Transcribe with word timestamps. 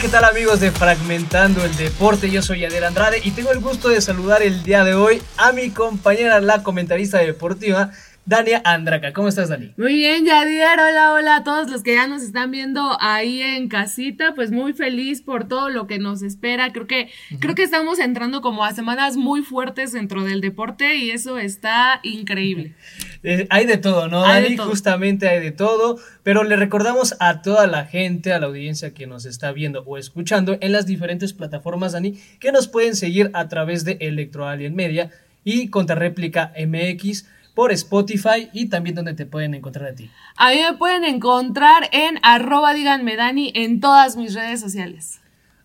¿qué 0.00 0.08
tal 0.08 0.24
amigos 0.24 0.60
de 0.60 0.70
Fragmentando 0.70 1.62
el 1.62 1.76
Deporte? 1.76 2.30
Yo 2.30 2.40
soy 2.40 2.64
Adel 2.64 2.84
Andrade 2.84 3.20
y 3.22 3.32
tengo 3.32 3.52
el 3.52 3.60
gusto 3.60 3.90
de 3.90 4.00
saludar 4.00 4.42
el 4.42 4.62
día 4.62 4.82
de 4.82 4.94
hoy 4.94 5.20
a 5.36 5.52
mi 5.52 5.68
compañera, 5.70 6.40
la 6.40 6.62
comentarista 6.62 7.18
deportiva, 7.18 7.90
Dania 8.24 8.62
Andraca. 8.64 9.12
¿Cómo 9.12 9.28
estás, 9.28 9.48
Dani? 9.48 9.74
Muy 9.76 9.94
bien, 9.94 10.24
Yadier. 10.24 10.78
Hola, 10.78 11.12
hola 11.12 11.36
a 11.36 11.44
todos 11.44 11.70
los 11.70 11.82
que 11.82 11.94
ya 11.94 12.06
nos 12.06 12.22
están 12.22 12.50
viendo 12.50 12.96
ahí 13.00 13.42
en 13.42 13.68
casita. 13.68 14.34
Pues 14.34 14.52
muy 14.52 14.72
feliz 14.72 15.20
por 15.20 15.48
todo 15.48 15.68
lo 15.68 15.86
que 15.86 15.98
nos 15.98 16.22
espera. 16.22 16.72
Creo 16.72 16.86
que, 16.86 17.10
creo 17.40 17.54
que 17.54 17.62
estamos 17.62 17.98
entrando 17.98 18.40
como 18.40 18.64
a 18.64 18.72
semanas 18.72 19.16
muy 19.16 19.42
fuertes 19.42 19.92
dentro 19.92 20.22
del 20.22 20.40
deporte 20.40 20.96
y 20.96 21.10
eso 21.10 21.38
está 21.38 22.00
increíble. 22.02 22.74
Eh, 23.22 23.46
hay 23.50 23.66
de 23.66 23.76
todo, 23.76 24.08
¿no, 24.08 24.22
Dani? 24.22 24.56
Justamente 24.56 25.28
hay 25.28 25.40
de 25.40 25.52
todo. 25.52 25.98
Pero 26.22 26.42
le 26.42 26.56
recordamos 26.56 27.16
a 27.20 27.42
toda 27.42 27.66
la 27.66 27.84
gente, 27.84 28.32
a 28.32 28.38
la 28.38 28.46
audiencia 28.46 28.94
que 28.94 29.06
nos 29.06 29.26
está 29.26 29.52
viendo 29.52 29.82
o 29.86 29.98
escuchando 29.98 30.56
en 30.60 30.72
las 30.72 30.86
diferentes 30.86 31.32
plataformas, 31.32 31.92
Dani, 31.92 32.18
que 32.38 32.52
nos 32.52 32.68
pueden 32.68 32.96
seguir 32.96 33.30
a 33.34 33.48
través 33.48 33.84
de 33.84 33.98
Electro 34.00 34.46
Alien 34.46 34.74
Media 34.74 35.10
y 35.44 35.68
Contrarréplica 35.68 36.52
MX 36.56 37.26
por 37.54 37.72
Spotify 37.72 38.48
y 38.52 38.66
también 38.68 38.96
donde 38.96 39.14
te 39.14 39.26
pueden 39.26 39.54
encontrar 39.54 39.90
a 39.90 39.94
ti. 39.94 40.10
A 40.36 40.50
mí 40.50 40.60
me 40.60 40.76
pueden 40.76 41.04
encontrar 41.04 41.88
en 41.92 42.18
arroba 42.22 42.72
díganme 42.74 43.16
Dani 43.16 43.52
en 43.54 43.80
todas 43.80 44.16
mis 44.16 44.34
redes 44.34 44.60
sociales. 44.60 45.20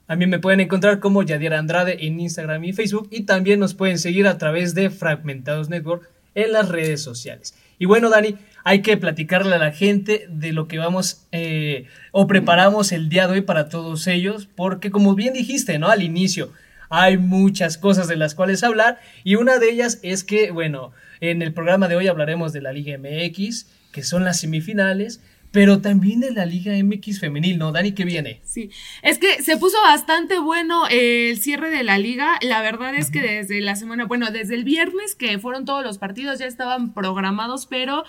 A 0.08 0.16
mí 0.16 0.28
me 0.28 0.40
pueden 0.40 0.60
encontrar 0.60 1.00
como 1.00 1.24
Yadier 1.24 1.54
Andrade 1.54 2.06
en 2.06 2.20
Instagram 2.20 2.64
y 2.64 2.74
Facebook 2.74 3.08
y 3.12 3.24
también 3.24 3.60
nos 3.60 3.74
pueden 3.74 3.98
seguir 3.98 4.28
a 4.28 4.38
través 4.38 4.76
de 4.76 4.90
Fragmentados 4.90 5.70
Network 5.70 6.10
en 6.36 6.52
las 6.52 6.70
redes 6.70 7.02
sociales. 7.02 7.56
Y 7.80 7.86
bueno, 7.86 8.10
Dani, 8.10 8.36
hay 8.64 8.82
que 8.82 8.98
platicarle 8.98 9.56
a 9.56 9.60
la 9.60 9.72
gente 9.72 10.28
de 10.30 10.54
lo 10.54 10.68
que 10.68 10.78
vamos 10.78 11.26
eh, 11.32 11.86
o 12.12 12.28
preparamos 12.28 12.92
el 12.92 13.10
día 13.10 13.28
de 13.28 13.34
hoy 13.34 13.42
para 13.42 13.70
todos 13.70 14.08
ellos, 14.08 14.48
porque 14.56 14.92
como 14.92 15.16
bien 15.16 15.34
dijiste, 15.34 15.78
¿no? 15.80 15.90
Al 15.90 16.04
inicio, 16.04 16.52
hay 16.90 17.18
muchas 17.18 17.78
cosas 17.78 18.08
de 18.08 18.16
las 18.16 18.36
cuales 18.36 18.64
hablar 18.64 19.00
y 19.24 19.36
una 19.36 19.60
de 19.60 19.70
ellas 19.70 20.00
es 20.04 20.24
que, 20.24 20.52
bueno, 20.52 20.92
en 21.20 21.42
el 21.42 21.54
programa 21.54 21.88
de 21.88 21.96
hoy 21.96 22.08
hablaremos 22.08 22.54
de 22.54 22.62
la 22.62 22.72
Liga 22.72 22.98
MX, 22.98 23.68
que 23.92 24.04
son 24.04 24.24
las 24.24 24.40
semifinales, 24.40 25.22
pero 25.56 25.80
también 25.80 26.20
de 26.20 26.34
la 26.34 26.46
Liga 26.46 26.74
MX 26.84 27.22
femenil, 27.22 27.58
¿no? 27.58 27.72
Dani, 27.72 27.94
¿qué 27.94 28.04
viene? 28.04 28.42
Sí, 28.44 28.72
es 29.02 29.20
que 29.20 29.42
se 29.42 29.56
puso 29.56 29.82
bastante 29.82 30.38
bueno 30.38 30.84
el 30.90 31.38
cierre 31.38 31.70
de 31.70 31.82
la 31.86 31.98
liga. 31.98 32.38
La 32.42 32.62
verdad 32.62 32.94
es 32.94 33.10
que 33.10 33.22
desde 33.22 33.62
la 33.62 33.78
semana, 33.78 34.04
bueno, 34.04 34.32
desde 34.32 34.54
el 34.56 34.66
viernes 34.66 35.16
que 35.16 35.40
fueron 35.40 35.64
todos 35.64 35.82
los 35.82 35.98
partidos 35.98 36.40
ya 36.40 36.46
estaban 36.46 36.94
programados, 36.94 37.68
pero 37.68 38.04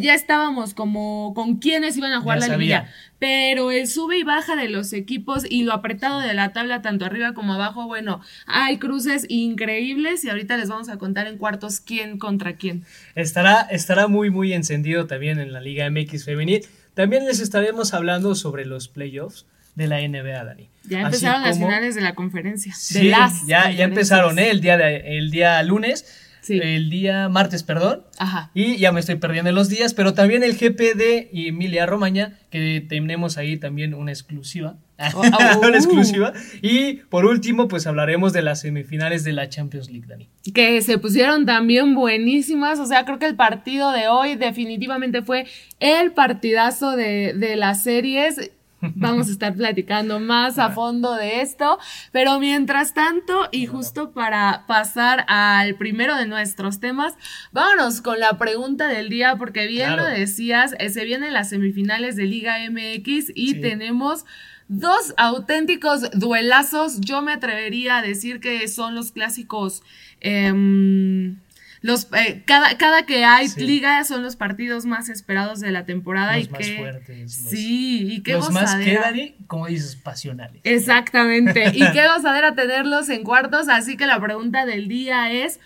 ya 0.00 0.14
estábamos 0.14 0.74
como 0.74 1.34
con 1.34 1.56
quiénes 1.56 1.96
iban 1.96 2.12
a 2.12 2.20
jugar 2.20 2.38
la 2.38 2.56
liga 2.56 2.88
pero 3.18 3.70
el 3.70 3.88
sube 3.88 4.18
y 4.18 4.22
baja 4.22 4.56
de 4.56 4.68
los 4.68 4.92
equipos 4.92 5.44
y 5.48 5.64
lo 5.64 5.72
apretado 5.72 6.20
de 6.20 6.34
la 6.34 6.52
tabla 6.52 6.82
tanto 6.82 7.04
arriba 7.04 7.32
como 7.32 7.54
abajo, 7.54 7.86
bueno, 7.86 8.20
hay 8.46 8.78
cruces 8.78 9.26
increíbles 9.28 10.24
y 10.24 10.30
ahorita 10.30 10.56
les 10.56 10.68
vamos 10.68 10.88
a 10.88 10.98
contar 10.98 11.26
en 11.26 11.38
cuartos 11.38 11.80
quién 11.80 12.18
contra 12.18 12.56
quién. 12.56 12.84
Estará, 13.14 13.62
estará 13.62 14.06
muy, 14.06 14.30
muy 14.30 14.52
encendido 14.52 15.06
también 15.06 15.38
en 15.38 15.52
la 15.52 15.60
Liga 15.60 15.88
MX 15.90 16.24
femenil. 16.24 16.66
También 16.94 17.26
les 17.26 17.40
estaremos 17.40 17.94
hablando 17.94 18.34
sobre 18.34 18.64
los 18.64 18.88
playoffs 18.88 19.46
de 19.74 19.86
la 19.86 20.00
NBA, 20.00 20.44
Dani. 20.44 20.68
Ya 20.84 21.02
empezaron 21.02 21.42
las 21.42 21.58
finales 21.58 21.94
de 21.94 22.00
la 22.00 22.14
conferencia. 22.14 22.74
Sí, 22.74 23.10
ya, 23.46 23.70
ya 23.70 23.84
empezaron, 23.84 24.38
¿eh? 24.38 24.50
El 24.50 24.60
día, 24.60 24.78
de, 24.78 25.18
el 25.18 25.30
día 25.30 25.62
lunes 25.62 26.25
el 26.48 26.90
día 26.90 27.28
martes, 27.28 27.62
perdón. 27.62 28.02
Ajá. 28.18 28.50
Y 28.54 28.76
ya 28.76 28.92
me 28.92 29.00
estoy 29.00 29.16
perdiendo 29.16 29.52
los 29.52 29.68
días, 29.68 29.94
pero 29.94 30.14
también 30.14 30.42
el 30.42 30.56
GPD 30.56 31.28
y 31.32 31.48
Emilia 31.48 31.86
Romaña, 31.86 32.38
que 32.50 32.84
tenemos 32.88 33.38
ahí 33.38 33.56
también 33.56 33.94
una 33.94 34.12
exclusiva. 34.12 34.76
Oh, 35.14 35.20
oh, 35.20 35.58
una 35.66 35.76
exclusiva. 35.76 36.32
Y 36.62 36.94
por 37.10 37.26
último, 37.26 37.68
pues 37.68 37.86
hablaremos 37.86 38.32
de 38.32 38.42
las 38.42 38.60
semifinales 38.60 39.24
de 39.24 39.32
la 39.32 39.48
Champions 39.48 39.90
League, 39.90 40.06
Dani. 40.06 40.28
Que 40.54 40.80
se 40.82 40.98
pusieron 40.98 41.44
también 41.44 41.94
buenísimas. 41.94 42.78
O 42.78 42.86
sea, 42.86 43.04
creo 43.04 43.18
que 43.18 43.26
el 43.26 43.36
partido 43.36 43.92
de 43.92 44.08
hoy 44.08 44.36
definitivamente 44.36 45.22
fue 45.22 45.46
el 45.80 46.12
partidazo 46.12 46.96
de, 46.96 47.34
de 47.34 47.56
las 47.56 47.82
series. 47.82 48.52
Vamos 48.94 49.28
a 49.28 49.32
estar 49.32 49.54
platicando 49.54 50.20
más 50.20 50.58
a 50.58 50.70
fondo 50.70 51.14
de 51.14 51.40
esto, 51.40 51.78
pero 52.12 52.38
mientras 52.38 52.94
tanto, 52.94 53.48
y 53.52 53.66
justo 53.66 54.12
para 54.12 54.64
pasar 54.66 55.24
al 55.28 55.74
primero 55.76 56.16
de 56.16 56.26
nuestros 56.26 56.80
temas, 56.80 57.14
vámonos 57.52 58.00
con 58.00 58.20
la 58.20 58.38
pregunta 58.38 58.88
del 58.88 59.08
día, 59.08 59.36
porque 59.36 59.66
bien 59.66 59.96
lo 59.96 60.04
decías, 60.04 60.74
eh, 60.78 60.90
se 60.90 61.04
vienen 61.04 61.32
las 61.32 61.48
semifinales 61.48 62.16
de 62.16 62.24
Liga 62.24 62.56
MX 62.70 63.32
y 63.34 63.60
tenemos 63.60 64.24
dos 64.68 65.14
auténticos 65.16 66.10
duelazos. 66.12 67.00
Yo 67.00 67.22
me 67.22 67.32
atrevería 67.32 67.98
a 67.98 68.02
decir 68.02 68.40
que 68.40 68.66
son 68.68 68.94
los 68.94 69.12
clásicos. 69.12 69.82
Em, 70.20 71.38
los, 71.86 72.08
eh, 72.12 72.42
cada, 72.44 72.76
cada 72.76 73.06
que 73.06 73.24
hay 73.24 73.48
liga 73.56 74.02
son 74.02 74.24
los 74.24 74.34
partidos 74.34 74.84
más 74.86 75.08
esperados 75.08 75.60
de 75.60 75.70
la 75.70 75.86
temporada. 75.86 76.36
Los 76.36 76.48
y 76.48 76.50
más 76.50 76.60
que, 76.60 76.76
fuertes. 76.76 77.32
Sí, 77.32 78.12
y 78.12 78.22
qué 78.22 78.32
Los 78.32 78.50
más 78.50 78.74
que, 78.74 79.36
como 79.46 79.68
dices, 79.68 79.94
pasionales. 79.94 80.60
Exactamente. 80.64 81.70
y 81.72 81.92
qué 81.92 82.08
gozadera 82.14 82.56
tenerlos 82.56 83.08
en 83.08 83.22
cuartos. 83.22 83.68
Así 83.68 83.96
que 83.96 84.06
la 84.06 84.20
pregunta 84.20 84.66
del 84.66 84.88
día 84.88 85.32
es. 85.32 85.60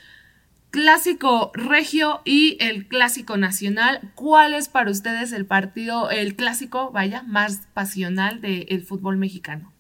Clásico 0.73 1.51
regio 1.53 2.21
y 2.25 2.57
el 2.61 2.87
clásico 2.87 3.37
nacional. 3.37 4.13
¿Cuál 4.15 4.55
es 4.55 4.69
para 4.69 4.89
ustedes 4.89 5.33
el 5.33 5.45
partido, 5.45 6.11
el 6.11 6.37
clásico, 6.37 6.93
vaya, 6.93 7.25
más 7.25 7.63
pasional 7.75 8.41
del 8.41 8.85
fútbol 8.85 9.17
mexicano? 9.17 9.73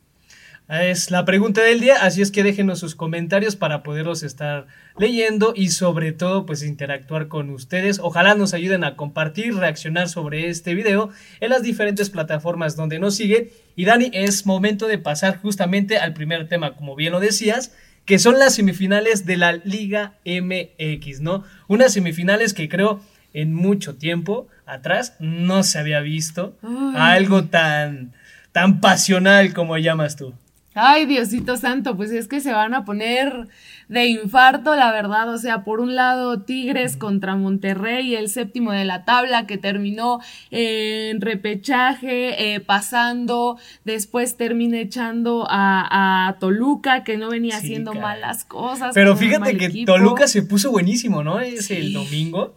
Es 0.70 1.10
la 1.10 1.25
pregunta 1.25 1.62
del 1.62 1.81
día, 1.81 1.97
así 2.00 2.22
es 2.22 2.31
que 2.31 2.44
déjenos 2.44 2.78
sus 2.78 2.94
comentarios 2.94 3.56
para 3.56 3.82
poderlos 3.82 4.22
estar 4.22 4.69
leyendo 4.97 5.53
y 5.56 5.70
sobre 5.70 6.12
todo 6.12 6.47
pues 6.47 6.62
interactuar 6.62 7.26
con 7.26 7.50
ustedes. 7.50 7.98
Ojalá 7.98 8.36
nos 8.36 8.54
ayuden 8.54 8.84
a 8.84 8.94
compartir, 8.94 9.56
reaccionar 9.56 10.09
sobre 10.09 10.48
este 10.48 10.76
video 10.76 11.10
en 11.41 11.50
las 11.50 11.64
diferentes 11.64 12.09
plataformas 12.09 12.76
donde 12.76 13.00
nos 13.00 13.16
sigue. 13.16 13.53
Y 13.75 13.84
Dani, 13.84 14.12
es 14.12 14.47
momento 14.47 14.86
de 14.86 14.98
pasar 14.98 15.38
justamente 15.38 15.98
al 15.98 16.14
primer 16.14 16.47
tema, 16.47 16.76
como 16.76 16.94
bien 16.94 17.10
lo 17.10 17.19
decías, 17.19 17.75
que 18.04 18.20
son 18.20 18.38
las 18.38 18.54
semifinales 18.54 19.26
de 19.26 19.38
la 19.38 19.54
Liga 19.54 20.19
MX, 20.25 21.20
¿no? 21.20 21.42
Unas 21.66 21.94
semifinales 21.94 22.54
que 22.54 22.69
creo 22.69 23.03
en 23.32 23.54
mucho 23.54 23.97
tiempo 23.97 24.47
atrás 24.66 25.16
no 25.19 25.64
se 25.64 25.80
había 25.80 25.98
visto 25.98 26.56
algo 26.94 27.47
tan 27.47 28.12
tan 28.53 28.80
pasional 28.80 29.53
como 29.54 29.76
llamas 29.76 30.16
tú. 30.16 30.34
Ay, 30.75 31.06
Diosito 31.06 31.56
Santo, 31.56 31.97
pues 31.97 32.12
es 32.12 32.28
que 32.28 32.41
se 32.41 32.53
van 32.53 32.75
a 32.75 32.84
poner 32.84 33.48
de 33.88 34.06
infarto, 34.06 34.76
la 34.76 34.92
verdad. 34.92 35.28
O 35.34 35.36
sea, 35.36 35.64
por 35.64 35.81
un 35.81 35.97
lado, 35.97 36.42
Tigres 36.42 36.97
contra 36.97 37.34
Monterrey, 37.34 38.14
el 38.14 38.28
séptimo 38.28 38.70
de 38.70 38.84
la 38.84 39.04
tabla 39.04 39.48
que 39.48 39.59
terminó 39.59 40.20
en 40.53 41.20
repechaje, 41.20 42.54
eh, 42.54 42.60
pasando, 42.60 43.59
después 43.84 44.36
termina 44.36 44.78
echando 44.78 45.44
a, 45.50 46.36
Toluca, 46.38 47.03
que 47.03 47.16
no 47.16 47.30
venía 47.30 47.56
haciendo 47.56 47.92
malas 47.94 48.44
cosas. 48.44 48.94
Pero 48.94 49.16
fíjate 49.16 49.56
que 49.56 49.84
Toluca 49.84 50.28
se 50.28 50.42
puso 50.42 50.70
buenísimo, 50.70 51.25
¿no? 51.25 51.41
Es 51.41 51.69
el 51.72 51.92
domingo, 51.92 52.56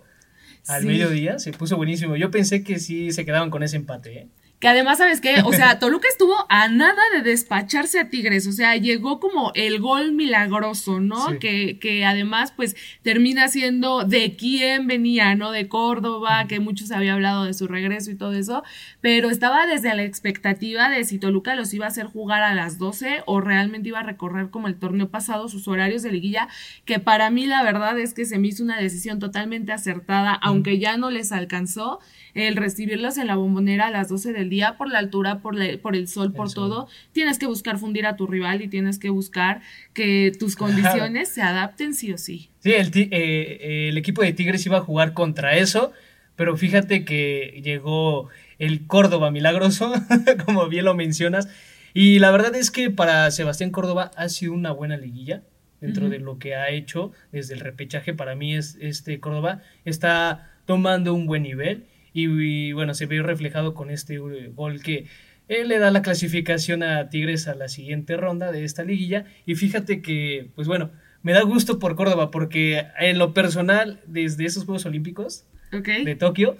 al 0.68 0.86
mediodía, 0.86 1.40
se 1.40 1.52
puso 1.52 1.78
buenísimo. 1.78 2.16
Yo 2.16 2.30
pensé 2.30 2.64
que 2.64 2.78
sí 2.78 3.12
se 3.12 3.26
quedaban 3.26 3.50
con 3.50 3.64
ese 3.64 3.78
empate, 3.78 4.20
¿eh? 4.20 4.28
Que 4.64 4.70
además, 4.70 5.00
¿sabes 5.00 5.20
qué? 5.20 5.42
O 5.44 5.52
sea, 5.52 5.78
Toluca 5.78 6.08
estuvo 6.08 6.46
a 6.48 6.70
nada 6.70 7.02
de 7.14 7.22
despacharse 7.22 8.00
a 8.00 8.10
Tigres. 8.10 8.48
O 8.48 8.54
sea, 8.54 8.78
llegó 8.78 9.20
como 9.20 9.52
el 9.56 9.82
gol 9.82 10.14
milagroso, 10.14 11.02
¿no? 11.02 11.38
Que, 11.38 11.80
que 11.80 12.06
además, 12.06 12.54
pues, 12.56 12.78
termina 13.02 13.50
siendo 13.50 14.06
de 14.06 14.38
quién 14.38 14.88
venía, 14.88 15.36
¿no? 15.36 15.52
De 15.52 15.68
Córdoba, 15.68 16.48
que 16.48 16.62
muchos 16.62 16.94
había 16.94 17.16
hablado 17.16 17.44
de 17.44 17.54
su 17.54 17.68
regreso 17.68 18.10
y 18.10 18.16
todo 18.16 18.32
eso. 18.32 18.64
Pero 19.02 19.30
estaba 19.30 19.68
desde 19.68 19.94
la 19.96 20.04
expectativa 20.04 20.88
de 20.88 21.04
si 21.04 21.20
Toluca 21.20 21.56
los 21.56 21.74
iba 21.74 21.84
a 21.84 21.90
hacer 21.90 22.06
jugar 22.06 22.42
a 22.42 22.56
las 22.56 22.78
12 22.78 23.24
o 23.26 23.42
realmente 23.42 23.90
iba 23.90 24.00
a 24.00 24.04
recorrer 24.04 24.50
como 24.50 24.70
el 24.70 24.80
torneo 24.80 25.10
pasado 25.10 25.50
sus 25.50 25.68
horarios 25.68 26.04
de 26.04 26.14
liguilla. 26.14 26.48
Que 26.86 27.00
para 27.00 27.30
mí, 27.32 27.48
la 27.48 27.64
verdad 27.64 28.00
es 28.00 28.14
que 28.14 28.24
se 28.24 28.40
me 28.40 28.48
hizo 28.48 28.64
una 28.64 28.80
decisión 28.80 29.20
totalmente 29.20 29.74
acertada, 29.74 30.34
aunque 30.34 30.80
ya 30.80 30.96
no 30.96 31.12
les 31.12 31.34
alcanzó 31.34 32.00
el 32.34 32.56
recibirlos 32.56 33.18
en 33.18 33.28
la 33.28 33.36
bombonera 33.36 33.88
a 33.88 33.92
las 33.92 34.10
12 34.10 34.34
del 34.34 34.50
día 34.50 34.76
por 34.78 34.90
la 34.90 35.00
altura, 35.00 35.40
por, 35.40 35.56
por 35.80 35.96
el 35.96 36.08
sol, 36.08 36.34
por 36.34 36.52
todo, 36.52 36.88
tienes 37.12 37.40
que 37.40 37.46
buscar 37.46 37.78
fundir 37.78 38.06
a 38.06 38.16
tu 38.16 38.28
rival 38.28 38.62
y 38.62 38.68
tienes 38.68 39.00
que 39.00 39.10
buscar 39.10 39.62
que 39.94 40.32
tus 40.40 40.56
condiciones 40.56 41.30
se 41.30 41.42
adapten 41.42 41.94
sí 41.94 42.12
o 42.12 42.18
sí. 42.18 42.50
Sí, 42.60 42.74
el, 42.74 42.92
eh, 42.94 43.90
el 43.90 43.98
equipo 43.98 44.22
de 44.22 44.34
Tigres 44.34 44.66
iba 44.66 44.78
a 44.78 44.82
jugar 44.82 45.14
contra 45.14 45.58
eso, 45.58 45.92
pero 46.36 46.58
fíjate 46.58 47.06
que 47.06 47.62
llegó 47.64 48.30
el 48.60 48.88
Córdoba 48.88 49.32
milagroso, 49.32 49.94
como 50.46 50.68
bien 50.68 50.86
lo 50.86 50.96
mencionas, 50.96 51.48
y 51.94 52.20
la 52.20 52.32
verdad 52.32 52.56
es 52.56 52.72
que 52.72 52.90
para 52.90 53.30
Sebastián 53.30 53.70
Córdoba 53.70 54.12
ha 54.16 54.30
sido 54.30 54.54
una 54.54 54.72
buena 54.72 54.98
liguilla 54.98 55.44
dentro 55.80 56.10
de 56.10 56.18
lo 56.18 56.40
que 56.40 56.56
ha 56.56 56.70
hecho 56.70 57.12
desde 57.32 57.54
el 57.54 57.60
repechaje. 57.60 58.14
Para 58.14 58.36
mí 58.36 58.56
es 58.56 58.78
este 58.80 59.20
Córdoba 59.20 59.62
está 59.86 60.50
tomando 60.66 61.14
un 61.14 61.28
buen 61.28 61.44
nivel 61.44 61.86
y, 62.14 62.72
bueno, 62.74 62.94
se 62.94 63.06
vio 63.06 63.24
reflejado 63.24 63.74
con 63.74 63.90
este 63.90 64.20
uh, 64.20 64.54
gol 64.54 64.82
que 64.82 65.08
Él 65.48 65.68
le 65.68 65.80
da 65.80 65.92
la 65.92 66.02
clasificación 66.02 66.84
a 66.84 67.10
Tigres 67.10 67.48
a 67.48 67.56
la 67.56 67.68
siguiente 67.68 68.18
ronda 68.18 68.52
de 68.52 68.64
esta 68.64 68.84
liguilla. 68.84 69.26
Y 69.46 69.56
fíjate 69.56 70.02
que, 70.02 70.50
pues 70.56 70.68
bueno, 70.68 70.92
me 71.24 71.34
da 71.34 71.42
gusto 71.42 71.80
por 71.80 71.96
Córdoba, 71.96 72.32
porque 72.32 72.86
en 73.00 73.18
lo 73.18 73.34
personal, 73.34 74.00
desde 74.06 74.46
esos 74.46 74.66
Juegos 74.66 74.86
Olímpicos 74.86 75.46
de 75.72 76.16
Tokio, 76.16 76.58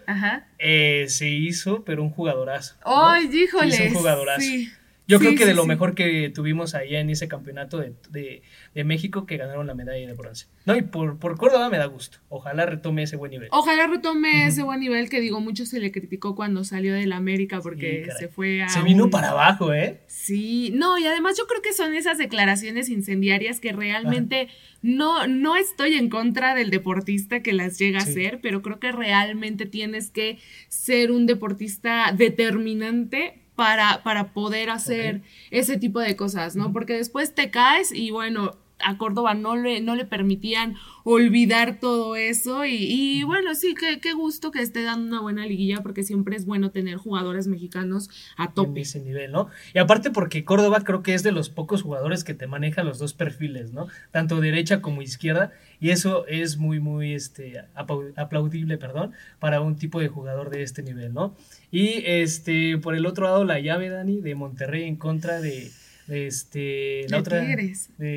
eh, 0.58 1.06
se 1.08 1.30
hizo, 1.30 1.84
pero 1.84 2.02
un 2.02 2.10
jugadorazo. 2.10 2.76
¡Ay, 2.84 3.30
híjole! 3.32 3.88
un 3.90 3.94
jugadorazo. 3.94 4.42
Sí. 4.42 4.72
Yo 5.08 5.20
creo 5.20 5.36
que 5.36 5.46
de 5.46 5.54
lo 5.54 5.66
mejor 5.66 5.96
que 5.96 6.30
tuvimos 6.30 6.76
allá 6.76 7.00
en 7.00 7.10
ese 7.10 7.28
campeonato 7.28 7.78
de, 8.10 8.42
México 8.84 9.26
que 9.26 9.38
ganaron 9.38 9.68
la 9.68 9.76
medalla 9.76 10.06
de 10.06 10.14
bronce. 10.14 10.48
No, 10.66 10.76
y 10.76 10.82
por, 10.82 11.20
por 11.20 11.38
Córdoba 11.38 11.70
me 11.70 11.78
da 11.78 11.86
gusto. 11.86 12.20
Ojalá 12.30 12.66
retome 12.66 13.04
ese 13.04 13.18
buen 13.18 13.32
nivel. 13.32 13.50
Ojalá 13.52 13.88
retome 13.88 14.48
ese 14.48 14.64
buen 14.64 14.80
nivel 14.80 15.10
que 15.10 15.20
digo, 15.20 15.40
mucho 15.42 15.66
se 15.66 15.80
le 15.80 15.92
criticó 15.92 16.36
cuando 16.36 16.64
salió 16.64 16.94
de 16.94 17.06
la 17.06 17.18
América 17.18 17.60
porque 17.62 18.08
se 18.18 18.28
fue 18.30 18.64
a. 18.64 18.70
Se 18.70 18.82
vino 18.82 19.10
para 19.10 19.32
abajo, 19.32 19.74
¿eh? 19.74 20.02
Sí, 20.08 20.72
no, 20.74 20.98
y 20.98 21.06
además 21.06 21.38
yo 21.38 21.48
creo 21.48 21.62
que 21.62 21.74
son 21.74 21.94
esas 21.94 22.18
declaraciones 22.18 22.90
incendiarias 22.90 23.60
que 23.60 23.74
realmente 23.74 24.48
no, 24.82 25.28
no 25.28 25.56
estoy 25.56 25.96
en 25.96 26.10
contra 26.10 26.56
del 26.56 26.70
deportista 26.70 27.42
que 27.42 27.54
las 27.54 27.78
llega 27.78 28.00
a 28.00 28.06
ser, 28.06 28.40
pero 28.42 28.62
creo 28.62 28.80
que 28.80 28.92
realmente 28.92 29.66
tienes 29.66 30.10
que 30.10 30.40
ser 30.70 31.12
un 31.12 31.26
deportista 31.26 32.14
determinante 32.16 33.43
para, 33.56 34.02
para 34.04 34.34
poder 34.34 34.70
hacer 34.70 35.22
ese 35.52 35.78
tipo 35.78 36.00
de 36.00 36.16
cosas, 36.16 36.56
¿no? 36.56 36.74
Porque 36.74 36.94
después 36.94 37.36
te 37.36 37.52
caes 37.52 37.92
y 37.92 38.12
bueno, 38.12 38.58
a 38.86 38.98
Córdoba 38.98 39.34
no 39.34 39.56
le, 39.56 39.82
no 39.82 39.96
le 39.96 40.06
permitían 40.06 40.76
olvidar 41.04 41.80
todo 41.80 42.16
eso 42.16 42.66
y, 42.66 43.24
bueno, 43.24 43.56
sí, 43.56 43.76
qué, 43.78 44.00
qué, 44.00 44.14
gusto 44.14 44.52
que 44.52 44.62
esté 44.62 44.84
dando 44.84 45.08
una 45.08 45.22
buena 45.22 45.46
liguilla 45.46 45.82
porque 45.82 46.04
siempre 46.04 46.36
es 46.36 46.46
bueno 46.46 46.72
tener 46.72 46.96
jugadores 46.96 47.48
mexicanos 47.48 48.10
a 48.38 48.54
tope. 48.54 48.82
ese 48.82 49.02
nivel, 49.02 49.32
¿no? 49.32 49.50
Y 49.74 49.80
aparte 49.80 50.12
porque 50.12 50.46
Córdoba 50.46 50.82
creo 50.84 51.04
que 51.04 51.14
es 51.14 51.24
de 51.24 51.32
los 51.32 51.50
pocos 51.50 51.82
jugadores 51.82 52.24
que 52.24 52.34
te 52.34 52.48
maneja 52.48 52.84
los 52.84 53.00
dos 53.00 53.14
perfiles, 53.14 53.74
¿no? 53.74 53.88
Tanto 54.12 54.40
derecha 54.40 54.82
como 54.82 55.02
izquierda 55.02 55.52
y 55.80 55.90
eso 55.90 56.26
es 56.28 56.58
muy, 56.58 56.80
muy 56.80 57.14
este, 57.14 57.62
aplaudible, 57.76 58.78
perdón, 58.78 59.12
para 59.40 59.60
un 59.60 59.76
tipo 59.76 60.00
de 60.00 60.08
jugador 60.08 60.50
de 60.50 60.64
este 60.64 60.84
nivel, 60.84 61.14
¿no? 61.14 61.36
Y 61.72 62.04
este, 62.06 62.78
por 62.78 62.96
el 62.96 63.06
otro 63.06 63.26
lado, 63.26 63.44
la 63.44 63.60
llave, 63.60 63.90
Dani, 63.90 64.22
de 64.22 64.36
Monterrey 64.36 64.84
en 64.84 64.96
contra 64.96 65.42
de, 65.42 65.72
este 66.08 67.06
la 67.10 67.20
otra 67.20 67.46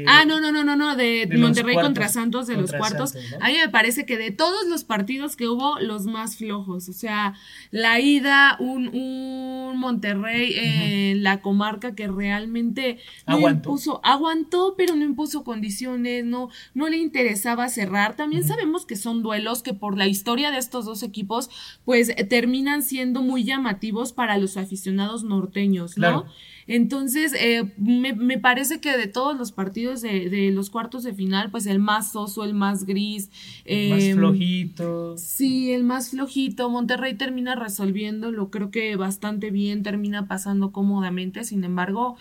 ah 0.07 0.25
no 0.27 0.41
no 0.41 0.51
no 0.51 0.65
no 0.65 0.75
no 0.75 0.97
de, 0.97 1.29
Monterrey 1.39 1.77
contra 1.77 2.09
Santos 2.09 2.47
de 2.47 2.57
los 2.57 2.73
cuartos. 2.73 3.15
A 3.41 3.49
mí 3.49 3.55
me 3.63 3.69
parece 3.69 4.05
que 4.07 4.17
de 4.17 4.31
todos 4.31 4.67
los 4.67 4.85
partidos 4.85 5.37
que 5.37 5.47
hubo 5.49 5.79
los 5.81 6.07
más 6.07 6.37
flojos. 6.37 6.89
O 6.89 6.93
sea 6.93 7.35
la 7.71 8.01
ida 8.01 8.57
un, 8.59 8.89
un 8.89 9.79
Monterrey 9.79 10.55
en 10.57 11.23
la 11.23 11.41
comarca 11.41 11.95
que 11.95 12.09
realmente 12.09 12.99
no 13.27 13.37
aguantó. 13.37 13.71
impuso 13.71 14.01
aguantó 14.05 14.75
pero 14.77 14.97
no 14.97 15.05
impuso 15.05 15.45
condiciones 15.45 16.25
no 16.25 16.49
no 16.75 16.89
le 16.89 16.97
interesaba 16.97 17.69
cerrar. 17.69 18.17
También 18.17 18.45
sabemos 18.45 18.87
que 18.87 18.97
son 18.97 19.23
duelos 19.23 19.63
que 19.63 19.75
por 19.75 19.97
la 19.97 20.07
historia 20.07 20.51
de 20.51 20.59
estos 20.59 20.85
dos 20.85 21.03
equipos 21.03 21.51
pues 21.85 22.15
terminan 22.29 22.83
siendo 22.83 23.23
muy 23.23 23.45
llamativos 23.45 24.13
para 24.13 24.39
los 24.39 24.57
aficionados 24.57 25.23
norteños 25.23 25.97
no 25.97 26.27
entonces, 26.67 27.33
eh, 27.39 27.73
me, 27.77 28.39
parece 28.39 28.81
que 28.81 28.97
de 28.97 29.07
todos 29.07 29.37
los 29.39 29.53
partidos 29.53 30.03
de, 30.03 30.51
los 30.53 30.71
cuartos 30.71 31.05
de 31.05 31.15
final, 31.15 31.51
pues 31.51 31.67
el 31.67 31.79
más 31.79 32.13
soso, 32.13 32.43
el 32.45 32.55
más 32.55 32.85
gris. 32.85 33.31
El 33.65 33.91
más 33.91 34.03
em, 34.03 34.17
flojito. 34.17 35.17
Sí, 35.17 35.73
el 35.73 35.85
más 35.85 36.11
flojito. 36.11 36.69
Monterrey 36.69 37.15
termina 37.15 37.55
resolviéndolo, 37.55 38.51
creo 38.51 38.71
que 38.71 38.97
bastante 38.97 39.51
bien, 39.51 39.85
termina 39.85 40.27
pasando 40.27 40.73
cómodamente. 40.73 41.45
Sin 41.45 41.63
embargo, 41.63 42.17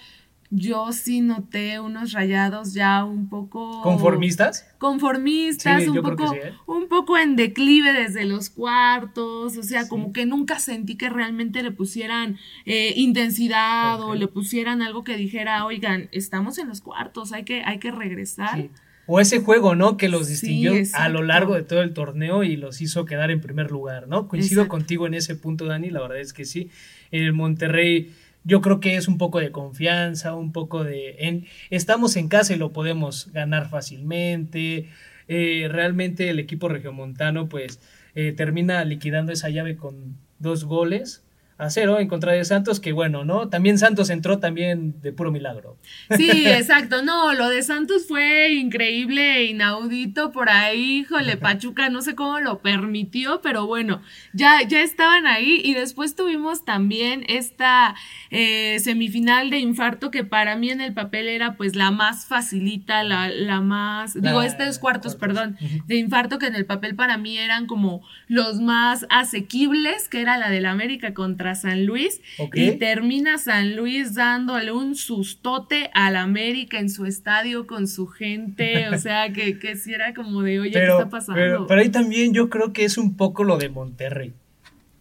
yo 0.52 0.92
sí 0.92 1.22
noté 1.22 1.80
unos 1.80 2.12
rayados 2.12 2.74
ya 2.74 3.04
un 3.04 3.30
poco... 3.30 3.82
¿Conformistas? 3.82 4.68
Conformistas, 4.78 5.88
un, 5.88 6.02
poco, 6.02 6.34
¿eh? 6.34 6.54
un 6.68 6.88
poco 6.88 7.18
en 7.18 7.36
declive 7.36 7.94
desde 7.94 8.26
los 8.26 8.50
cuartos, 8.50 9.58
o 9.58 9.64
sea, 9.64 9.88
como 9.88 10.14
que 10.14 10.26
nunca 10.26 10.60
sentí 10.60 10.96
que 10.96 11.10
realmente 11.10 11.64
le 11.64 11.72
pusieran 11.72 12.38
eh, 12.66 12.94
intensidad 12.96 14.02
o 14.02 14.16
le 14.16 14.28
pusieran 14.28 14.82
algo 14.82 15.04
que 15.04 15.18
dijera, 15.18 15.66
oigan, 15.66 16.10
estamos 16.12 16.58
en 16.58 16.68
los 16.68 16.82
cuartos, 16.82 17.34
hay 17.34 17.44
que, 17.44 17.64
hay 17.64 17.80
que 17.80 17.92
regresar. 17.92 18.70
O 19.08 19.20
ese 19.20 19.40
juego, 19.40 19.76
¿no? 19.76 19.98
Que 19.98 20.10
los 20.10 20.28
distinguió 20.28 20.74
a 20.94 21.10
lo 21.10 21.22
largo 21.22 21.54
de 21.54 21.62
todo 21.62 21.82
el 21.84 21.94
torneo 21.94 22.44
y 22.44 22.56
los 22.56 22.82
hizo 22.82 23.06
quedar 23.06 23.30
en 23.30 23.40
primer 23.40 23.70
lugar, 23.70 24.08
¿no? 24.08 24.28
Coincido 24.28 24.68
contigo 24.68 25.06
en 25.06 25.14
ese 25.14 25.36
punto, 25.36 25.66
Dani, 25.66 25.92
la 25.92 26.02
verdad 26.02 26.20
es 26.20 26.34
que 26.34 26.46
sí. 26.46 26.72
El 27.12 27.34
Monterrey 27.34 28.16
yo 28.46 28.62
creo 28.62 28.80
que 28.80 28.96
es 28.96 29.08
un 29.08 29.18
poco 29.18 29.40
de 29.40 29.52
confianza, 29.52 30.36
un 30.36 30.52
poco 30.54 30.84
de... 30.84 31.16
En, 31.20 31.48
estamos 31.72 32.16
en 32.16 32.30
casa 32.30 32.54
y 32.54 32.58
lo 32.58 32.72
podemos 32.72 33.32
ganar 33.34 33.70
fácilmente. 33.70 34.90
Eh, 35.28 35.68
realmente 35.70 36.30
el 36.30 36.40
equipo 36.40 36.70
regiomontano 36.70 37.50
pues 37.50 37.82
eh, 38.14 38.32
termina 38.32 38.86
liquidando 38.86 39.34
esa 39.34 39.50
llave 39.50 39.76
con 39.76 40.18
dos 40.40 40.64
goles 40.66 41.25
a 41.58 41.70
cero 41.70 42.00
en 42.00 42.10
contra 42.10 42.34
de 42.34 42.44
Santos, 42.44 42.82
que 42.82 42.92
bueno, 42.92 43.24
¿no? 43.24 43.48
También 43.48 43.78
Santos 43.78 44.10
entró 44.10 44.40
también 44.40 45.00
de 45.02 45.14
puro 45.14 45.32
milagro. 45.32 45.78
Sí, 46.18 46.30
exacto, 46.48 47.02
no, 47.02 47.34
lo 47.34 47.48
de 47.48 47.64
Santos 47.64 48.08
fue 48.08 48.52
increíble, 48.52 49.38
e 49.38 49.46
inaudito 49.46 50.34
por 50.34 50.50
ahí, 50.50 51.00
híjole, 51.00 51.38
Pachuca 51.38 51.90
no 51.90 52.02
sé 52.02 52.14
cómo 52.14 52.42
lo 52.42 52.60
permitió, 52.60 53.40
pero 53.42 53.68
bueno, 53.68 54.02
ya, 54.34 54.64
ya 54.68 54.82
estaban 54.82 55.28
ahí. 55.28 55.62
Y 55.64 55.74
después 55.74 56.16
tuvimos 56.16 56.66
también 56.66 57.24
esta 57.30 57.96
eh, 58.32 58.78
semifinal 58.80 59.50
de 59.50 59.60
infarto 59.60 60.12
que 60.12 60.26
para 60.26 60.58
mí 60.58 60.72
en 60.72 60.82
el 60.82 60.94
papel 60.94 61.30
era 61.30 61.56
pues 61.56 61.76
la 61.76 61.92
más 61.92 62.26
facilita, 62.26 63.04
la, 63.04 63.30
la 63.30 63.62
más, 63.62 64.20
digo, 64.22 64.42
estos 64.42 64.78
cuartos, 64.80 65.16
perdón, 65.16 65.58
de 65.86 65.96
infarto 65.96 66.38
que 66.38 66.48
en 66.48 66.56
el 66.56 66.66
papel 66.66 66.96
para 66.96 67.18
mí 67.18 67.38
eran 67.38 67.66
como 67.66 68.02
los 68.28 68.60
más 68.60 69.06
asequibles, 69.10 70.10
que 70.10 70.20
era 70.20 70.38
la 70.38 70.50
del 70.50 70.66
América 70.66 71.14
contra 71.14 71.45
San 71.54 71.86
Luis 71.86 72.22
y 72.54 72.72
termina 72.72 73.38
San 73.38 73.76
Luis 73.76 74.16
dándole 74.16 74.72
un 74.72 74.96
sustote 74.96 75.92
al 75.94 76.16
América 76.16 76.80
en 76.80 76.90
su 76.90 77.06
estadio 77.06 77.68
con 77.68 77.88
su 77.88 78.08
gente, 78.08 78.90
o 78.94 78.98
sea, 78.98 79.32
que, 79.32 79.60
que 79.60 79.76
si 79.76 79.94
era 79.94 80.16
como 80.16 80.42
de, 80.42 80.60
oye, 80.60 80.72
¿qué 80.72 80.88
está 80.88 81.10
pasando? 81.10 81.68
Pero, 81.68 81.80
ahí 81.80 81.90
también 81.90 82.34
yo 82.34 82.50
creo 82.50 82.74
que 82.74 82.86
es 82.86 82.98
un 82.98 83.16
poco 83.16 83.44
lo 83.44 83.58
de 83.58 83.70
Monterrey 83.70 84.34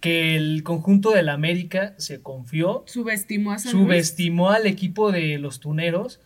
que 0.00 0.36
el 0.36 0.62
conjunto 0.64 1.12
del 1.12 1.30
América 1.30 1.94
se 1.96 2.20
confió, 2.20 2.84
subestimó 2.86 3.52
a 3.52 3.58
San 3.58 3.72
subestimó 3.72 4.50
al 4.50 4.66
equipo 4.66 5.10
de 5.10 5.38
los 5.38 5.60
tuneros 5.60 6.20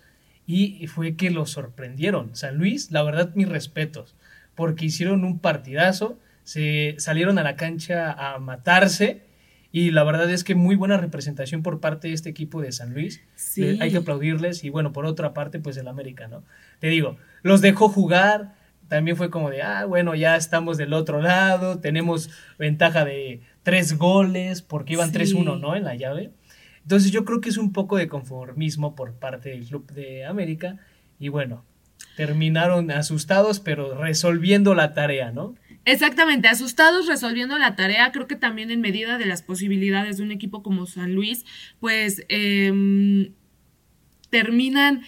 y 0.49 0.87
fue 0.89 1.15
que 1.15 1.31
lo 1.31 1.47
sorprendieron. 1.47 2.35
San 2.35 2.57
Luis, 2.57 2.91
la 2.91 3.05
verdad, 3.05 3.33
mis 3.37 3.49
respetos, 3.49 4.17
porque 4.57 4.87
hicieron 4.87 5.25
un 5.25 5.39
partidazo, 5.39 6.19
se 6.43 6.97
salieron 6.99 7.39
a 7.39 7.43
la 7.43 7.55
cancha 7.55 8.11
a 8.11 8.39
matarse 8.39 9.28
y 9.71 9.91
la 9.91 10.03
verdad 10.03 10.31
es 10.31 10.45
que 10.45 10.55
muy 10.55 10.77
buena 10.77 10.97
representación 10.97 11.63
por 11.63 11.81
parte 11.81 12.09
de 12.09 12.15
este 12.15 12.31
equipo 12.31 12.63
de 12.63 12.73
San 12.73 12.95
Luis. 12.95 13.23
Sí. 13.35 13.79
Hay 13.81 13.91
que 13.91 13.99
aplaudirles. 13.99 14.65
Y 14.65 14.71
bueno, 14.71 14.93
por 14.93 15.05
otra 15.05 15.35
parte, 15.35 15.59
pues 15.59 15.77
el 15.77 15.89
América, 15.89 16.27
¿no? 16.27 16.43
Te 16.79 16.89
digo, 16.89 17.19
los 17.43 17.61
dejó 17.61 17.89
jugar. 17.89 18.55
También 18.89 19.19
fue 19.19 19.29
como 19.29 19.51
de, 19.51 19.61
ah, 19.61 19.85
bueno, 19.85 20.15
ya 20.15 20.37
estamos 20.37 20.79
del 20.79 20.95
otro 20.95 21.21
lado. 21.21 21.81
Tenemos 21.81 22.31
ventaja 22.59 23.05
de 23.05 23.43
tres 23.63 23.99
goles 23.99 24.63
porque 24.63 24.95
iban 24.95 25.13
3-1, 25.13 25.61
¿no? 25.61 25.77
En 25.77 25.85
la 25.85 25.95
llave. 25.95 26.31
Entonces 26.83 27.11
yo 27.11 27.27
creo 27.27 27.43
que 27.43 27.51
es 27.51 27.59
un 27.59 27.75
poco 27.75 27.99
de 27.99 28.09
conformismo 28.09 28.95
por 28.95 29.13
parte 29.13 29.51
del 29.51 29.67
Club 29.67 29.93
de 29.93 30.25
América. 30.25 30.79
Y 31.19 31.29
bueno, 31.29 31.67
terminaron 32.17 32.91
asustados, 32.91 33.61
pero 33.61 33.95
resolviendo 33.95 34.75
la 34.75 34.95
tarea, 34.95 35.31
¿no? 35.31 35.55
Exactamente, 35.91 36.49
asustados 36.49 37.07
resolviendo 37.07 37.57
la 37.59 37.75
tarea, 37.75 38.13
creo 38.13 38.27
que 38.27 38.37
también 38.37 38.71
en 38.71 38.83
medida 38.83 39.17
de 39.17 39.25
las 39.25 39.41
posibilidades 39.41 40.19
de 40.19 40.23
un 40.23 40.33
equipo 40.33 40.63
como 40.63 40.85
San 40.85 41.15
Luis, 41.15 41.47
pues 41.81 42.27
eh, 42.29 43.33
terminan 44.29 45.03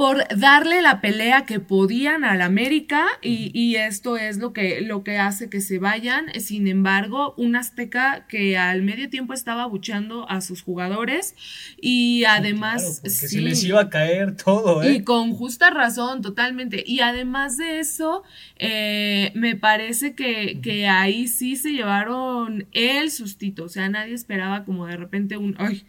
por 0.00 0.26
darle 0.34 0.80
la 0.80 1.02
pelea 1.02 1.44
que 1.44 1.60
podían 1.60 2.24
al 2.24 2.40
América 2.40 3.06
y, 3.20 3.74
esto 3.76 4.16
es 4.16 4.38
lo 4.38 4.54
que, 4.54 4.80
lo 4.80 5.04
que 5.04 5.18
hace 5.18 5.50
que 5.50 5.60
se 5.60 5.78
vayan. 5.78 6.28
Sin 6.40 6.68
embargo, 6.68 7.34
un 7.36 7.54
Azteca 7.54 8.24
que 8.26 8.56
al 8.56 8.80
medio 8.80 9.10
tiempo 9.10 9.34
estaba 9.34 9.66
buchando 9.66 10.26
a 10.30 10.40
sus 10.40 10.62
jugadores 10.62 11.34
y 11.78 12.24
además... 12.24 13.02
se 13.04 13.42
les 13.42 13.62
iba 13.62 13.82
a 13.82 13.90
caer 13.90 14.36
todo, 14.36 14.82
¿eh? 14.82 14.94
Y 14.94 15.04
con 15.04 15.34
justa 15.34 15.68
razón, 15.68 16.22
totalmente. 16.22 16.82
Y 16.86 17.00
además 17.00 17.58
de 17.58 17.80
eso, 17.80 18.22
eh, 18.56 19.32
me 19.34 19.54
parece 19.54 20.14
que, 20.14 20.62
que, 20.62 20.88
ahí 20.88 21.28
sí 21.28 21.56
se 21.56 21.72
llevaron 21.72 22.66
el 22.72 23.10
sustito. 23.10 23.64
O 23.64 23.68
sea, 23.68 23.90
nadie 23.90 24.14
esperaba 24.14 24.64
como 24.64 24.86
de 24.86 24.96
repente 24.96 25.36
un... 25.36 25.56
¡Ay! 25.58 25.84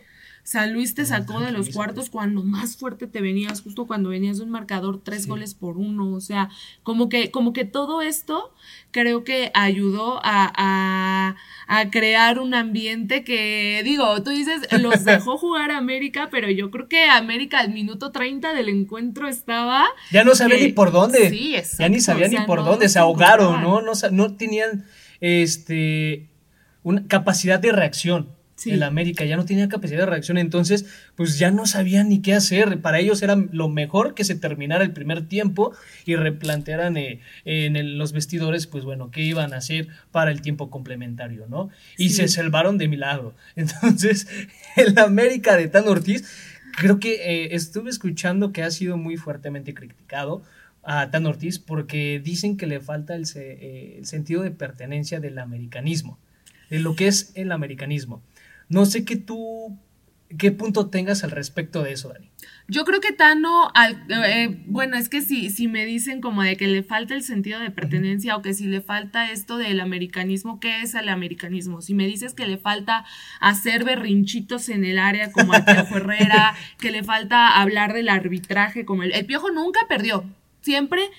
San 0.52 0.74
Luis 0.74 0.94
te 0.94 1.06
sacó 1.06 1.40
de 1.40 1.54
los 1.54 1.70
cuartos 1.70 2.10
cuando 2.10 2.44
más 2.44 2.76
fuerte 2.76 3.08
te 3.08 3.22
venías, 3.22 3.62
justo 3.62 3.88
cuando 3.88 4.10
venías 4.10 4.40
de 4.40 4.44
un 4.44 4.50
marcador 4.50 5.00
tres 5.02 5.26
goles 5.26 5.54
por 5.54 5.78
uno. 5.78 6.12
O 6.12 6.20
sea, 6.20 6.50
como 6.84 7.08
que, 7.08 7.32
como 7.32 7.54
que 7.54 7.64
todo 7.64 8.02
esto 8.02 8.54
creo 8.92 9.24
que 9.24 9.52
ayudó 9.54 10.20
a, 10.26 11.38
a, 11.70 11.90
crear 11.90 12.38
un 12.38 12.54
ambiente 12.54 13.24
que, 13.24 13.80
digo, 13.86 14.22
tú 14.24 14.32
dices, 14.32 14.68
los 14.82 15.06
dejó 15.06 15.38
jugar 15.38 15.72
América, 15.72 16.28
pero 16.30 16.50
yo 16.50 16.70
creo 16.70 16.90
que 16.90 17.06
América 17.06 17.62
al 17.62 17.72
minuto 17.72 18.12
30 18.12 18.54
del 18.54 18.68
encuentro 18.68 19.30
estaba... 19.30 19.86
Ya 20.12 20.26
no 20.26 20.36
sabía 20.36 20.58
ni 20.58 20.74
por 20.74 20.92
dónde. 20.92 21.30
Sí, 21.30 21.56
Ya 21.80 21.88
ni 21.88 22.02
sabía 22.02 22.28
ni 22.28 22.42
por 22.42 22.66
dónde, 22.66 22.90
se 22.90 23.00
ahogaron, 23.00 23.62
¿no? 23.64 23.82
¿no? 23.82 23.94
No 24.12 24.36
tenían 24.36 24.84
este, 25.22 26.28
una 26.84 27.08
capacidad 27.08 27.58
de 27.58 27.72
reacción. 27.72 28.41
El 28.66 28.84
América 28.84 29.26
ya 29.26 29.38
no 29.38 29.46
tenía 29.46 29.70
capacidad 29.70 30.02
de 30.02 30.06
reacción, 30.06 30.38
entonces 30.38 30.86
pues 31.16 31.40
ya 31.40 31.52
no 31.52 31.66
sabían 31.66 32.10
ni 32.10 32.22
qué 32.22 32.34
hacer. 32.34 32.82
Para 32.82 33.00
ellos 33.00 33.22
era 33.22 33.36
lo 33.36 33.70
mejor 33.70 34.14
que 34.14 34.24
se 34.24 34.36
terminara 34.36 34.84
el 34.84 34.92
primer 34.92 35.28
tiempo 35.28 35.74
y 36.06 36.16
replantearan 36.16 36.98
eh, 36.98 37.22
en 37.46 37.98
los 37.98 38.12
vestidores, 38.12 38.68
pues 38.68 38.84
bueno, 38.84 39.12
qué 39.12 39.22
iban 39.22 39.54
a 39.54 39.58
hacer 39.58 39.88
para 40.12 40.32
el 40.32 40.42
tiempo 40.42 40.70
complementario, 40.70 41.48
¿no? 41.48 41.70
Y 41.98 42.10
se 42.10 42.28
salvaron 42.28 42.78
de 42.78 42.88
milagro. 42.88 43.34
Entonces, 43.56 44.28
el 44.76 44.98
América 44.98 45.58
de 45.58 45.68
Tan 45.68 45.88
Ortiz, 45.88 46.24
creo 46.78 47.00
que 47.00 47.16
eh, 47.16 47.56
estuve 47.56 47.90
escuchando 47.90 48.52
que 48.52 48.64
ha 48.64 48.72
sido 48.72 48.98
muy 48.98 49.18
fuertemente 49.18 49.74
criticado 49.74 50.44
a 50.84 51.12
Tan 51.12 51.26
Ortiz 51.26 51.60
porque 51.60 52.22
dicen 52.24 52.58
que 52.58 52.66
le 52.66 52.80
falta 52.80 53.16
el, 53.16 53.26
eh, 53.36 53.96
el 54.00 54.06
sentido 54.06 54.42
de 54.42 54.52
pertenencia 54.52 55.20
del 55.20 55.38
americanismo, 55.40 56.18
de 56.70 56.80
lo 56.80 56.96
que 56.96 57.08
es 57.08 57.32
el 57.36 57.52
americanismo. 57.52 58.22
No 58.72 58.86
sé 58.86 59.04
qué 59.04 59.18
tú, 59.18 59.78
qué 60.38 60.52
punto 60.52 60.90
tengas 60.90 61.26
al 61.26 61.32
respecto 61.32 61.84
de 61.84 61.92
eso, 61.92 62.10
Dani. 62.10 62.32
Yo 62.70 62.86
creo 62.86 63.02
que 63.02 63.12
Tano, 63.12 63.70
eh, 64.10 64.64
bueno, 64.66 64.96
es 64.96 65.10
que 65.10 65.22
si, 65.22 65.50
si 65.50 65.68
me 65.68 65.86
dicen 65.86 66.22
como 66.22 66.42
de 66.42 66.56
que 66.56 66.68
le 66.68 66.84
falta 66.84 67.14
el 67.14 67.22
sentido 67.22 67.60
de 67.60 67.70
pertenencia 67.70 68.38
o 68.38 68.42
que 68.42 68.54
si 68.54 68.68
le 68.68 68.80
falta 68.80 69.30
esto 69.30 69.58
del 69.58 69.82
americanismo, 69.82 70.62
¿qué 70.62 70.82
es 70.82 70.96
el 70.96 71.10
americanismo? 71.10 71.82
Si 71.82 71.94
me 71.94 72.08
dices 72.08 72.34
que 72.34 72.48
le 72.48 72.58
falta 72.58 73.04
hacer 73.42 73.84
berrinchitos 73.84 74.70
en 74.70 74.86
el 74.86 75.00
área 75.00 75.34
como 75.34 75.52
al 75.52 75.66
Piojo 75.66 75.98
Herrera, 75.98 76.56
que 76.80 76.92
le 76.92 77.04
falta 77.04 77.60
hablar 77.60 77.92
del 77.92 78.08
arbitraje 78.08 78.86
como 78.86 79.04
el, 79.04 79.12
el 79.12 79.26
Piojo 79.26 79.52
nunca 79.52 79.82
perdió, 79.90 80.24
siempre 80.62 81.10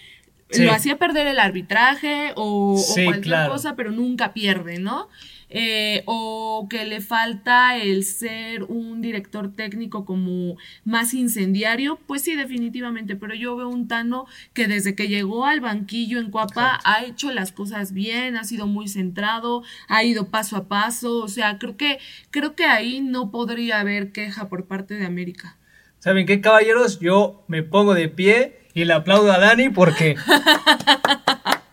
lo 0.61 0.73
hacía 0.73 0.99
perder 0.99 1.27
el 1.27 1.39
arbitraje 1.39 2.33
o, 2.37 2.83
cualquier 3.05 3.49
cosa, 3.49 3.77
pero 3.77 3.91
nunca 3.91 4.33
pierde, 4.33 4.79
¿no? 4.79 5.09
Eh, 5.55 6.03
o 6.07 6.67
que 6.71 6.87
le 6.87 7.03
falta 7.03 7.77
el 7.77 8.05
ser 8.05 8.63
un 8.63 9.03
director 9.03 9.55
técnico 9.55 10.07
como 10.07 10.57
más 10.87 11.13
incendiario, 11.13 11.99
pues 12.07 12.23
sí, 12.23 12.35
definitivamente, 12.35 13.17
pero 13.17 13.35
yo 13.35 13.55
veo 13.55 13.69
un 13.69 13.87
Tano 13.87 14.25
que 14.55 14.67
desde 14.67 14.95
que 14.95 15.09
llegó 15.09 15.45
al 15.45 15.61
banquillo 15.61 16.19
en 16.19 16.31
Cuapa 16.31 16.81
ha 16.85 17.05
hecho 17.05 17.31
las 17.33 17.53
cosas 17.53 17.93
bien, 17.93 18.39
ha 18.39 18.45
sido 18.45 18.67
muy 18.67 18.89
centrado, 18.89 19.63
ha 19.89 20.03
ido 20.05 20.31
paso 20.31 20.57
a 20.57 20.69
paso, 20.69 21.19
o 21.19 21.29
sea, 21.29 21.59
creo 21.59 21.77
que, 21.77 21.99
creo 22.31 22.55
que 22.55 22.65
ahí 22.65 23.03
no 23.03 23.31
podría 23.31 23.81
haber 23.81 24.11
queja 24.13 24.49
por 24.49 24.67
parte 24.67 24.95
de 24.95 25.05
América. 25.05 25.59
¿Saben 25.99 26.25
qué, 26.25 26.41
caballeros? 26.41 26.99
Yo 26.99 27.45
me 27.47 27.63
pongo 27.63 27.93
de 27.93 28.09
pie 28.09 28.63
y 28.73 28.87
le 28.87 28.95
aplaudo 28.95 29.31
a 29.31 29.39
Dani 29.39 29.69
porque 29.69 30.17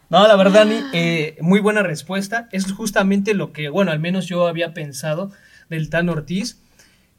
No, 0.10 0.28
la 0.28 0.36
verdad, 0.36 0.66
Dani, 0.66 0.80
eh, 0.92 1.38
muy 1.40 1.60
buena 1.60 1.84
respuesta. 1.84 2.50
Es 2.52 2.72
justamente 2.72 3.36
lo 3.36 3.54
que, 3.54 3.70
bueno, 3.70 3.92
al 3.92 4.00
menos 4.00 4.26
yo 4.26 4.48
había 4.48 4.74
pensado 4.74 5.32
del 5.70 5.92
Tan 5.92 6.10
Ortiz, 6.10 6.58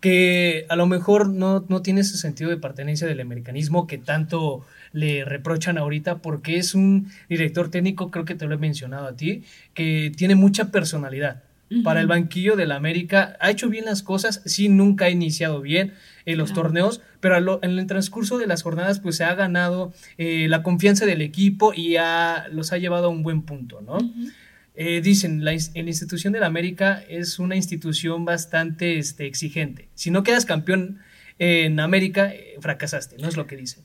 que 0.00 0.66
a 0.68 0.74
lo 0.74 0.86
mejor 0.86 1.28
no, 1.28 1.64
no 1.68 1.82
tiene 1.82 2.00
ese 2.00 2.16
sentido 2.16 2.50
de 2.50 2.56
pertenencia 2.56 3.06
del 3.06 3.20
americanismo 3.20 3.86
que 3.86 3.98
tanto 3.98 4.66
le 4.92 5.24
reprochan 5.24 5.78
ahorita, 5.78 6.18
porque 6.18 6.56
es 6.56 6.74
un 6.74 7.12
director 7.28 7.70
técnico, 7.70 8.10
creo 8.10 8.24
que 8.24 8.34
te 8.34 8.46
lo 8.46 8.56
he 8.56 8.58
mencionado 8.58 9.06
a 9.06 9.16
ti, 9.16 9.44
que 9.72 10.10
tiene 10.16 10.34
mucha 10.34 10.72
personalidad. 10.72 11.44
Para 11.84 12.00
el 12.00 12.08
banquillo 12.08 12.56
del 12.56 12.72
América 12.72 13.36
ha 13.38 13.48
hecho 13.48 13.68
bien 13.68 13.84
las 13.84 14.02
cosas, 14.02 14.42
sí, 14.44 14.68
nunca 14.68 15.04
ha 15.04 15.10
iniciado 15.10 15.60
bien, 15.60 15.92
en 16.26 16.38
los 16.38 16.52
torneos, 16.52 17.00
pero 17.20 17.60
en 17.62 17.78
el 17.78 17.86
transcurso 17.86 18.38
de 18.38 18.46
las 18.46 18.62
jornadas 18.62 19.00
pues 19.00 19.16
se 19.16 19.24
ha 19.24 19.34
ganado 19.34 19.92
eh, 20.18 20.46
la 20.48 20.62
confianza 20.62 21.06
del 21.06 21.22
equipo 21.22 21.72
y 21.74 21.96
los 22.50 22.72
ha 22.72 22.78
llevado 22.78 23.06
a 23.06 23.10
un 23.10 23.22
buen 23.22 23.42
punto, 23.42 23.80
¿no? 23.80 23.98
Eh, 24.74 25.00
dicen, 25.00 25.44
la, 25.44 25.52
la, 25.52 25.80
institución 25.80 26.32
del 26.32 26.42
América 26.42 27.02
es 27.08 27.38
una 27.38 27.56
institución 27.56 28.24
bastante 28.24 28.98
este, 28.98 29.26
exigente. 29.26 29.88
Si 29.94 30.10
no 30.10 30.22
quedas 30.22 30.46
campeón 30.46 31.00
en 31.38 31.80
América, 31.80 32.32
eh, 32.32 32.54
fracasaste, 32.60 33.16
¿no? 33.18 33.28
Es 33.28 33.36
lo 33.36 33.46
que 33.46 33.56
dicen. 33.56 33.84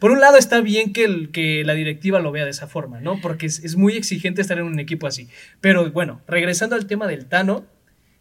Por 0.00 0.10
un 0.10 0.20
lado 0.20 0.36
está 0.36 0.60
bien 0.60 0.92
que, 0.92 1.04
el, 1.04 1.30
que, 1.30 1.64
la 1.64 1.74
directiva 1.74 2.20
lo 2.20 2.32
vea 2.32 2.44
de 2.44 2.50
esa 2.50 2.66
forma, 2.66 3.00
¿no? 3.00 3.20
Porque 3.20 3.46
es, 3.46 3.62
es, 3.64 3.76
muy 3.76 3.94
exigente 3.94 4.42
estar 4.42 4.58
en 4.58 4.64
un 4.64 4.80
equipo 4.80 5.06
así. 5.06 5.28
Pero 5.60 5.90
bueno, 5.92 6.20
regresando 6.26 6.76
al 6.76 6.86
tema 6.86 7.06
del 7.06 7.26
Tano, 7.26 7.64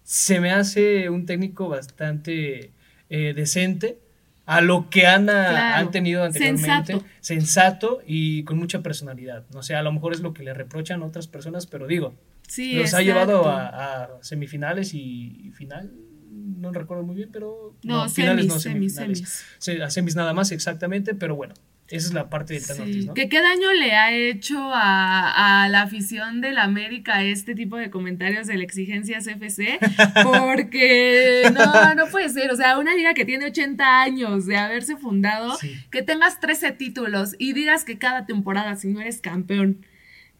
se 0.03 0.39
me 0.39 0.51
hace 0.51 1.09
un 1.09 1.25
técnico 1.25 1.69
bastante 1.69 2.71
eh, 3.09 3.33
decente 3.35 3.97
a 4.45 4.61
lo 4.61 4.89
que 4.89 5.05
han, 5.05 5.29
han 5.29 5.91
tenido 5.91 6.23
anteriormente, 6.23 6.99
sensato. 7.21 8.01
y 8.05 8.43
con 8.43 8.57
mucha 8.57 8.81
personalidad. 8.81 9.45
No 9.53 9.63
sé, 9.63 9.75
a 9.75 9.83
lo 9.83 9.91
mejor 9.91 10.13
es 10.13 10.19
lo 10.21 10.33
que 10.33 10.43
le 10.43 10.53
reprochan 10.53 11.03
otras 11.03 11.27
personas, 11.27 11.67
pero 11.67 11.87
digo, 11.87 12.15
los 12.57 12.93
ha 12.93 13.01
llevado 13.01 13.47
a, 13.47 14.17
semifinales 14.21 14.93
y, 14.93 15.51
final, 15.55 15.91
no 16.41 16.71
recuerdo 16.71 17.03
muy 17.03 17.15
bien, 17.15 17.29
pero 17.31 17.75
no, 17.83 18.09
finales 18.09 18.47
no, 18.47 18.59
semifinales. 18.59 19.45
A 19.81 19.89
semis 19.89 20.15
nada 20.15 20.33
más, 20.33 20.51
exactamente, 20.51 21.15
pero 21.15 21.35
bueno, 21.35 21.53
esa 21.91 22.07
es 22.07 22.13
la 22.13 22.29
parte 22.29 22.53
de 22.53 22.61
sí. 22.61 23.09
¿Qué, 23.13 23.27
¿Qué 23.27 23.41
daño 23.41 23.73
le 23.73 23.91
ha 23.93 24.13
hecho 24.13 24.57
a, 24.73 25.67
la 25.69 25.81
afición 25.81 26.39
del 26.39 26.57
América 26.57 27.23
este 27.23 27.53
tipo 27.53 27.75
de 27.75 27.89
comentarios 27.89 28.47
de 28.47 28.55
la 28.55 28.63
exigencia 28.63 29.19
CFC? 29.19 29.77
Porque 30.23 31.51
no, 31.53 31.95
no 31.95 32.07
puede 32.07 32.29
ser. 32.29 32.49
O 32.51 32.55
sea, 32.55 32.79
una 32.79 32.95
liga 32.95 33.13
que 33.13 33.25
tiene 33.25 33.47
80 33.47 34.01
años 34.01 34.45
de 34.45 34.57
haberse 34.57 34.95
fundado, 34.95 35.57
que 35.91 36.01
tengas 36.01 36.39
13 36.39 36.71
títulos 36.71 37.35
y 37.37 37.51
digas 37.53 37.83
que 37.83 37.97
cada 37.97 38.25
temporada, 38.25 38.77
si 38.77 38.87
no 38.87 39.01
eres 39.01 39.19
campeón, 39.19 39.85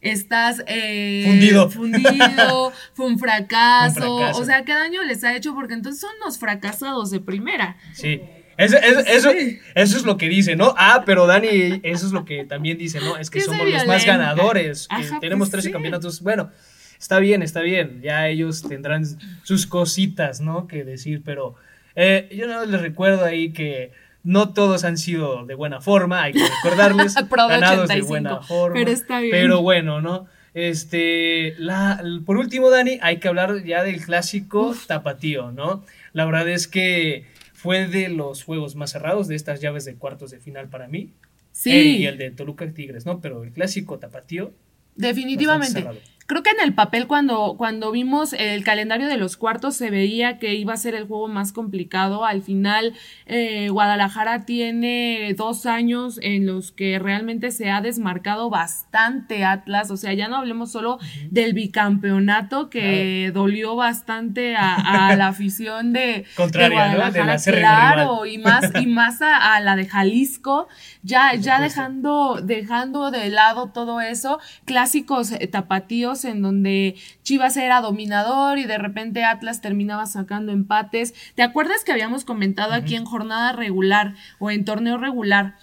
estás 0.01 0.63
eh, 0.67 1.24
fundido. 1.25 1.70
fundido, 1.70 2.74
fue 2.93 3.05
un 3.05 3.20
fracaso. 3.20 4.15
O 4.15 4.46
sea, 4.46 4.65
¿qué 4.65 4.74
daño 4.74 5.03
les 5.03 5.24
ha 5.24 5.36
hecho? 5.36 5.53
Porque 5.53 5.74
entonces 5.74 6.01
son 6.01 6.12
los 6.24 6.38
fracasados 6.38 7.12
de 7.12 7.20
primera. 7.20 7.77
Sí. 7.93 8.22
Eso, 8.58 8.77
eso, 8.77 9.31
es 9.74 10.03
lo 10.03 10.17
que 10.17 10.29
dice, 10.29 10.55
¿no? 10.55 10.75
Ah, 10.77 11.01
pero 11.05 11.25
Dani, 11.25 11.79
eso 11.81 12.05
es 12.05 12.12
lo 12.12 12.25
que 12.25 12.46
también 12.46 12.77
dice, 12.77 13.00
¿no? 13.00 13.17
Es 13.17 13.31
que 13.31 13.41
somos 13.41 13.67
los 13.67 13.88
más 13.88 14.05
ganadores, 14.05 14.88
que 14.88 15.20
tenemos 15.20 15.50
13 15.50 15.70
pues 15.70 15.74
campeonatos. 15.74 16.22
Bueno, 16.22 16.51
está 17.00 17.17
bien, 17.17 17.41
está 17.41 17.62
bien, 17.62 18.01
ya 18.03 18.27
ellos 18.27 18.62
tendrán 18.62 19.03
sus 19.43 19.65
cositas, 19.65 20.41
¿no? 20.41 20.67
Que 20.67 20.84
decir, 20.84 21.24
pero 21.25 21.55
eh, 21.96 22.29
yo 22.31 22.46
no 22.46 22.63
les 22.65 22.81
recuerdo 22.81 23.25
ahí 23.25 23.51
que 23.51 23.93
no 24.24 24.54
todos 24.54 24.84
han 24.84 24.98
sido 24.98 25.46
de 25.46 25.56
buena 25.56 25.82
forma, 25.82 26.24
hay 26.24 26.34
que 26.34 26.48
recordarles, 26.63 27.16
ganados 27.30 27.90
de 27.90 28.01
buena 28.01 28.42
forma. 28.42 28.75
Pero 28.75 28.92
está 28.92 29.20
bien. 29.20 29.32
Pero 29.32 29.62
bueno, 29.62 30.01
¿no? 30.01 30.28
Este, 30.54 31.56
la, 31.58 32.04
por 32.25 32.38
último, 32.38 32.70
Dani, 32.70 33.00
hay 33.01 33.18
que 33.18 33.28
hablar 33.28 33.63
ya 33.63 33.84
del 33.84 34.04
clásico 34.04 34.75
tapatío, 34.86 35.51
¿no? 35.51 35.84
La 36.13 36.25
verdad 36.25 36.48
es 36.50 36.68
que 36.68 37.25
fue 37.54 37.88
de 37.88 38.10
los 38.10 38.44
juegos 38.44 38.75
más 38.75 38.92
cerrados 38.92 39.28
de 39.28 39.36
estas 39.36 39.62
llaves 39.62 39.86
de 39.86 39.96
cuartos 39.96 40.32
de 40.32 40.40
final 40.40 40.68
para 40.68 40.88
mí. 40.88 41.12
Sí. 41.54 41.72
Eh, 41.72 41.84
y 41.84 42.06
el 42.06 42.18
de 42.18 42.32
Toluca 42.32 42.68
Tigres, 42.72 43.06
¿no? 43.06 43.22
Pero 43.22 43.44
el 43.44 43.51
clásico 43.51 43.98
tapatío. 43.98 44.51
Definitivamente. 44.96 45.86
Creo 46.28 46.44
que 46.44 46.51
en 46.51 46.62
el 46.63 46.74
papel 46.74 47.08
cuando, 47.08 47.56
cuando 47.58 47.92
vimos 47.92 48.34
el 48.34 48.63
calendario 48.63 49.08
de 49.08 49.18
los 49.18 49.38
cuartos 49.38 49.75
se 49.75 49.90
veía 49.90 50.38
que 50.40 50.56
iba 50.56 50.74
a 50.74 50.78
ser 50.78 50.96
el 50.96 51.06
juego 51.06 51.28
más 51.28 51.51
complicado. 51.51 52.25
Al 52.25 52.42
final 52.42 52.94
eh, 53.25 53.70
Guadalajara 53.70 54.46
tiene 54.46 55.34
dos 55.36 55.66
años 55.66 56.20
en 56.22 56.46
los 56.46 56.72
que 56.72 57.00
realmente 57.00 57.51
se 57.51 57.70
ha 57.70 57.82
desmarcado 57.82 58.50
bastante 58.50 59.44
Atlas. 59.44 59.92
O 59.92 59.98
sea, 59.98 60.13
ya 60.13 60.28
no 60.28 60.38
hablemos 60.38 60.72
solo 60.72 61.00
del 61.30 61.54
bicampeonato 61.54 62.70
que 62.70 63.32
dolió 63.34 63.75
bastante 63.75 64.56
a, 64.56 65.13
la 65.18 65.28
afición 65.28 65.92
de, 65.92 66.25
Guadalajara. 66.38 67.38
claro, 67.38 68.25
y 68.25 68.38
más, 68.38 68.72
y 68.80 68.86
más 68.86 69.22
a, 69.22 69.60
la 69.60 69.75
de 69.75 69.86
Jalisco. 69.86 70.68
Ya, 71.04 71.34
ya 71.36 71.60
dejando, 71.60 72.40
dejando 72.42 73.12
de 73.12 73.30
lado 73.30 73.72
todo 73.74 74.01
eso. 74.01 74.40
Clásicos 74.66 75.32
eh, 75.32 75.48
tapatíos 75.48 76.21
en 76.25 76.42
donde 76.42 76.96
Chivas 77.24 77.58
era 77.58 77.82
dominador 77.82 78.58
y 78.58 78.66
de 78.66 78.78
repente 78.78 79.24
Atlas 79.24 79.62
terminaba 79.62 80.06
sacando 80.06 80.51
empates. 80.51 81.13
¿Te 81.36 81.44
acuerdas 81.44 81.84
que 81.84 81.92
habíamos 81.92 82.25
comentado 82.25 82.74
aquí 82.74 82.96
en 82.96 83.06
jornada 83.06 83.51
regular 83.54 84.16
o 84.40 84.51
en 84.51 84.66
torneo 84.66 84.98
regular? 84.98 85.56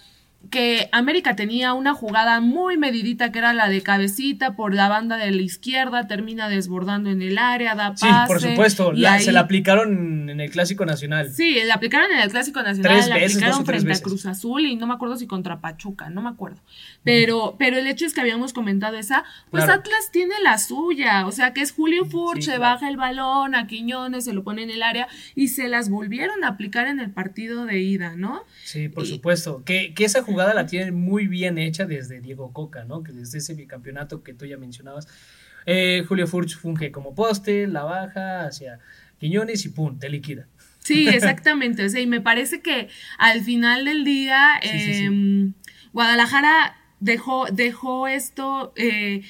Que 0.49 0.89
América 0.91 1.35
tenía 1.35 1.73
una 1.73 1.93
jugada 1.93 2.39
muy 2.39 2.77
medidita 2.77 3.31
que 3.31 3.39
era 3.39 3.53
la 3.53 3.69
de 3.69 3.81
cabecita 3.81 4.55
por 4.55 4.73
la 4.73 4.87
banda 4.87 5.17
de 5.17 5.31
la 5.31 5.41
izquierda, 5.41 6.07
termina 6.07 6.49
desbordando 6.49 7.09
en 7.09 7.21
el 7.21 7.37
área, 7.37 7.75
da 7.75 7.91
pase. 7.91 8.07
Sí, 8.07 8.13
por 8.25 8.41
supuesto, 8.41 8.93
se 9.19 9.31
la 9.31 9.41
aplicaron 9.41 10.29
en 10.29 10.39
el 10.39 10.49
Clásico 10.49 10.85
Nacional. 10.85 11.31
Sí, 11.31 11.57
la 11.65 11.75
aplicaron 11.75 12.11
en 12.11 12.19
el 12.19 12.31
Clásico 12.31 12.63
Nacional, 12.63 13.09
la 13.09 13.15
aplicaron 13.15 13.65
frente 13.65 13.93
a 13.93 13.99
Cruz 13.99 14.25
Azul 14.25 14.65
y 14.65 14.75
no 14.75 14.87
me 14.87 14.93
acuerdo 14.93 15.17
si 15.17 15.27
contra 15.27 15.59
Pachuca, 15.59 16.09
no 16.09 16.21
me 16.21 16.29
acuerdo. 16.29 16.61
Pero, 17.03 17.55
pero 17.59 17.77
el 17.77 17.87
hecho 17.87 18.05
es 18.05 18.13
que 18.13 18.21
habíamos 18.21 18.53
comentado 18.53 18.97
esa, 18.97 19.25
pues 19.51 19.65
Atlas 19.65 20.09
tiene 20.11 20.35
la 20.43 20.57
suya, 20.57 21.27
o 21.27 21.31
sea 21.31 21.53
que 21.53 21.61
es 21.61 21.73
Julio 21.73 22.05
Furch, 22.05 22.43
se 22.43 22.57
baja 22.57 22.89
el 22.89 22.97
balón 22.97 23.55
a 23.55 23.67
Quiñones, 23.67 24.25
se 24.25 24.33
lo 24.33 24.43
pone 24.43 24.63
en 24.63 24.69
el 24.69 24.83
área 24.83 25.07
y 25.35 25.49
se 25.49 25.67
las 25.67 25.89
volvieron 25.89 26.43
a 26.43 26.49
aplicar 26.49 26.87
en 26.87 26.99
el 26.99 27.11
partido 27.11 27.65
de 27.65 27.79
ida, 27.79 28.15
¿no? 28.15 28.43
Sí, 28.63 28.89
por 28.89 29.05
supuesto, 29.05 29.63
que, 29.63 29.93
que 29.93 30.05
esa 30.05 30.23
jugada 30.29 30.53
la 30.53 30.65
tiene 30.65 30.91
muy 30.91 31.27
bien 31.27 31.57
hecha 31.57 31.85
desde 31.85 32.21
Diego 32.21 32.53
Coca, 32.53 32.83
¿no? 32.85 33.03
Que 33.03 33.11
desde 33.11 33.39
ese 33.39 33.53
bicampeonato 33.53 34.23
que 34.23 34.33
tú 34.33 34.45
ya 34.45 34.57
mencionabas. 34.57 35.07
Eh, 35.65 36.03
Julio 36.07 36.27
Furch 36.27 36.55
funge 36.55 36.91
como 36.91 37.13
poste, 37.15 37.67
la 37.67 37.83
baja 37.83 38.45
hacia 38.45 38.79
Quiñones 39.19 39.65
y 39.65 39.69
pum, 39.69 39.99
te 39.99 40.09
liquida. 40.09 40.47
Sí, 40.79 41.07
exactamente. 41.09 41.85
o 41.85 41.89
sea, 41.89 42.01
y 42.01 42.07
me 42.07 42.21
parece 42.21 42.61
que 42.61 42.89
al 43.17 43.41
final 43.41 43.85
del 43.85 44.03
día, 44.03 44.59
em, 44.61 45.53
Guadalajara 45.93 46.75
dejó, 46.99 47.45
dejó 47.51 48.07
esto. 48.07 48.73
Eh, 48.75 49.21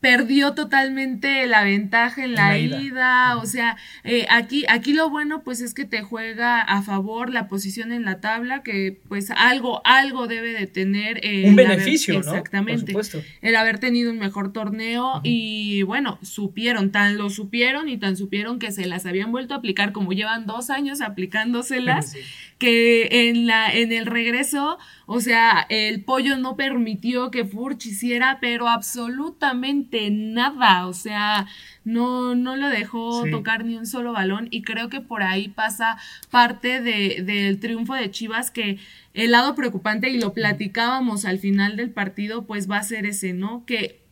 perdió 0.00 0.54
totalmente 0.54 1.46
la 1.46 1.64
ventaja 1.64 2.24
en 2.24 2.34
la, 2.34 2.56
ida. 2.58 3.36
o 3.36 3.46
sea, 3.46 3.76
eh, 4.04 4.26
aquí, 4.30 4.64
aquí 4.68 4.92
lo 4.92 5.10
bueno 5.10 5.42
pues 5.42 5.60
es 5.60 5.74
que 5.74 5.84
te 5.84 6.02
juega 6.02 6.60
a 6.60 6.82
favor 6.82 7.30
la 7.30 7.48
posición 7.48 7.92
en 7.92 8.04
la 8.04 8.20
tabla, 8.20 8.62
que 8.62 9.00
pues 9.08 9.30
algo, 9.30 9.80
algo 9.84 10.26
debe 10.26 10.52
de 10.52 10.66
tener. 10.66 11.20
un 11.44 11.56
beneficio, 11.56 12.14
¿no? 12.14 12.20
Exactamente. 12.20 12.94
el 13.40 13.56
haber 13.56 13.78
tenido 13.78 14.10
un 14.10 14.18
mejor 14.18 14.52
torneo 14.52 15.20
y 15.24 15.82
bueno, 15.82 16.18
supieron, 16.22 16.92
tan 16.92 17.18
lo 17.18 17.30
supieron 17.30 17.88
y 17.88 17.98
tan 17.98 18.16
supieron 18.16 18.58
que 18.58 18.70
se 18.70 18.86
las 18.86 19.06
habían 19.06 19.32
vuelto 19.32 19.54
a 19.54 19.58
aplicar 19.58 19.92
como 19.92 20.12
llevan 20.12 20.46
dos 20.46 20.70
años 20.70 21.00
aplicándoselas, 21.00 22.14
que 22.58 23.28
en 23.28 23.46
la, 23.46 23.72
en 23.72 23.92
el 23.92 24.06
regreso, 24.06 24.78
o 25.06 25.20
sea, 25.20 25.64
el 25.68 26.02
pollo 26.02 26.36
no 26.36 26.56
permitió 26.56 27.30
que 27.30 27.44
Furch 27.44 27.86
hiciera, 27.86 28.38
pero 28.40 28.68
absolutamente 28.68 30.10
nada, 30.10 30.88
o 30.88 30.92
sea, 30.92 31.46
no, 31.84 32.34
no 32.34 32.56
lo 32.56 32.68
dejó 32.68 33.24
tocar 33.30 33.64
ni 33.64 33.76
un 33.76 33.86
solo 33.86 34.12
balón 34.12 34.48
y 34.50 34.62
creo 34.62 34.88
que 34.88 35.00
por 35.00 35.22
ahí 35.22 35.48
pasa 35.48 35.98
parte 36.30 36.80
de, 36.80 37.22
del 37.22 37.60
triunfo 37.60 37.94
de 37.94 38.10
Chivas 38.10 38.50
que 38.50 38.78
el 39.14 39.30
lado 39.30 39.54
preocupante 39.54 40.10
y 40.10 40.18
lo 40.18 40.34
platicábamos 40.34 41.24
al 41.24 41.38
final 41.38 41.76
del 41.76 41.90
partido 41.90 42.44
pues 42.44 42.68
va 42.68 42.78
a 42.78 42.82
ser 42.82 43.06
ese, 43.06 43.32
¿no? 43.32 43.64
Que 43.66 44.02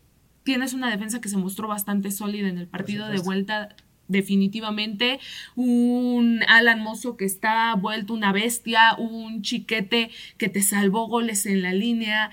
tienes 0.44 0.72
una 0.72 0.90
defensa 0.90 1.20
que 1.20 1.28
se 1.28 1.36
mostró 1.36 1.66
bastante 1.66 2.12
sólida 2.12 2.48
en 2.48 2.58
el 2.58 2.68
partido 2.68 3.08
de 3.08 3.18
vuelta 3.18 3.74
definitivamente 4.08 5.18
un 5.54 6.42
Alan 6.48 6.82
Mozo 6.82 7.16
que 7.16 7.24
está 7.24 7.74
vuelto 7.74 8.14
una 8.14 8.32
bestia, 8.32 8.94
un 8.98 9.42
chiquete 9.42 10.10
que 10.38 10.48
te 10.48 10.62
salvó 10.62 11.06
goles 11.08 11.46
en 11.46 11.62
la 11.62 11.72
línea, 11.72 12.30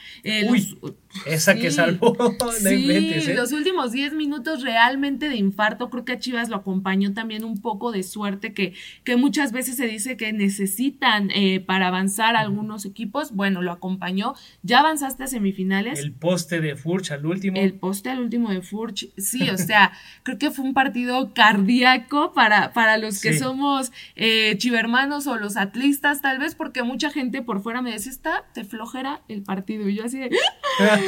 esa 1.25 1.55
que 1.55 1.71
salvó. 1.71 2.15
sí, 2.59 2.91
¿eh? 2.91 3.33
los 3.35 3.51
últimos 3.51 3.91
10 3.91 4.13
minutos 4.13 4.61
realmente 4.61 5.29
de 5.29 5.35
infarto. 5.35 5.89
Creo 5.89 6.05
que 6.05 6.13
a 6.13 6.19
Chivas 6.19 6.49
lo 6.49 6.55
acompañó 6.55 7.13
también 7.13 7.43
un 7.43 7.61
poco 7.61 7.91
de 7.91 8.03
suerte 8.03 8.53
que, 8.53 8.73
que 9.03 9.15
muchas 9.15 9.51
veces 9.51 9.77
se 9.77 9.87
dice 9.87 10.17
que 10.17 10.33
necesitan 10.33 11.29
eh, 11.31 11.59
para 11.59 11.87
avanzar 11.87 12.35
algunos 12.35 12.85
equipos. 12.85 13.31
Bueno, 13.33 13.61
lo 13.61 13.71
acompañó. 13.71 14.33
Ya 14.61 14.79
avanzaste 14.79 15.23
a 15.23 15.27
semifinales. 15.27 15.99
El 15.99 16.13
poste 16.13 16.61
de 16.61 16.75
Furch 16.75 17.11
al 17.11 17.25
último. 17.25 17.57
El 17.57 17.73
poste 17.73 18.09
al 18.09 18.19
último 18.19 18.51
de 18.51 18.61
Furch. 18.61 19.09
Sí, 19.17 19.49
o 19.49 19.57
sea, 19.57 19.91
creo 20.23 20.37
que 20.37 20.51
fue 20.51 20.65
un 20.65 20.73
partido 20.73 21.33
cardíaco 21.33 22.33
para, 22.33 22.73
para 22.73 22.97
los 22.97 23.21
que 23.21 23.37
somos 23.37 23.91
eh, 24.15 24.55
chivermanos 24.57 25.27
o 25.27 25.37
los 25.37 25.57
atlistas, 25.57 26.21
tal 26.21 26.39
vez, 26.39 26.55
porque 26.55 26.83
mucha 26.83 27.09
gente 27.09 27.41
por 27.41 27.61
fuera 27.61 27.81
me 27.81 27.91
decía, 27.91 28.11
está 28.11 28.45
te 28.53 28.63
flojera 28.63 29.21
el 29.27 29.43
partido. 29.43 29.87
Y 29.89 29.95
yo 29.95 30.05
así 30.05 30.19
de. 30.19 30.29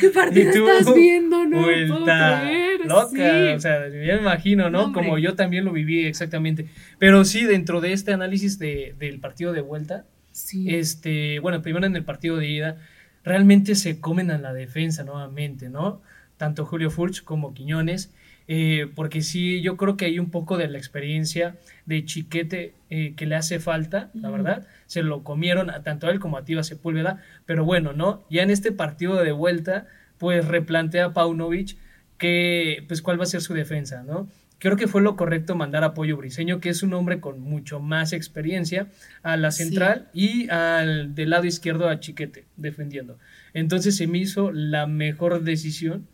¿Qué 0.00 0.08
partido 0.14 0.68
estás 0.70 0.94
viendo? 0.94 1.44
No 1.46 1.62
vuelta 1.62 2.42
loca. 2.84 3.54
O 3.56 3.60
sea, 3.60 3.88
ya 3.88 4.14
me 4.14 4.20
imagino, 4.20 4.70
¿no? 4.70 4.92
Como 4.92 5.18
yo 5.18 5.34
también 5.34 5.64
lo 5.64 5.72
viví 5.72 6.06
exactamente. 6.06 6.66
Pero 6.98 7.24
sí, 7.24 7.44
dentro 7.44 7.80
de 7.80 7.92
este 7.92 8.12
análisis 8.12 8.58
de, 8.58 8.94
del 8.98 9.20
partido 9.20 9.52
de 9.52 9.60
vuelta, 9.60 10.04
este, 10.66 11.38
bueno, 11.40 11.62
primero 11.62 11.86
en 11.86 11.96
el 11.96 12.04
partido 12.04 12.36
de 12.36 12.48
ida, 12.48 12.76
realmente 13.24 13.74
se 13.74 14.00
comen 14.00 14.30
a 14.30 14.38
la 14.38 14.52
defensa 14.52 15.04
nuevamente, 15.04 15.68
¿no? 15.68 16.00
Tanto 16.36 16.64
Julio 16.64 16.90
Furch 16.90 17.24
como 17.24 17.54
Quiñones. 17.54 18.12
Eh, 18.50 18.90
porque 18.94 19.20
sí, 19.20 19.60
yo 19.60 19.76
creo 19.76 19.98
que 19.98 20.06
hay 20.06 20.18
un 20.18 20.30
poco 20.30 20.56
de 20.56 20.68
la 20.68 20.78
experiencia 20.78 21.56
de 21.84 22.06
Chiquete 22.06 22.72
eh, 22.88 23.12
que 23.14 23.26
le 23.26 23.36
hace 23.36 23.60
falta, 23.60 24.10
la 24.14 24.30
verdad. 24.30 24.66
Se 24.86 25.02
lo 25.02 25.22
comieron 25.22 25.68
a 25.68 25.82
tanto 25.82 26.06
a 26.06 26.10
él 26.10 26.18
como 26.18 26.38
a 26.38 26.44
Tiva 26.44 26.62
Sepúlveda, 26.62 27.22
pero 27.44 27.64
bueno, 27.64 27.92
¿no? 27.92 28.24
Ya 28.30 28.42
en 28.42 28.50
este 28.50 28.72
partido 28.72 29.22
de 29.22 29.32
vuelta, 29.32 29.86
pues 30.16 30.48
replantea 30.48 31.12
Paunovic 31.12 31.76
que, 32.16 32.84
pues, 32.88 33.02
cuál 33.02 33.20
va 33.20 33.24
a 33.24 33.26
ser 33.26 33.42
su 33.42 33.52
defensa, 33.54 34.02
¿no? 34.02 34.28
Creo 34.58 34.76
que 34.76 34.88
fue 34.88 35.02
lo 35.02 35.14
correcto 35.14 35.54
mandar 35.54 35.84
a 35.84 35.94
Pollo 35.94 36.16
Briseño, 36.16 36.58
que 36.58 36.70
es 36.70 36.82
un 36.82 36.92
hombre 36.94 37.20
con 37.20 37.40
mucho 37.40 37.78
más 37.78 38.12
experiencia, 38.12 38.88
a 39.22 39.36
la 39.36 39.52
central 39.52 40.08
y 40.12 40.48
al 40.48 41.14
del 41.14 41.30
lado 41.30 41.44
izquierdo 41.44 41.88
a 41.88 42.00
Chiquete, 42.00 42.46
defendiendo. 42.56 43.18
Entonces 43.54 43.96
se 43.96 44.08
me 44.08 44.18
hizo 44.18 44.50
la 44.50 44.88
mejor 44.88 45.44
decisión 45.44 46.08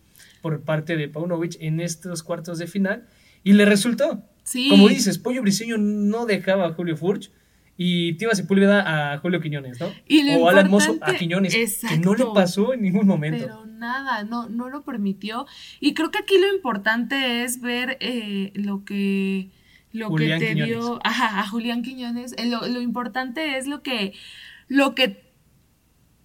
por 0.44 0.60
parte 0.60 0.98
de 0.98 1.08
Paunovic 1.08 1.56
en 1.58 1.80
estos 1.80 2.22
cuartos 2.22 2.58
de 2.58 2.66
final 2.66 3.06
y 3.42 3.54
le 3.54 3.64
resultó. 3.64 4.28
Como 4.68 4.90
dices, 4.90 5.16
Pollo 5.16 5.40
Briseño 5.40 5.78
no 5.78 6.26
dejaba 6.26 6.66
a 6.66 6.74
Julio 6.74 6.98
Furch 6.98 7.30
y 7.78 8.12
Tiva 8.18 8.34
Sepúlveda 8.34 9.14
a 9.14 9.18
Julio 9.20 9.40
Quiñones, 9.40 9.80
¿no? 9.80 9.86
o 10.38 10.48
Alan 10.50 10.68
Mozo 10.70 10.98
a 11.00 11.14
Quiñones, 11.14 11.54
que 11.54 11.96
no 11.96 12.14
le 12.14 12.26
pasó 12.34 12.74
en 12.74 12.82
ningún 12.82 13.06
momento. 13.06 13.46
Pero 13.46 13.64
nada, 13.64 14.24
no, 14.24 14.50
no 14.50 14.68
lo 14.68 14.82
permitió. 14.82 15.46
Y 15.80 15.94
creo 15.94 16.10
que 16.10 16.18
aquí 16.18 16.38
lo 16.38 16.54
importante 16.54 17.42
es 17.42 17.62
ver 17.62 17.96
eh, 18.00 18.52
lo 18.54 18.84
que 18.84 19.48
lo 19.92 20.14
que 20.14 20.36
te 20.38 20.54
dio 20.54 21.00
ajá, 21.04 21.40
a 21.40 21.48
Julián 21.48 21.80
Quiñones. 21.80 22.34
Eh, 22.36 22.50
lo, 22.50 22.68
lo 22.68 22.82
importante 22.82 23.56
es 23.56 23.66
lo 23.66 23.82
que 23.82 24.12
lo 24.68 24.94
que 24.94 25.23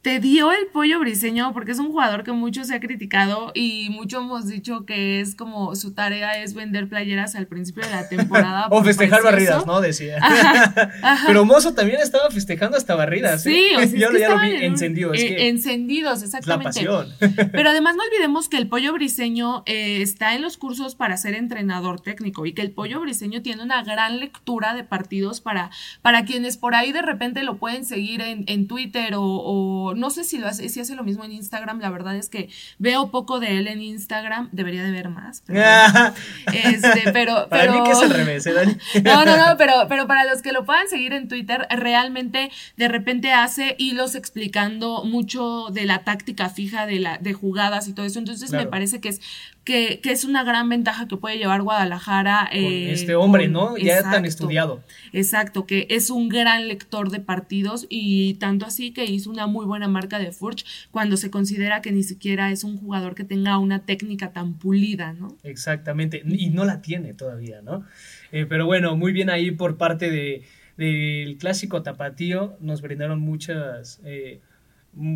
te 0.01 0.19
dio 0.19 0.53
el 0.53 0.67
pollo 0.67 0.99
briseño 0.99 1.51
porque 1.53 1.73
es 1.73 1.79
un 1.79 1.87
jugador 1.87 2.23
que 2.23 2.31
mucho 2.31 2.63
se 2.63 2.73
ha 2.73 2.79
criticado 2.79 3.51
y 3.53 3.89
mucho 3.89 4.19
hemos 4.19 4.47
dicho 4.47 4.85
que 4.85 5.19
es 5.19 5.35
como 5.35 5.75
su 5.75 5.93
tarea 5.93 6.41
es 6.41 6.53
vender 6.53 6.87
playeras 6.87 7.35
al 7.35 7.47
principio 7.47 7.83
de 7.83 7.91
la 7.91 8.07
temporada. 8.07 8.67
o 8.71 8.81
festejar 8.81 9.21
barridas, 9.21 9.65
¿no? 9.65 9.81
Decía. 9.81 10.19
Pero 11.27 11.43
Mozo 11.43 11.73
también 11.73 11.99
estaba 11.99 12.29
festejando 12.31 12.77
hasta 12.77 12.95
barridas. 12.95 13.45
¿eh? 13.45 13.51
Sí, 13.51 13.75
o 13.75 13.79
sea, 13.79 13.99
Yo 14.11 14.17
ya 14.17 14.29
lo 14.29 14.39
vi 14.39 14.63
encendido. 14.63 15.11
encendidos, 15.13 16.23
exactamente. 16.23 16.81
La 16.81 17.03
pasión. 17.03 17.49
Pero 17.51 17.69
además 17.69 17.97
no 17.97 18.03
olvidemos 18.03 18.47
que 18.47 18.57
el 18.57 18.69
pollo 18.69 18.93
briseño 18.93 19.63
eh, 19.65 20.01
está 20.01 20.33
en 20.33 20.41
los 20.41 20.55
cursos 20.55 20.95
para 20.95 21.17
ser 21.17 21.33
entrenador 21.33 21.99
técnico 21.99 22.45
y 22.45 22.53
que 22.53 22.61
el 22.61 22.71
pollo 22.71 23.01
briseño 23.01 23.41
tiene 23.41 23.63
una 23.63 23.83
gran 23.83 24.19
lectura 24.21 24.73
de 24.75 24.85
partidos 24.85 25.41
para, 25.41 25.71
para 26.01 26.23
quienes 26.23 26.55
por 26.55 26.73
ahí 26.73 26.93
de 26.93 27.01
repente 27.01 27.43
lo 27.43 27.57
pueden 27.57 27.83
seguir 27.83 28.21
en, 28.21 28.45
en 28.47 28.67
Twitter 28.67 29.15
o 29.17 29.88
no 29.95 30.09
sé 30.09 30.23
si 30.23 30.37
lo 30.37 30.47
hace, 30.47 30.69
si 30.69 30.79
hace 30.79 30.95
lo 30.95 31.03
mismo 31.03 31.23
en 31.23 31.31
Instagram, 31.31 31.79
la 31.79 31.89
verdad 31.89 32.15
es 32.15 32.29
que 32.29 32.49
veo 32.77 33.11
poco 33.11 33.39
de 33.39 33.57
él 33.57 33.67
en 33.67 33.81
Instagram, 33.81 34.49
debería 34.51 34.83
de 34.83 34.91
ver 34.91 35.09
más. 35.09 35.43
Pero, 35.45 35.61
este, 36.53 37.11
pero, 37.11 37.47
para 37.49 37.71
mí 37.71 37.83
que 37.83 37.91
es 37.91 37.99
al 37.99 38.09
revés, 38.09 38.45
¿eh, 38.47 38.53
No, 39.03 39.25
no, 39.25 39.37
no, 39.37 39.57
pero, 39.57 39.73
pero 39.87 40.07
para 40.07 40.25
los 40.25 40.41
que 40.41 40.51
lo 40.51 40.65
puedan 40.65 40.87
seguir 40.87 41.13
en 41.13 41.27
Twitter, 41.27 41.67
realmente 41.69 42.51
de 42.77 42.87
repente 42.87 43.31
hace 43.31 43.75
hilos 43.77 44.15
explicando 44.15 45.03
mucho 45.03 45.67
de 45.71 45.85
la 45.85 46.03
táctica 46.03 46.49
fija 46.49 46.85
de 46.85 46.99
la, 46.99 47.17
de 47.17 47.33
jugadas 47.33 47.87
y 47.87 47.93
todo 47.93 48.05
eso. 48.05 48.19
Entonces 48.19 48.51
me 48.51 48.65
parece 48.65 48.99
que 48.99 49.09
es 49.09 49.21
que, 49.69 50.11
es 50.11 50.23
una 50.23 50.43
gran 50.43 50.67
ventaja 50.67 51.07
que 51.07 51.15
puede 51.15 51.37
llevar 51.37 51.61
Guadalajara. 51.61 52.49
Eh, 52.51 52.91
este 52.91 53.13
hombre, 53.13 53.47
¿no? 53.47 53.77
Ya 53.77 54.01
tan 54.01 54.25
estudiado. 54.25 54.81
Exacto, 55.13 55.67
que 55.67 55.85
es 55.91 56.09
un 56.09 56.27
gran 56.27 56.67
lector 56.67 57.11
de 57.11 57.19
partidos 57.19 57.85
y 57.87 58.33
tanto 58.35 58.65
así 58.65 58.91
que 58.91 59.05
hizo 59.05 59.29
una 59.29 59.45
muy 59.45 59.67
buena 59.67 59.87
marca 59.87 60.17
de 60.17 60.31
Furch 60.31 60.65
cuando 60.89 61.17
se 61.17 61.29
considera 61.29 61.83
que 61.83 61.91
ni 61.91 62.01
siquiera 62.01 62.51
es 62.51 62.63
un 62.63 62.77
jugador 62.77 63.13
que 63.13 63.23
tenga 63.23 63.59
una 63.59 63.85
técnica 63.85 64.31
tan 64.33 64.55
pulida, 64.55 65.13
¿no? 65.13 65.37
Exactamente, 65.43 66.23
y 66.25 66.49
no 66.49 66.65
la 66.65 66.81
tiene 66.81 67.13
todavía, 67.13 67.61
¿no? 67.61 67.85
Eh, 68.31 68.47
pero 68.49 68.65
bueno, 68.65 68.95
muy 68.95 69.11
bien 69.11 69.29
ahí 69.29 69.51
por 69.51 69.77
parte 69.77 70.09
de, 70.09 70.41
del 70.77 71.37
clásico 71.37 71.83
tapatío, 71.83 72.57
nos 72.59 72.81
brindaron 72.81 73.19
muchas... 73.19 74.01
Eh, 74.03 74.39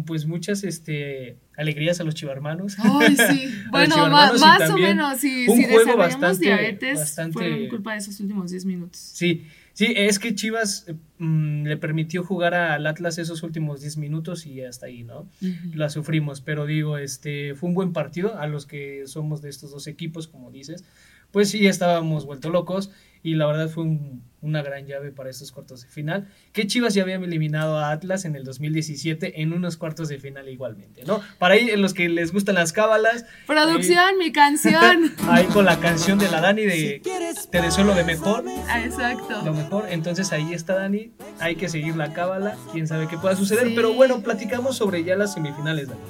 pues 0.05 0.25
muchas 0.25 0.63
este 0.63 1.37
alegrías 1.57 1.99
a 1.99 2.03
los 2.03 2.15
chivarmanos. 2.15 2.77
Ay, 2.79 3.15
sí. 3.15 3.53
bueno, 3.71 4.09
más, 4.09 4.69
o 4.69 4.77
menos, 4.77 5.19
sí, 5.19 5.47
un 5.47 5.57
si 5.57 5.65
juego 5.65 5.97
bastante, 5.97 6.45
diabetes, 6.45 6.99
bastante... 6.99 7.33
fue 7.33 7.67
culpa 7.69 7.93
de 7.93 7.99
esos 7.99 8.19
últimos 8.19 8.51
10 8.51 8.65
minutos. 8.65 8.99
Sí, 8.99 9.45
Sí, 9.73 9.91
es 9.95 10.19
que 10.19 10.35
Chivas 10.35 10.85
mm, 11.17 11.63
le 11.63 11.77
permitió 11.77 12.23
jugar 12.23 12.53
al 12.53 12.85
Atlas 12.85 13.17
esos 13.17 13.41
últimos 13.41 13.81
10 13.81 13.97
minutos 13.97 14.45
y 14.45 14.61
hasta 14.61 14.85
ahí, 14.85 15.03
¿no? 15.03 15.27
La 15.73 15.89
sufrimos, 15.89 16.41
pero 16.41 16.67
digo, 16.67 16.99
este 16.99 17.55
fue 17.55 17.69
un 17.69 17.75
buen 17.75 17.91
partido 17.91 18.37
a 18.37 18.45
los 18.45 18.67
que 18.67 19.07
somos 19.07 19.41
de 19.41 19.49
estos 19.49 19.71
dos 19.71 19.87
equipos, 19.87 20.27
como 20.27 20.51
dices. 20.51 20.85
Pues 21.31 21.49
sí, 21.49 21.65
estábamos 21.65 22.27
vuelto 22.27 22.51
locos 22.51 22.91
y 23.23 23.33
la 23.33 23.47
verdad 23.47 23.67
fue 23.67 23.85
una 24.43 24.61
gran 24.61 24.85
llave 24.85 25.11
para 25.11 25.29
estos 25.29 25.51
cuartos 25.51 25.81
de 25.81 25.87
final. 25.87 26.27
Que 26.51 26.67
Chivas 26.67 26.93
ya 26.93 27.01
habían 27.01 27.23
eliminado 27.23 27.79
a 27.79 27.91
Atlas 27.91 28.25
en 28.25 28.35
el 28.35 28.43
2017 28.43 29.41
en 29.41 29.53
unos 29.53 29.77
cuartos 29.77 30.09
de 30.09 30.19
final 30.19 30.49
igualmente, 30.49 31.03
¿no? 31.05 31.21
Para 31.39 31.55
ahí, 31.55 31.69
en 31.69 31.81
los 31.81 31.93
que 31.93 32.09
les 32.09 32.31
gustan 32.31 32.55
las 32.55 32.73
cábalas. 32.73 33.25
Producción, 33.47 34.17
mi 34.19 34.31
canción. 34.31 35.13
Ahí 35.27 35.45
con 35.45 35.65
la 35.65 35.79
canción 35.79 36.19
de 36.19 36.29
la 36.29 36.41
Dani 36.41 36.63
de 36.63 37.01
Te 37.49 37.61
deseo 37.61 37.85
lo 37.85 37.95
de 37.95 38.03
mejor. 38.03 38.43
Exacto. 38.83 39.41
Lo 39.43 39.53
mejor. 39.53 39.85
Entonces 39.89 40.31
ahí 40.31 40.53
está 40.53 40.75
Dani. 40.75 41.13
Hay 41.39 41.55
que 41.55 41.69
seguir 41.69 41.95
la 41.95 42.13
cábala. 42.13 42.57
Quién 42.71 42.87
sabe 42.87 43.07
qué 43.07 43.17
pueda 43.17 43.35
suceder. 43.35 43.73
Pero 43.73 43.93
bueno, 43.93 44.21
platicamos 44.21 44.75
sobre 44.75 45.03
ya 45.03 45.15
las 45.15 45.33
semifinales, 45.33 45.87
Dani. 45.87 46.01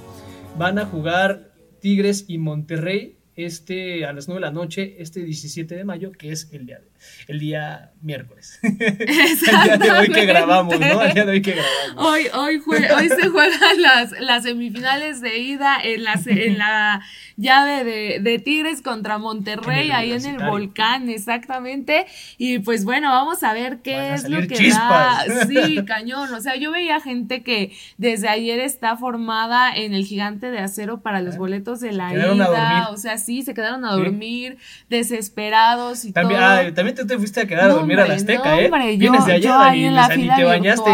Van 0.58 0.80
a 0.80 0.86
jugar 0.86 1.54
Tigres 1.80 2.26
y 2.28 2.38
Monterrey 2.38 3.18
este, 3.36 4.06
a 4.06 4.14
las 4.14 4.28
9 4.28 4.40
de 4.40 4.46
la 4.46 4.52
noche, 4.52 4.96
este 5.00 5.22
17 5.22 5.76
de 5.76 5.84
mayo, 5.84 6.12
que 6.12 6.32
es 6.32 6.50
el 6.52 6.68
día, 6.68 6.82
el 7.28 7.40
día 7.40 7.92
miércoles. 8.02 8.60
el 8.64 8.78
día 8.78 9.78
de 9.78 9.92
hoy 9.92 10.08
que 10.10 10.26
grabamos, 10.26 10.80
¿no? 10.80 11.02
El 11.02 11.14
día 11.14 11.26
de 11.26 11.32
hoy 11.32 11.42
que 11.42 11.54
grabamos. 11.54 12.06
Hoy, 12.06 12.28
hoy, 12.34 12.62
hoy 12.96 13.10
se 13.10 13.30
juegan 13.30 13.82
las, 13.82 14.12
las 14.20 14.44
semifinales 14.44 15.22
de 15.22 15.40
ida 15.40 15.78
en 15.84 16.04
la, 16.04 16.20
en 16.26 16.58
la 16.58 17.02
llave 17.38 17.84
de, 17.84 18.20
de 18.20 18.40
Tigres 18.40 18.82
contra 18.82 19.18
Monterrey, 19.18 19.90
ahí 19.92 20.12
en 20.12 20.26
el 20.26 20.38
volcán, 20.38 21.10
exactamente. 21.10 22.06
Y 22.38 22.60
pues 22.60 22.86
bueno, 22.86 23.10
vamos 23.10 23.44
a 23.44 23.54
ver 23.54 23.80
qué 23.82 24.14
es 24.14 24.30
lo 24.30 24.48
que 24.48 24.70
da. 24.70 25.26
Sí, 25.48 25.84
cañón. 25.88 26.32
O 26.34 26.42
sea, 26.42 26.56
yo 26.56 26.72
veía 26.72 27.00
gente 27.00 27.42
que 27.42 27.76
desde 27.98 28.28
ayer 28.28 28.60
está 28.60 28.96
formada 28.96 29.76
en 29.76 29.94
el 29.94 30.06
gigante 30.06 30.52
de 30.52 30.60
acero 30.60 31.02
para 31.02 31.22
los 31.22 31.38
boletos 31.38 31.80
de 31.80 31.94
la 31.94 32.14
ida. 32.14 32.90
O 32.92 32.98
sea, 32.98 33.18
sí, 33.24 33.42
se 33.42 33.54
quedaron 33.54 33.86
a 33.86 33.94
dormir, 33.94 34.58
desesperados 34.90 36.06
y 36.06 36.12
también, 36.12 36.40
todo. 36.40 36.50
Ah, 36.50 36.74
también 36.74 36.96
tú 36.96 37.06
te 37.06 37.18
fuiste 37.18 37.42
a 37.42 37.48
quedar 37.48 37.72
a 37.72 37.74
dormir 37.74 38.00
a 38.00 38.08
la 38.08 38.16
Azteca, 38.16 38.60
¿eh? 38.60 38.70
Vienes 38.98 39.26
de 39.26 39.34
allá, 39.34 39.76
y 39.76 40.28
te 40.28 40.44
bañaste. 40.44 40.92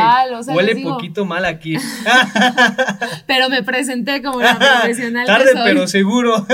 Huele 0.54 0.76
poquito 0.84 1.26
mal 1.26 1.46
aquí. 1.46 1.76
pero 3.28 3.50
me 3.50 3.64
presenté 3.64 4.22
como 4.22 4.38
una 4.38 4.58
profesional. 4.58 5.26
Tarde, 5.26 5.52
pero 5.64 5.88
seguro. 5.88 6.46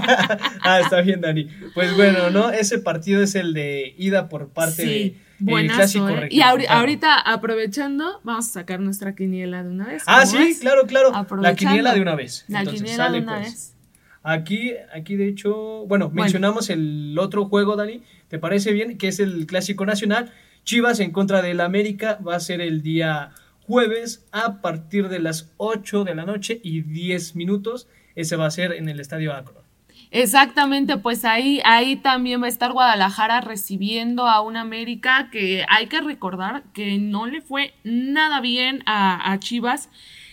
ah, 0.62 0.80
está 0.80 1.00
bien, 1.00 1.20
Dani. 1.20 1.48
Pues 1.74 1.94
bueno, 1.96 2.30
¿no? 2.30 2.50
Ese 2.50 2.78
partido 2.78 3.22
es 3.22 3.34
el 3.34 3.54
de 3.54 3.94
ida 3.98 4.28
por 4.28 4.48
parte 4.48 4.84
de. 4.84 5.16
Buenazo, 5.42 5.76
clásico 5.78 6.08
¿eh? 6.10 6.28
Y 6.30 6.42
ahorita, 6.42 7.18
aprovechando, 7.18 8.20
vamos 8.24 8.48
a 8.48 8.52
sacar 8.52 8.78
nuestra 8.78 9.14
quiniela 9.14 9.62
de 9.62 9.70
una 9.70 9.86
vez. 9.86 10.02
Ah, 10.06 10.26
sí, 10.26 10.58
claro, 10.60 10.86
claro. 10.86 11.12
La 11.40 11.54
quiniela 11.54 11.94
de 11.94 12.02
una 12.02 12.14
vez. 12.14 12.44
La 12.48 12.64
quiniela 12.66 13.10
de 13.10 13.20
una 13.20 13.36
pues. 13.36 13.46
vez. 13.46 13.74
Aquí, 14.22 14.72
aquí 14.92 15.16
de 15.16 15.28
hecho, 15.28 15.86
bueno, 15.86 16.10
mencionamos 16.10 16.68
el 16.68 17.16
otro 17.18 17.46
juego, 17.46 17.76
Dani, 17.76 18.02
¿te 18.28 18.38
parece 18.38 18.72
bien? 18.72 18.98
Que 18.98 19.08
es 19.08 19.18
el 19.18 19.46
Clásico 19.46 19.86
Nacional. 19.86 20.32
Chivas 20.64 21.00
en 21.00 21.10
contra 21.10 21.40
del 21.40 21.60
América 21.60 22.18
va 22.26 22.36
a 22.36 22.40
ser 22.40 22.60
el 22.60 22.82
día 22.82 23.32
jueves 23.62 24.26
a 24.30 24.60
partir 24.60 25.08
de 25.08 25.20
las 25.20 25.52
8 25.56 26.04
de 26.04 26.14
la 26.14 26.26
noche 26.26 26.60
y 26.62 26.82
10 26.82 27.34
minutos. 27.34 27.88
Ese 28.14 28.36
va 28.36 28.46
a 28.46 28.50
ser 28.50 28.72
en 28.72 28.88
el 28.88 29.00
Estadio 29.00 29.32
Acro. 29.32 29.62
Exactamente, 30.10 30.96
pues 30.96 31.24
ahí, 31.24 31.62
ahí 31.64 31.96
también 31.96 32.42
va 32.42 32.46
a 32.46 32.48
estar 32.48 32.72
Guadalajara 32.72 33.40
recibiendo 33.40 34.26
a 34.26 34.40
un 34.40 34.56
América 34.56 35.28
que 35.30 35.64
hay 35.68 35.86
que 35.86 36.00
recordar 36.00 36.64
que 36.74 36.98
no 36.98 37.26
le 37.26 37.40
fue 37.40 37.74
nada 37.84 38.40
bien 38.40 38.82
a, 38.86 39.32
a 39.32 39.38
Chivas 39.38 39.88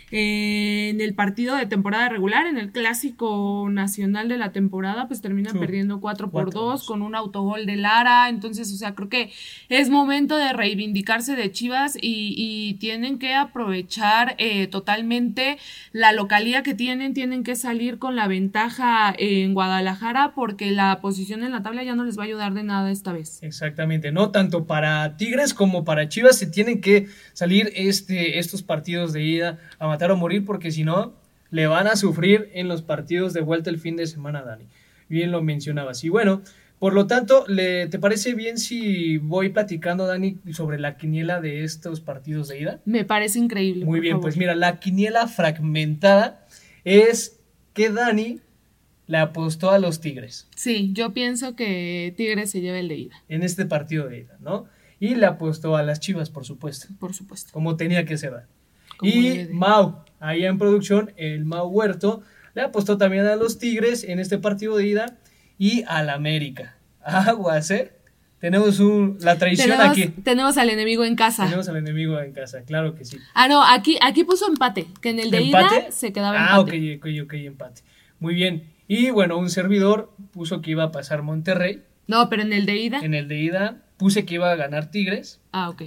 en 0.10 1.02
el 1.02 1.14
partido 1.14 1.56
de 1.56 1.66
temporada 1.66 2.08
regular, 2.08 2.48
en 2.48 2.58
el 2.58 2.72
clásico 2.72 3.68
nacional 3.70 4.30
de 4.30 4.38
la 4.38 4.54
temporada, 4.54 5.08
pues 5.08 5.22
termina 5.22 5.52
perdiendo 5.52 6.00
4 6.00 6.32
por 6.32 6.54
2 6.54 6.86
con 6.86 7.02
un 7.02 7.14
autogol 7.14 7.66
de 7.66 7.76
Lara. 7.76 8.30
Entonces, 8.30 8.72
o 8.74 8.78
sea, 8.78 8.96
creo 8.96 9.10
que 9.10 9.32
es 9.68 9.90
momento 9.90 10.38
de 10.38 10.54
reivindicarse 10.54 11.36
de 11.36 11.52
Chivas 11.52 11.98
y, 12.02 12.76
tienen 12.80 13.18
que 13.18 13.34
aprovechar 13.34 14.36
eh, 14.38 14.68
totalmente 14.68 15.58
la 15.94 16.12
localidad 16.12 16.64
que 16.64 16.74
tienen, 16.74 17.14
tienen 17.14 17.44
que 17.44 17.56
salir 17.56 17.98
con 17.98 18.16
la 18.16 18.28
ventaja 18.28 19.14
en 19.18 19.54
Guadalajara 19.54 20.34
porque 20.36 20.72
la 20.72 21.00
posición 21.02 21.44
en 21.44 21.52
la 21.52 21.64
tabla 21.64 21.84
ya 21.84 21.96
no 21.96 22.04
les 22.04 22.18
va 22.18 22.24
a 22.24 22.26
ayudar 22.26 22.54
de 22.54 22.64
nada 22.64 22.92
esta 22.92 23.14
vez. 23.14 23.40
Exactamente, 23.42 24.12
no 24.12 24.32
tanto 24.32 24.68
para 24.68 25.18
Tigres 25.18 25.54
como 25.54 25.86
para 25.86 26.08
Chivas 26.08 26.38
se 26.38 26.48
tienen 26.48 26.82
que 26.82 27.08
salir 27.34 27.72
este, 27.76 28.40
estos 28.40 28.62
partidos 28.64 29.14
de 29.14 29.24
ida 29.24 29.60
a 29.80 29.88
o 30.12 30.18
morir 30.18 30.46
porque 30.46 30.72
si 30.72 30.84
no, 30.84 31.14
le 31.50 31.68
van 31.68 31.88
a 31.88 31.96
sufrir 31.96 32.50
en 32.54 32.68
los 32.68 32.82
partidos 32.82 33.34
de 33.34 33.42
vuelta 33.42 33.70
el 33.70 33.80
fin 33.80 33.96
de 33.96 34.08
semana, 34.08 34.44
Dani. 34.44 34.66
Bien 35.10 35.32
lo 35.32 35.42
mencionabas. 35.42 36.04
Y 36.04 36.10
bueno, 36.10 36.42
por 36.80 36.94
lo 36.94 37.08
tanto, 37.08 37.46
¿le, 37.48 37.88
¿te 37.88 37.98
parece 37.98 38.36
bien 38.36 38.60
si 38.60 39.18
voy 39.18 39.50
platicando, 39.50 40.06
Dani, 40.06 40.38
sobre 40.52 40.80
la 40.80 40.98
quiniela 40.98 41.42
de 41.42 41.64
estos 41.64 42.02
partidos 42.02 42.50
de 42.50 42.62
ida? 42.62 42.80
Me 42.86 43.04
parece 43.04 43.40
increíble. 43.40 43.86
Muy 43.86 44.00
bien, 44.00 44.20
pues 44.20 44.38
mira, 44.38 44.54
la 44.56 44.80
quiniela 44.80 45.28
fragmentada 45.28 46.46
es 46.84 47.40
que 47.74 47.90
Dani 47.90 48.42
le 49.08 49.18
apostó 49.18 49.72
a 49.72 49.80
los 49.80 50.02
Tigres. 50.02 50.48
Sí, 50.56 50.92
yo 50.94 51.14
pienso 51.14 51.56
que 51.56 52.14
Tigres 52.16 52.52
se 52.52 52.62
lleva 52.62 52.78
el 52.78 52.90
de 52.90 52.96
ida. 52.98 53.16
En 53.30 53.42
este 53.42 53.66
partido 53.66 54.08
de 54.08 54.20
ida, 54.20 54.38
¿no? 54.40 54.66
Y 55.00 55.16
le 55.16 55.26
apostó 55.26 55.76
a 55.78 55.84
las 55.84 56.00
Chivas, 56.00 56.30
por 56.30 56.46
supuesto. 56.46 56.88
Por 57.00 57.14
supuesto. 57.14 57.52
Como 57.54 57.78
tenía 57.78 58.06
que 58.06 58.18
ser. 58.18 58.44
Y 59.02 59.48
Mau, 59.52 60.04
ahí 60.20 60.46
en 60.46 60.58
producción, 60.58 61.14
el 61.18 61.46
Mau 61.46 61.68
Huerto, 61.68 62.24
le 62.54 62.62
apostó 62.62 62.98
también 62.98 63.26
a 63.26 63.36
los 63.36 63.60
Tigres 63.60 64.04
en 64.04 64.20
este 64.20 64.38
partido 64.38 64.78
de 64.78 64.88
ida 64.88 65.18
y 65.58 65.84
al 65.88 66.10
América. 66.10 66.78
Aguas, 67.02 67.72
¿eh? 67.72 67.94
Tenemos 68.40 68.80
un, 68.80 69.18
la 69.22 69.38
traición 69.38 69.82
aquí. 69.82 70.08
Tenemos 70.08 70.58
al 70.58 70.70
enemigo 70.70 71.04
en 71.04 71.16
casa. 71.16 71.46
Tenemos 71.46 71.68
al 71.70 71.78
enemigo 71.78 72.20
en 72.20 72.34
casa, 72.34 72.62
claro 72.64 72.94
que 72.94 73.04
sí. 73.04 73.18
Ah, 73.34 73.48
no, 73.48 73.64
aquí, 73.64 73.98
aquí 74.02 74.24
puso 74.24 74.48
empate, 74.48 74.86
que 75.02 75.10
en 75.10 75.20
el 75.20 75.32
de 75.32 75.42
ida 75.42 75.92
se 75.92 76.14
quedaba 76.14 76.38
ah, 76.38 76.60
empate. 76.60 76.78
Ah, 76.78 76.98
ok, 76.98 77.04
ok, 77.04 77.26
ok, 77.26 77.34
empate. 77.34 77.82
Muy 78.20 78.36
bien. 78.36 78.64
Y 78.88 79.10
bueno, 79.10 79.38
un 79.38 79.50
servidor 79.50 80.14
puso 80.32 80.62
que 80.62 80.72
iba 80.72 80.84
a 80.84 80.92
pasar 80.92 81.24
Monterrey. 81.24 81.84
No, 82.06 82.30
pero 82.30 82.44
en 82.44 82.54
el 82.54 82.66
de 82.66 82.78
ida. 82.78 83.00
En 83.00 83.16
el 83.16 83.28
de 83.28 83.38
ida 83.38 83.78
puse 83.98 84.26
que 84.26 84.36
iba 84.36 84.52
a 84.52 84.56
ganar 84.56 84.92
Tigres. 84.92 85.42
Ah, 85.52 85.70
ok. 85.70 85.84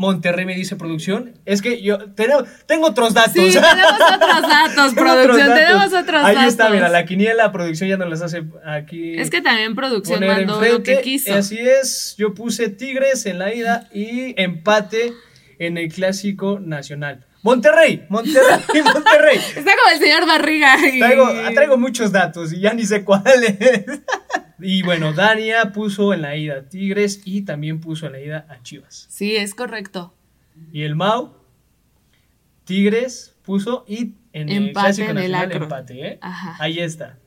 Monterrey 0.00 0.46
me 0.46 0.54
dice 0.54 0.76
producción. 0.76 1.34
Es 1.44 1.60
que 1.60 1.82
yo 1.82 1.98
tengo, 2.12 2.42
tengo 2.64 2.86
otros 2.86 3.12
datos. 3.12 3.34
Sí, 3.34 3.52
tenemos 3.52 4.00
otros 4.14 4.42
datos, 4.42 4.94
producción. 4.94 5.54
Tenemos 5.54 5.86
otros 5.88 6.22
datos. 6.22 6.36
Ahí 6.38 6.48
está, 6.48 6.70
mira, 6.70 6.88
la 6.88 7.04
quiniela, 7.04 7.52
producción 7.52 7.90
ya 7.90 7.98
no 7.98 8.06
las 8.06 8.22
hace 8.22 8.44
aquí. 8.64 9.18
Es 9.18 9.28
que 9.28 9.42
también 9.42 9.74
producción 9.74 10.26
mandó 10.26 10.58
lo 10.58 10.82
que 10.82 11.02
quiso. 11.02 11.34
Así 11.34 11.58
es, 11.58 12.14
yo 12.16 12.32
puse 12.32 12.70
Tigres 12.70 13.26
en 13.26 13.38
la 13.38 13.54
ida 13.54 13.90
y 13.92 14.40
empate 14.40 15.12
en 15.58 15.76
el 15.76 15.92
clásico 15.92 16.60
nacional. 16.60 17.26
Monterrey, 17.42 18.06
Monterrey, 18.08 18.60
Monterrey. 18.84 19.38
Está 19.38 19.72
como 19.76 19.94
el 19.94 19.98
señor 19.98 20.26
Barriga. 20.26 20.76
Traigo, 20.76 21.28
traigo 21.54 21.78
muchos 21.78 22.12
datos 22.12 22.52
y 22.52 22.60
ya 22.60 22.74
ni 22.74 22.84
sé 22.84 23.04
cuáles. 23.04 23.56
Y 24.62 24.82
bueno, 24.82 25.14
Dania 25.14 25.72
puso 25.72 26.12
en 26.12 26.20
la 26.20 26.36
ida 26.36 26.58
a 26.58 26.62
Tigres 26.68 27.22
y 27.24 27.42
también 27.46 27.80
puso 27.80 28.06
en 28.06 28.12
la 28.12 28.20
ida 28.20 28.46
a 28.50 28.62
Chivas. 28.62 29.06
Sí, 29.08 29.34
es 29.36 29.54
correcto. 29.54 30.14
Y 30.70 30.82
el 30.82 30.94
Mau, 30.96 31.32
Tigres 32.64 33.36
puso 33.42 33.84
y 33.88 34.16
en 34.32 34.50
el 34.50 34.72
Clásico 34.72 35.12
Nacional 35.12 35.52
empate, 35.52 36.06
¿eh? 36.06 36.18
Ajá. 36.20 36.56
Ahí 36.60 36.78
está. 36.78 37.18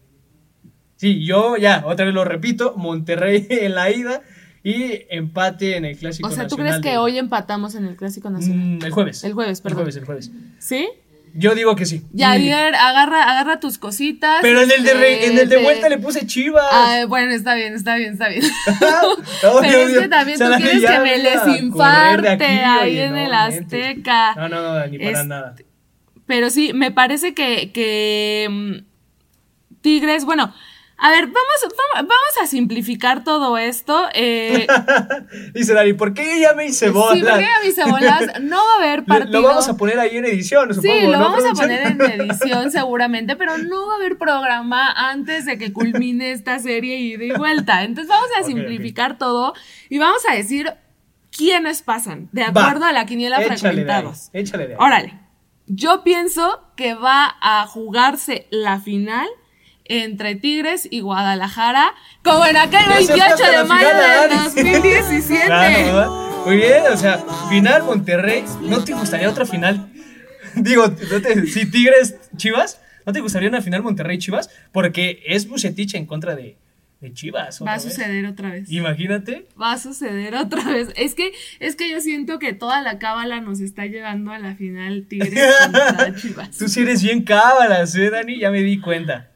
Sí, 0.95 1.25
yo 1.25 1.57
ya, 1.57 1.83
otra 1.85 2.05
vez 2.05 2.13
lo 2.13 2.23
repito, 2.23 2.75
Monterrey 2.77 3.47
en 3.49 3.75
la 3.75 3.89
ida 3.89 4.21
y 4.63 5.05
empate 5.09 5.75
en 5.75 5.85
el 5.85 5.97
Clásico 5.97 6.27
Nacional. 6.27 6.47
O 6.47 6.49
sea, 6.49 6.55
¿tú 6.55 6.61
crees 6.61 6.79
que 6.79 6.97
hoy 6.97 7.17
empatamos 7.17 7.75
en 7.75 7.85
el 7.85 7.95
Clásico 7.97 8.29
Nacional? 8.29 8.79
Mm, 8.79 8.85
el 8.85 8.91
jueves. 8.91 9.23
El 9.23 9.33
jueves, 9.33 9.61
perdón. 9.61 9.79
El 9.79 9.83
jueves, 9.83 9.97
el 9.97 10.05
jueves. 10.05 10.31
¿Sí? 10.59 10.87
Yo 11.35 11.55
digo 11.55 11.75
que 11.75 11.85
sí. 11.85 12.03
Yavier, 12.13 12.75
agarra, 12.75 13.23
agarra 13.23 13.59
tus 13.59 13.79
cositas. 13.79 14.37
Pero 14.41 14.61
en 14.61 14.71
el 14.71 14.83
de, 14.83 15.25
en 15.25 15.37
el 15.39 15.49
de 15.49 15.57
vuelta 15.57 15.89
le 15.89 15.97
puse 15.97 16.27
chivas. 16.27 16.63
Ah, 16.71 17.05
bueno, 17.07 17.31
está 17.31 17.55
bien, 17.55 17.73
está 17.73 17.95
bien, 17.95 18.13
está 18.13 18.29
bien. 18.29 18.43
Pero 19.41 19.79
es 19.79 19.99
que 19.99 20.07
también 20.07 20.39
tú 20.39 20.45
quieres 20.57 20.85
que 20.85 20.99
me 20.99 21.17
les 21.17 21.59
infarte 21.59 22.45
ahí 22.45 22.99
en 22.99 23.17
el 23.17 23.33
Azteca. 23.33 24.35
No, 24.35 24.47
no, 24.47 24.61
no, 24.61 24.87
ni 24.87 24.99
para 24.99 25.23
nada. 25.23 25.55
Pero 26.27 26.49
sí, 26.51 26.71
me 26.73 26.91
parece 26.91 27.33
que, 27.33 27.71
que 27.71 28.47
mm, 28.49 29.81
Tigres, 29.81 30.25
bueno, 30.25 30.53
A 31.03 31.09
ver, 31.09 31.25
vamos, 31.25 31.75
vamos, 31.95 32.37
a 32.41 32.47
simplificar 32.47 33.25
todo 33.25 33.57
esto. 33.57 34.07
Eh, 34.13 34.65
Dice 35.53 35.73
Dani, 35.73 35.91
¿por 35.91 36.13
qué 36.13 36.39
ya 36.39 36.53
me 36.53 36.65
hice 36.65 36.91
bolas? 36.91 37.17
Sí, 37.17 37.25
¿por 37.25 37.39
qué 37.39 37.43
ya 37.43 37.59
me 37.61 37.67
hice 37.67 37.83
bolas? 37.83 38.21
No 38.41 38.55
va 38.55 38.71
a 38.71 38.77
haber 38.77 39.03
partido. 39.03 39.41
Lo, 39.41 39.47
vamos 39.49 39.67
a 39.67 39.75
poner 39.75 39.99
ahí 39.99 40.15
en 40.15 40.23
edición, 40.23 40.73
supongo. 40.73 40.95
Sí, 40.95 41.01
lo 41.01 41.19
vamos 41.19 41.43
a 41.43 41.51
poner 41.51 41.87
en 41.87 42.01
edición 42.21 42.71
seguramente, 42.71 43.35
pero 43.35 43.57
no 43.57 43.85
va 43.87 43.95
a 43.95 43.97
haber 43.97 44.17
programa 44.17 44.93
antes 44.93 45.45
de 45.45 45.57
que 45.57 45.73
culmine 45.73 46.31
esta 46.31 46.57
serie 46.59 46.97
y 46.97 47.31
vuelta. 47.33 47.83
Entonces 47.83 48.07
vamos 48.07 48.29
a 48.39 48.43
simplificar 48.43 49.17
todo 49.17 49.53
y 49.89 49.97
vamos 49.97 50.21
a 50.29 50.35
decir 50.35 50.71
quiénes 51.35 51.81
pasan, 51.81 52.29
de 52.31 52.43
acuerdo 52.43 52.85
a 52.85 52.93
la 52.93 53.05
quiniela 53.05 53.41
fragmentados. 53.41 54.29
échale 54.31 54.67
de 54.67 54.73
ahí. 54.75 54.79
Órale. 54.79 55.19
Yo 55.67 56.01
pienso 56.05 56.61
que 56.77 56.93
va 56.93 57.35
a 57.41 57.67
jugarse 57.67 58.47
la 58.51 58.79
final 58.79 59.27
entre 59.85 60.35
Tigres 60.35 60.87
y 60.89 61.01
Guadalajara, 61.01 61.93
como 62.23 62.45
en 62.45 62.57
aquel 62.57 62.87
28 62.89 63.35
de 63.35 63.63
mayo 63.65 63.87
del 63.87 64.37
2017. 64.43 65.49
Muy 66.45 66.57
bien, 66.57 66.83
o 66.91 66.97
sea, 66.97 67.23
final 67.49 67.83
Monterrey. 67.83 68.43
¿No 68.61 68.83
te 68.83 68.93
gustaría 68.93 69.29
otra 69.29 69.45
final? 69.45 69.89
Digo, 70.55 70.93
si 71.51 71.69
Tigres 71.69 72.15
Chivas, 72.35 72.81
¿no 73.05 73.13
te 73.13 73.21
gustaría 73.21 73.49
una 73.49 73.61
final 73.61 73.81
Monterrey 73.81 74.17
Chivas? 74.17 74.49
Porque 74.71 75.23
es 75.25 75.47
Bucetich 75.47 75.95
en 75.95 76.05
contra 76.05 76.35
de, 76.35 76.57
de 76.99 77.13
Chivas. 77.13 77.61
Va 77.65 77.73
a 77.73 77.79
suceder 77.79 78.25
otra 78.25 78.49
vez. 78.51 78.69
Imagínate. 78.71 79.47
Va 79.59 79.73
a 79.73 79.77
suceder 79.77 80.35
otra 80.35 80.63
vez. 80.65 80.89
Es 80.95 81.15
que, 81.15 81.31
es 81.59 81.75
que 81.75 81.89
yo 81.89 82.01
siento 82.01 82.39
que 82.39 82.53
toda 82.53 82.81
la 82.81 82.99
cábala 82.99 83.41
nos 83.41 83.61
está 83.61 83.85
llevando 83.85 84.31
a 84.31 84.39
la 84.39 84.55
final 84.55 85.05
Tigres 85.07 85.33
contra 85.65 86.15
Chivas. 86.21 86.57
Tú 86.57 86.67
sí 86.67 86.81
eres 86.81 87.01
bien 87.01 87.23
cábalas, 87.23 87.95
¿eh, 87.95 88.09
Dani? 88.09 88.39
Ya 88.39 88.51
me 88.51 88.61
di 88.61 88.79
cuenta. 88.79 89.29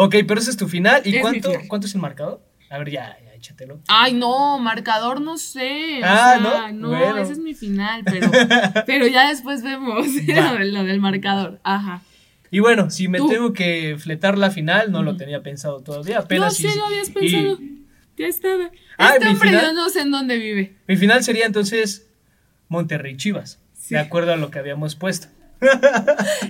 Ok, 0.00 0.14
pero 0.28 0.40
ese 0.40 0.50
es 0.50 0.56
tu 0.56 0.68
final. 0.68 1.02
¿Y 1.04 1.20
cuánto, 1.20 1.52
cuánto 1.66 1.86
es 1.88 1.94
el 1.94 2.00
marcador? 2.00 2.40
A 2.70 2.78
ver, 2.78 2.90
ya, 2.90 3.18
ya, 3.24 3.34
échatelo. 3.34 3.80
Ay, 3.88 4.14
no, 4.14 4.58
marcador 4.60 5.20
no 5.20 5.38
sé. 5.38 6.00
Ah, 6.04 6.70
no. 6.72 6.90
No, 6.90 7.16
ese 7.18 7.32
es 7.32 7.38
mi 7.38 7.54
final, 7.54 8.02
pero, 8.04 8.30
pero 8.86 9.08
ya 9.08 9.28
después 9.28 9.62
vemos 9.62 10.06
lo 10.60 10.84
del 10.84 11.00
marcador. 11.00 11.58
Ajá. 11.64 12.02
Y 12.50 12.60
bueno, 12.60 12.90
si 12.90 13.08
me 13.08 13.18
tengo 13.18 13.52
que 13.52 13.96
fletar 13.98 14.38
la 14.38 14.50
final, 14.50 14.92
no 14.92 15.02
lo 15.02 15.16
tenía 15.16 15.42
pensado 15.42 15.80
todavía. 15.80 16.20
Apenas 16.20 16.60
no, 16.60 16.70
sí, 16.70 16.78
lo 16.78 16.86
habías 16.86 17.10
pensado. 17.10 17.58
Ya 18.16 18.26
estaba. 18.26 18.70
Ah, 18.98 19.14
este 19.14 19.28
hombre 19.28 19.50
yo 19.52 19.72
no 19.72 19.88
sé 19.90 20.02
en 20.02 20.10
dónde 20.12 20.38
vive. 20.38 20.76
Mi 20.86 20.96
final 20.96 21.24
sería 21.24 21.44
entonces 21.44 22.08
Monterrey 22.68 23.16
Chivas, 23.16 23.60
de 23.90 23.98
acuerdo 23.98 24.32
a 24.32 24.36
lo 24.36 24.50
que 24.50 24.60
habíamos 24.60 24.94
puesto. 24.94 25.28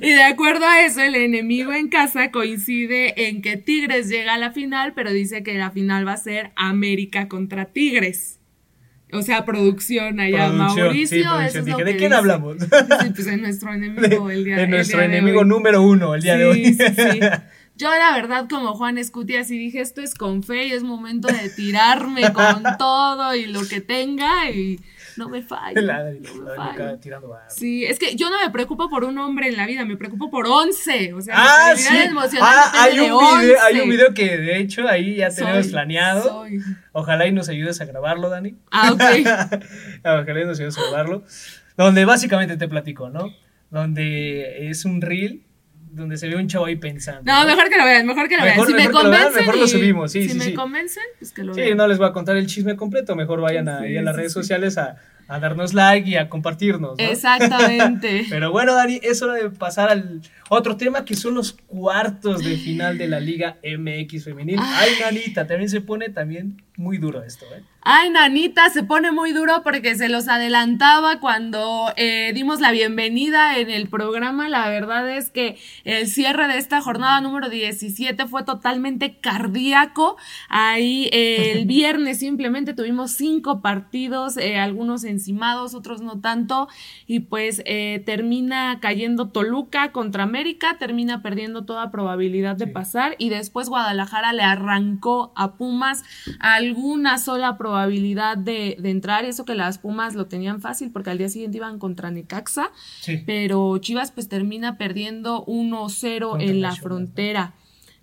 Y 0.01 0.11
de 0.11 0.23
acuerdo 0.23 0.67
a 0.67 0.83
eso, 0.83 1.01
el 1.01 1.15
enemigo 1.15 1.73
en 1.73 1.89
casa 1.89 2.31
coincide 2.31 3.29
en 3.29 3.43
que 3.43 3.57
Tigres 3.57 4.09
llega 4.09 4.35
a 4.35 4.39
la 4.39 4.53
final, 4.53 4.93
pero 4.95 5.13
dice 5.13 5.43
que 5.43 5.55
la 5.55 5.71
final 5.71 6.07
va 6.07 6.13
a 6.13 6.19
ser 6.19 6.53
América 6.57 7.29
contra 7.29 7.67
Tigres. 7.67 8.39
O 9.13 9.23
sea, 9.23 9.45
producción 9.45 10.21
allá, 10.21 10.51
Mauricio. 10.51 11.41
Eso 11.41 11.63
Dije, 11.63 11.85
¿de 11.85 11.97
quién 11.97 12.13
hablamos? 12.13 12.57
Sí, 12.61 13.11
pues 13.15 13.27
es 13.27 13.39
nuestro 13.39 13.73
enemigo 13.75 14.31
el 14.31 14.45
día 14.45 14.57
de, 14.57 14.67
nuestro 14.67 15.01
enemigo 15.01 15.45
número 15.45 15.83
uno 15.83 16.15
el 16.15 16.23
día 16.23 16.37
de 16.37 16.45
hoy. 16.45 16.65
Sí, 16.65 16.75
sí. 16.75 17.21
Yo, 17.79 17.91
la 17.91 18.13
verdad, 18.13 18.49
como 18.51 18.75
Juan 18.75 18.99
Escuti, 18.99 19.37
así 19.37 19.57
dije: 19.57 19.81
esto 19.81 20.03
es 20.03 20.15
con 20.15 20.43
fe 20.43 20.67
y 20.67 20.73
es 20.73 20.83
momento 20.83 21.29
de 21.29 21.49
tirarme 21.49 22.33
con 22.33 22.65
todo 22.79 23.35
y 23.37 23.47
lo 23.47 23.67
que 23.67 23.81
tenga 23.81 24.51
y 24.51 24.81
no 25.19 25.29
me 25.29 25.43
falla. 25.43 26.13
Sí, 27.49 27.85
es 27.85 27.99
que 27.99 28.15
yo 28.17 28.31
no 28.31 28.41
me 28.41 28.51
preocupo 28.51 28.89
por 28.89 29.05
un 29.05 29.19
hombre 29.19 29.49
en 29.49 29.57
la 29.57 29.67
vida, 29.67 29.85
me 29.85 29.97
preocupo 29.97 30.31
por 30.31 30.47
11. 30.47 31.13
O 31.13 31.21
sea, 31.21 31.35
ah, 31.37 31.73
sí. 31.77 31.89
ah, 32.41 32.73
hay, 32.75 33.01
un 33.01 33.19
video, 33.19 33.63
hay 33.63 33.81
un 33.81 33.91
video 33.91 34.15
que 34.15 34.39
de 34.39 34.59
hecho 34.59 34.89
ahí 34.89 35.17
ya 35.17 35.29
tenemos 35.29 35.67
planeado. 35.69 36.45
Ojalá 36.93 37.27
y 37.27 37.33
nos 37.33 37.49
ayudes 37.49 37.81
a 37.81 37.85
grabarlo, 37.85 38.31
Dani. 38.31 38.57
Ah, 38.71 38.93
ok. 38.93 39.03
Ojalá 40.05 40.41
y 40.41 40.45
nos 40.45 40.59
ayudes 40.59 40.79
a 40.79 40.83
grabarlo. 40.83 41.25
Donde 41.77 42.05
básicamente 42.05 42.57
te 42.57 42.69
platico, 42.69 43.11
¿no? 43.11 43.33
Donde 43.71 44.71
es 44.71 44.85
un 44.85 45.01
reel 45.01 45.43
donde 45.99 46.17
se 46.17 46.29
ve 46.29 46.37
un 46.37 46.49
chavo 46.49 46.67
ahí 46.67 46.77
pensando. 46.77 47.23
No, 47.25 47.45
mejor 47.47 47.69
que 47.69 47.77
lo 47.77 47.85
vean, 47.85 48.07
mejor 48.07 48.29
que 48.29 48.37
lo 48.37 48.45
vean. 48.45 48.67
Si 48.67 48.73
me 48.73 48.91
convencen. 48.91 49.35
mejor 49.35 49.59
lo 49.59 49.69
subimos, 49.69 50.13
sí, 50.13 50.29
si 50.29 50.31
sí. 50.31 50.39
Me 50.39 50.55
convencen, 50.55 51.05
pues 51.19 51.33
que 51.33 51.43
lo 51.43 51.55
vean. 51.55 51.69
Sí, 51.69 51.75
no 51.75 51.87
les 51.89 51.99
voy 51.99 52.09
a 52.09 52.13
contar 52.13 52.37
el 52.37 52.47
chisme 52.47 52.77
completo, 52.77 53.15
mejor 53.17 53.41
vayan 53.41 53.69
ahí 53.69 53.97
a 53.97 54.03
las 54.03 54.17
redes 54.17 54.33
sociales 54.33 54.79
a, 54.79 54.97
a 55.29 55.39
darnos 55.39 55.75
like 55.75 56.09
y 56.09 56.17
a 56.17 56.29
compartirnos. 56.29 56.97
¿no? 56.99 57.05
Exactamente. 57.05 58.25
Pero 58.31 58.51
bueno, 58.51 58.75
Dani, 58.75 58.99
es 59.03 59.23
hora 59.23 59.35
de 59.35 59.51
pasar 59.51 59.91
al 59.91 60.23
otro 60.49 60.77
tema 60.77 61.05
que 61.05 61.15
son 61.15 61.35
los 61.35 61.53
cuartos 61.53 62.43
de 62.43 62.57
final 62.57 62.97
de 62.97 63.07
la 63.07 63.21
Liga 63.21 63.59
MX 63.63 64.25
Femenil. 64.25 64.59
Ay, 64.61 64.93
Nanita, 65.01 65.47
también 65.47 65.69
se 65.69 65.83
pone 65.83 66.09
también 66.09 66.63
muy 66.77 66.97
duro 66.97 67.23
esto, 67.23 67.45
¿eh? 67.55 67.63
Ay, 67.91 68.11
Nanita, 68.11 68.69
se 68.69 68.83
pone 68.83 69.13
muy 69.13 69.33
duro 69.33 69.63
porque 69.63 69.95
se 69.95 70.11
los 70.11 70.29
adelantaba 70.29 71.21
cuando 71.21 71.91
eh, 71.97 72.33
dimos 72.35 72.61
la 72.61 72.71
bienvenida 72.71 73.59
en 73.59 73.71
el 73.71 73.89
programa. 73.89 74.49
La 74.49 74.69
verdad 74.69 75.09
es 75.11 75.31
que 75.31 75.57
el 75.85 76.07
cierre 76.07 76.49
de 76.49 76.59
esta 76.59 76.83
jornada 76.83 77.21
número 77.23 77.49
17 77.49 78.27
fue 78.27 78.45
totalmente 78.45 79.19
cardíaco. 79.21 80.19
Ahí 80.51 81.09
eh, 81.13 81.53
el 81.53 81.67
viernes 81.67 82.19
simplemente 82.19 82.75
tuvimos 82.75 83.13
cinco 83.13 83.63
partidos, 83.63 84.37
eh, 84.37 84.59
algunos 84.59 85.05
encimados, 85.19 85.75
otros 85.75 86.01
no 86.01 86.21
tanto. 86.21 86.69
Y 87.07 87.21
pues 87.21 87.63
termina 88.05 88.79
cayendo 88.81 89.29
Toluca 89.29 89.93
contra 89.93 90.25
América, 90.25 90.77
termina 90.79 91.23
perdiendo 91.23 91.65
toda 91.65 91.91
probabilidad 91.91 92.57
de 92.57 92.67
pasar. 92.67 93.15
Y 93.19 93.29
después 93.29 93.69
Guadalajara 93.69 94.33
le 94.33 94.43
arrancó 94.43 95.33
a 95.37 95.55
Pumas 95.55 96.05
alguna 96.41 97.19
sola 97.19 97.57
probabilidad 97.57 97.79
probabilidad 97.79 98.37
de, 98.37 98.77
entrar 98.85 99.25
y 99.25 99.29
eso 99.29 99.45
que 99.45 99.55
las 99.55 99.79
Pumas 99.79 100.15
lo 100.15 100.27
tenían 100.27 100.61
fácil 100.61 100.91
porque 100.91 101.11
al 101.11 101.19
día 101.19 101.29
siguiente 101.29 101.59
iban 101.59 101.79
contra 101.79 102.11
Necaxa, 102.11 102.71
pero 103.27 103.79
Chivas 103.79 104.11
pues 104.11 104.29
termina 104.29 104.79
perdiendo 104.79 105.45
1-0 105.47 106.43
en 106.43 106.61
la, 106.61 106.75
frontera 106.75 107.55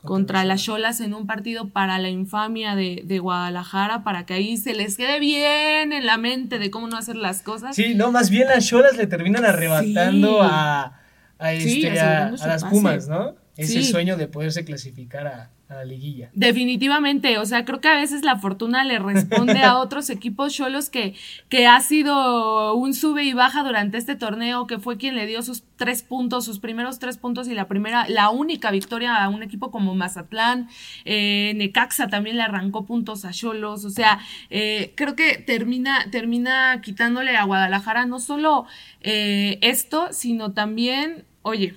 contra, 0.06 0.46
las 0.46 0.63
Cholas 0.63 1.02
en 1.02 1.13
un 1.13 1.28
partido 1.28 1.70
para 1.70 2.00
la 2.00 2.10
infamia 2.10 2.76
de, 2.76 3.20
Guadalajara, 3.20 4.04
para 4.04 4.26
que 4.26 4.34
ahí 4.34 4.58
se 4.58 4.74
les 4.74 4.98
quede 4.98 5.20
bien 5.20 5.94
en 5.94 6.06
la 6.06 6.18
mente 6.18 6.60
de 6.60 6.72
cómo 6.72 6.88
no 6.88 6.98
hacer 6.98 7.15
las 7.15 7.41
cosas. 7.41 7.76
Sí, 7.76 7.96
no, 7.96 8.12
más 8.12 8.30
bien 8.30 8.48
las 8.48 8.65
Cholas 8.65 8.98
le 8.98 9.08
terminan 9.08 9.46
arrebatando 9.46 10.41
a, 10.41 11.00
a, 11.39 11.54
este, 11.54 11.91
las 11.91 12.63
Pumas, 12.65 13.08
¿no? 13.08 13.36
Ese 13.58 13.84
sueño 13.84 14.18
de 14.18 14.28
poderse 14.28 14.65
clasificar 14.65 15.28
a, 15.28 15.50
a 15.67 15.75
la 15.75 15.86
liguilla. 15.86 16.30
Definitivamente, 16.34 17.39
o 17.39 17.45
sea, 17.45 17.65
creo 17.65 17.82
que 17.82 17.88
a 17.88 17.95
veces 17.95 18.23
la 18.23 18.38
fortuna 18.38 18.84
le 18.84 18.99
responde 18.99 19.63
a 19.63 19.78
otros 19.80 20.10
equipos 20.12 20.54
cholos 20.54 20.89
que, 20.89 21.15
que 21.49 21.65
ha 21.65 21.80
sido 21.82 22.75
un 22.75 22.93
sube 22.93 23.23
y 23.23 23.34
baja 23.34 23.63
durante 23.63 23.97
este 23.97 24.15
torneo, 24.15 24.67
que 24.67 24.78
fue 24.78 24.97
quien 24.97 25.15
le 25.15 25.25
dio 25.25 25.41
sus 25.41 25.63
tres 25.75 26.04
puntos, 26.04 26.45
sus 26.45 26.60
primeros 26.60 26.99
tres 26.99 27.17
puntos 27.17 27.47
y 27.47 27.56
la 27.56 27.67
primera, 27.67 28.08
la 28.08 28.30
única 28.30 28.69
victoria 28.69 29.23
a 29.23 29.30
un 29.30 29.41
equipo 29.41 29.71
como 29.71 29.95
Mazatlán, 29.95 30.69
eh, 31.04 31.54
Necaxa 31.56 32.10
también 32.10 32.38
le 32.38 32.43
arrancó 32.43 32.86
puntos 32.86 33.25
a 33.25 33.32
Cholos, 33.32 33.86
o 33.86 33.89
sea, 33.89 34.19
eh, 34.51 34.93
creo 34.95 35.15
que 35.15 35.38
termina, 35.38 36.12
termina 36.12 36.82
quitándole 36.82 37.36
a 37.38 37.43
Guadalajara 37.43 38.06
no 38.06 38.19
solo 38.19 38.65
eh, 39.01 39.58
esto, 39.62 40.10
sino 40.12 40.54
también, 40.54 41.25
oye, 41.41 41.75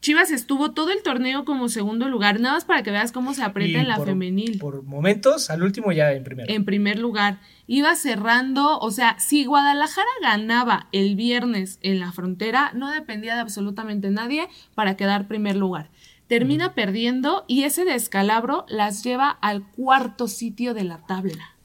Chivas 0.00 0.30
estuvo 0.30 0.70
todo 0.70 0.92
el 0.92 1.02
torneo 1.02 1.44
como 1.44 1.68
segundo 1.68 2.08
lugar, 2.08 2.38
nada 2.38 2.54
más 2.54 2.64
para 2.64 2.82
que 2.82 2.92
veas 2.92 3.10
cómo 3.10 3.34
se 3.34 3.42
aprieta 3.42 3.80
en 3.80 3.88
la 3.88 3.98
femenil. 3.98 4.58
Por 4.58 4.84
momentos, 4.84 5.50
al 5.50 5.62
último 5.62 5.90
ya 5.90 6.12
en 6.12 6.22
primer. 6.22 6.50
En 6.50 6.64
primer 6.64 6.98
lugar. 6.98 7.40
Iba 7.66 7.94
cerrando, 7.96 8.78
o 8.78 8.90
sea, 8.90 9.18
si 9.18 9.44
Guadalajara 9.44 10.08
ganaba 10.22 10.88
el 10.92 11.16
viernes 11.16 11.78
en 11.82 11.98
la 11.98 12.12
frontera, 12.12 12.70
no 12.74 12.90
dependía 12.90 13.34
de 13.34 13.40
absolutamente 13.40 14.10
nadie 14.10 14.48
para 14.74 14.96
quedar 14.96 15.26
primer 15.26 15.56
lugar. 15.56 15.90
Termina 16.28 16.74
perdiendo 16.74 17.44
y 17.48 17.64
ese 17.64 17.84
descalabro 17.84 18.66
las 18.68 19.02
lleva 19.02 19.30
al 19.30 19.66
cuarto 19.72 20.28
sitio 20.28 20.74
de 20.74 20.84
la 20.84 20.98
tabla. 21.06 21.56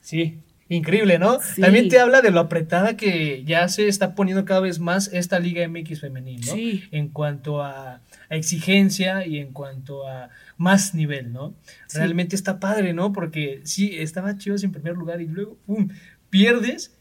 Sí, 0.00 0.38
Increíble, 0.68 1.18
¿no? 1.18 1.38
También 1.60 1.88
te 1.88 2.00
habla 2.00 2.22
de 2.22 2.32
lo 2.32 2.40
apretada 2.40 2.96
que 2.96 3.44
ya 3.44 3.68
se 3.68 3.86
está 3.86 4.16
poniendo 4.16 4.44
cada 4.44 4.60
vez 4.60 4.80
más 4.80 5.08
esta 5.12 5.38
Liga 5.38 5.66
MX 5.68 6.00
femenil, 6.00 6.40
¿no? 6.44 6.54
Sí. 6.54 6.84
En 6.90 7.08
cuanto 7.08 7.62
a, 7.62 8.00
exigencia 8.30 9.26
y 9.26 9.38
en 9.38 9.52
cuanto 9.52 10.08
a 10.08 10.30
más 10.56 10.94
nivel, 10.94 11.32
¿no? 11.32 11.54
Realmente 11.94 12.34
está 12.34 12.58
padre, 12.58 12.92
¿no? 12.92 13.12
Porque 13.12 13.60
sí, 13.64 13.96
estaba 13.96 14.36
Chivas 14.36 14.64
en 14.64 14.72
primer 14.72 14.96
lugar 14.96 15.20
y 15.20 15.26
luego, 15.26 15.56
¡pum!, 15.66 15.88
pierdes 16.30 16.96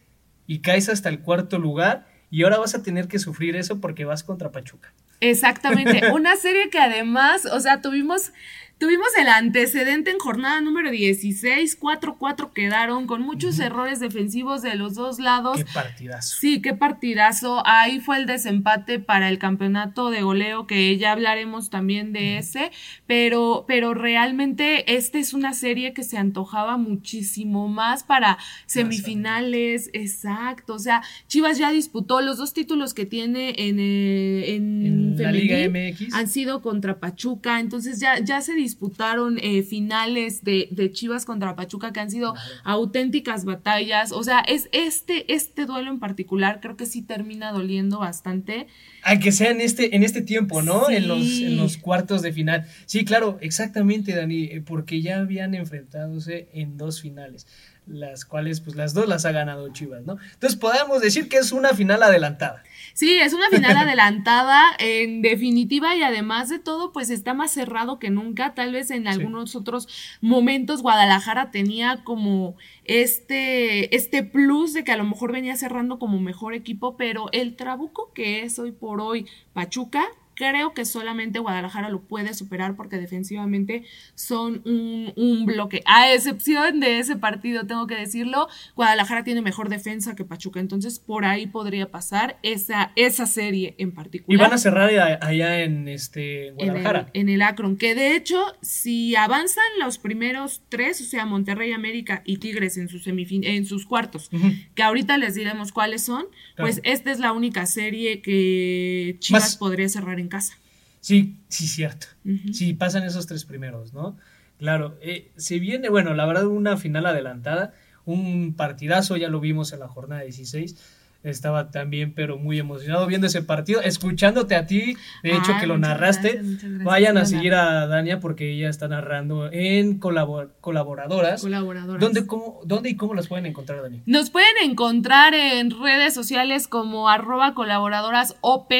y 0.47 0.59
caes 0.59 0.89
hasta 0.89 1.09
el 1.09 1.19
cuarto 1.19 1.57
lugar 1.57 2.07
y 2.29 2.43
ahora 2.43 2.57
vas 2.57 2.75
a 2.75 2.83
tener 2.83 3.07
que 3.07 3.19
sufrir 3.19 3.55
eso 3.55 3.81
porque 3.81 4.05
vas 4.05 4.23
contra 4.23 4.51
Pachuca. 4.51 4.93
Exactamente, 5.21 6.11
una 6.13 6.35
serie 6.35 6.69
que 6.69 6.79
además, 6.79 7.45
o 7.45 7.59
sea, 7.59 7.81
tuvimos 7.81 8.31
Tuvimos 8.77 9.07
el 9.17 9.29
antecedente 9.29 10.11
en 10.11 10.19
jornada 10.19 10.59
número 10.59 10.91
16, 10.91 11.79
4-4 11.79 12.51
quedaron 12.51 13.07
con 13.07 13.21
muchos 13.21 13.57
errores 13.59 14.01
defensivos 14.01 14.61
de 14.61 14.75
los 14.75 14.95
dos 14.95 15.17
lados. 15.17 15.57
Qué 15.57 15.65
partidazo. 15.73 16.35
Sí, 16.41 16.61
qué 16.61 16.73
partidazo. 16.73 17.65
Ahí 17.65 18.01
fue 18.01 18.17
el 18.17 18.25
desempate 18.25 18.99
para 18.99 19.29
el 19.29 19.39
campeonato 19.39 20.09
de 20.09 20.23
goleo, 20.23 20.67
que 20.67 20.97
ya 20.97 21.13
hablaremos 21.13 21.69
también 21.69 22.11
de 22.11 22.37
ese, 22.37 22.71
pero, 23.07 23.63
pero 23.65 23.93
realmente 23.93 24.95
esta 24.95 25.19
es 25.19 25.33
una 25.33 25.53
serie 25.53 25.93
que 25.93 26.03
se 26.03 26.17
antojaba 26.17 26.75
muchísimo 26.75 27.69
más 27.69 28.03
para 28.03 28.37
semifinales, 28.65 29.89
exacto. 29.93 30.73
O 30.73 30.79
sea, 30.79 31.01
Chivas 31.27 31.57
ya 31.57 31.71
disputó 31.71 32.19
los 32.19 32.37
dos 32.37 32.53
títulos 32.53 32.93
que 32.93 33.05
tiene 33.05 33.55
en, 33.57 33.79
eh, 33.79 34.55
en, 34.55 35.15
la 35.17 35.31
Liga 35.31 35.57
MX. 35.69 36.13
Han 36.13 36.27
sido 36.27 36.61
contra 36.61 36.99
Pachuca, 36.99 37.61
entonces 37.61 38.01
ya, 38.01 38.19
ya 38.19 38.41
se 38.41 38.64
disputaron 38.65 39.37
eh, 39.41 39.61
finales 39.63 40.43
de, 40.43 40.67
de, 40.71 40.91
Chivas 40.91 41.25
contra 41.25 41.55
Pachuca 41.55 41.93
que 41.93 41.99
han 41.99 42.09
sido 42.09 42.33
auténticas 42.63 43.45
batallas. 43.45 44.11
O 44.11 44.23
sea, 44.23 44.39
es 44.39 44.69
este, 44.71 45.31
este 45.33 45.65
duelo 45.65 45.91
en 45.91 45.99
particular 45.99 46.59
creo 46.61 46.75
que 46.75 46.85
sí 46.85 47.01
termina 47.01 47.51
doliendo 47.51 47.99
bastante. 47.99 48.67
Hay 49.03 49.19
que 49.19 49.31
sea 49.31 49.51
en 49.51 49.61
este, 49.61 49.95
en 49.95 50.03
este 50.03 50.21
tiempo, 50.21 50.61
¿no? 50.61 50.89
En, 50.89 51.07
los, 51.07 51.21
en 51.39 51.57
los 51.57 51.77
cuartos 51.77 52.21
de 52.21 52.33
final. 52.33 52.65
Sí, 52.87 53.05
claro, 53.05 53.37
exactamente, 53.41 54.15
Dani, 54.15 54.45
eh, 54.45 54.63
porque 54.65 55.01
ya 55.01 55.19
habían 55.19 55.53
enfrentadose 55.53 56.49
en 56.53 56.77
dos 56.77 57.01
finales 57.01 57.45
las 57.87 58.25
cuales 58.25 58.61
pues 58.61 58.75
las 58.75 58.95
dos 58.95 59.07
las 59.07 59.25
ha 59.25 59.31
ganado 59.31 59.71
Chivas, 59.71 60.03
¿no? 60.05 60.17
Entonces 60.33 60.59
podemos 60.59 61.01
decir 61.01 61.29
que 61.29 61.37
es 61.37 61.51
una 61.51 61.69
final 61.75 62.01
adelantada. 62.01 62.63
Sí, 62.95 63.17
es 63.17 63.33
una 63.33 63.49
final 63.49 63.75
adelantada 63.75 64.63
en 64.79 65.21
definitiva 65.21 65.97
y 65.97 66.01
además 66.01 66.47
de 66.47 66.59
todo 66.59 66.93
pues 66.93 67.09
está 67.09 67.33
más 67.33 67.51
cerrado 67.51 67.99
que 67.99 68.09
nunca, 68.09 68.53
tal 68.53 68.71
vez 68.71 68.89
en 68.89 69.09
algunos 69.09 69.57
otros 69.57 69.89
momentos 70.21 70.81
Guadalajara 70.81 71.51
tenía 71.51 72.05
como 72.05 72.55
este 72.85 73.93
este 73.97 74.23
plus 74.23 74.71
de 74.71 74.85
que 74.85 74.93
a 74.93 74.97
lo 74.97 75.03
mejor 75.03 75.33
venía 75.33 75.57
cerrando 75.57 75.99
como 75.99 76.21
mejor 76.21 76.53
equipo, 76.53 76.95
pero 76.95 77.25
el 77.33 77.57
trabuco 77.57 78.13
que 78.13 78.43
es 78.43 78.59
hoy 78.59 78.71
por 78.71 79.01
hoy 79.01 79.25
Pachuca 79.51 80.05
Creo 80.35 80.73
que 80.73 80.85
solamente 80.85 81.39
Guadalajara 81.39 81.89
lo 81.89 82.01
puede 82.01 82.33
superar 82.33 82.75
porque 82.75 82.97
defensivamente 82.97 83.83
son 84.15 84.61
un, 84.65 85.45
bloque. 85.45 85.81
A 85.85 86.13
excepción 86.13 86.79
de 86.79 86.99
ese 86.99 87.15
partido, 87.15 87.65
tengo 87.65 87.87
que 87.87 87.95
decirlo, 87.95 88.47
Guadalajara 88.75 89.23
tiene 89.23 89.41
mejor 89.41 89.69
defensa 89.69 90.15
que 90.15 90.25
Pachuca. 90.25 90.59
Entonces, 90.59 90.99
por 90.99 91.25
ahí 91.25 91.47
podría 91.47 91.91
pasar 91.91 92.37
esa, 92.43 92.91
esa 92.95 93.25
serie 93.25 93.75
en 93.77 93.91
particular. 93.91 94.39
Y 94.39 94.41
van 94.41 94.53
a 94.53 94.57
cerrar 94.57 94.89
allá 95.21 95.63
en 95.63 95.87
este 95.87 96.51
Guadalajara. 96.51 97.09
En 97.13 97.29
el, 97.29 97.41
Akron. 97.41 97.77
Que 97.77 97.95
de 97.95 98.15
hecho, 98.15 98.41
si 98.61 99.15
avanzan 99.15 99.63
los 99.79 99.97
primeros 99.97 100.61
tres, 100.69 101.01
o 101.01 101.05
sea, 101.05 101.25
Monterrey, 101.25 101.71
América 101.71 102.21
y 102.25 102.37
Tigres 102.37 102.77
en 102.77 102.89
sus, 102.89 103.07
en 103.07 103.65
sus 103.65 103.85
cuartos, 103.85 104.29
que 104.73 104.83
ahorita 104.83 105.17
les 105.17 105.35
diremos 105.35 105.71
cuáles 105.71 106.03
son, 106.03 106.25
pues 106.57 106.81
esta 106.83 107.11
es 107.11 107.19
la 107.19 107.31
única 107.31 107.65
serie 107.65 108.21
que 108.21 109.17
Chivas 109.19 109.57
podría 109.57 109.89
cerrar 109.89 110.19
en 110.19 110.24
casa. 110.29 110.55
Sí, 111.01 111.37
sí, 111.49 111.67
cierto. 111.67 112.07
Sí, 112.51 112.73
pasan 112.73 113.03
esos 113.03 113.27
tres 113.27 113.45
primeros, 113.45 113.93
¿no? 113.93 114.17
Claro, 114.57 114.97
eh, 115.01 115.31
se 115.35 115.59
viene, 115.59 115.89
bueno, 115.89 116.13
la 116.13 116.25
verdad, 116.25 116.47
una 116.47 116.77
final 116.77 117.05
adelantada, 117.05 117.73
un 118.05 118.55
partidazo, 118.55 119.17
ya 119.17 119.29
lo 119.29 119.39
vimos 119.39 119.73
en 119.73 119.81
la 119.81 119.87
jornada 119.87 120.21
16. 120.21 120.75
Estaba 121.23 121.71
también, 121.71 122.13
pero 122.13 122.37
muy 122.37 122.59
emocionado 122.59 123.07
viendo 123.07 123.25
ese 123.25 123.41
partido, 123.41 123.81
escuchándote 123.81 124.55
a 124.55 124.67
ti, 124.67 124.95
de 125.23 125.31
hecho 125.31 125.53
que 125.59 125.65
lo 125.65 125.77
narraste. 125.77 126.39
Vayan 126.83 127.17
a 127.17 127.25
seguir 127.25 127.55
a 127.55 127.87
Dania 127.87 128.19
porque 128.19 128.51
ella 128.51 128.69
está 128.69 128.87
narrando 128.87 129.51
en 129.51 129.97
colaboradoras. 129.99 131.41
Colaboradoras. 131.41 131.99
¿Dónde, 131.99 132.27
cómo, 132.27 132.61
¿Dónde 132.65 132.89
y 132.89 132.95
cómo 132.95 133.15
las 133.15 133.27
pueden 133.27 133.47
encontrar, 133.47 133.81
Dani? 133.81 134.01
Nos 134.05 134.29
pueden 134.29 134.53
encontrar 134.63 135.33
en 135.33 135.71
redes 135.71 136.13
sociales 136.13 136.67
como 136.67 137.09
arroba 137.09 137.55
colaboradoras 137.55 138.35
OP 138.41 138.71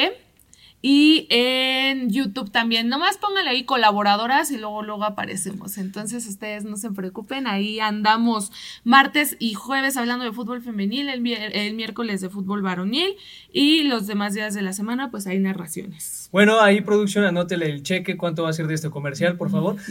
y 0.88 1.26
en 1.30 2.10
YouTube 2.10 2.52
también, 2.52 2.88
nomás 2.88 3.18
pónganle 3.18 3.50
ahí 3.50 3.64
colaboradoras 3.64 4.52
y 4.52 4.56
luego 4.56 4.84
luego 4.84 5.02
aparecemos. 5.02 5.78
Entonces 5.78 6.28
ustedes 6.28 6.64
no 6.64 6.76
se 6.76 6.92
preocupen, 6.92 7.48
ahí 7.48 7.80
andamos 7.80 8.52
martes 8.84 9.34
y 9.40 9.54
jueves 9.54 9.96
hablando 9.96 10.24
de 10.24 10.30
fútbol 10.30 10.62
femenil, 10.62 11.08
el, 11.08 11.26
el 11.26 11.74
miércoles 11.74 12.20
de 12.20 12.30
fútbol 12.30 12.62
varonil 12.62 13.16
y 13.52 13.82
los 13.82 14.06
demás 14.06 14.34
días 14.34 14.54
de 14.54 14.62
la 14.62 14.72
semana 14.72 15.10
pues 15.10 15.26
hay 15.26 15.40
narraciones. 15.40 16.28
Bueno, 16.30 16.60
ahí 16.60 16.82
producción, 16.82 17.24
anótele 17.24 17.68
el 17.68 17.82
cheque, 17.82 18.16
cuánto 18.16 18.44
va 18.44 18.50
a 18.50 18.52
ser 18.52 18.68
de 18.68 18.74
este 18.74 18.88
comercial, 18.88 19.36
por 19.36 19.50
favor. 19.50 19.74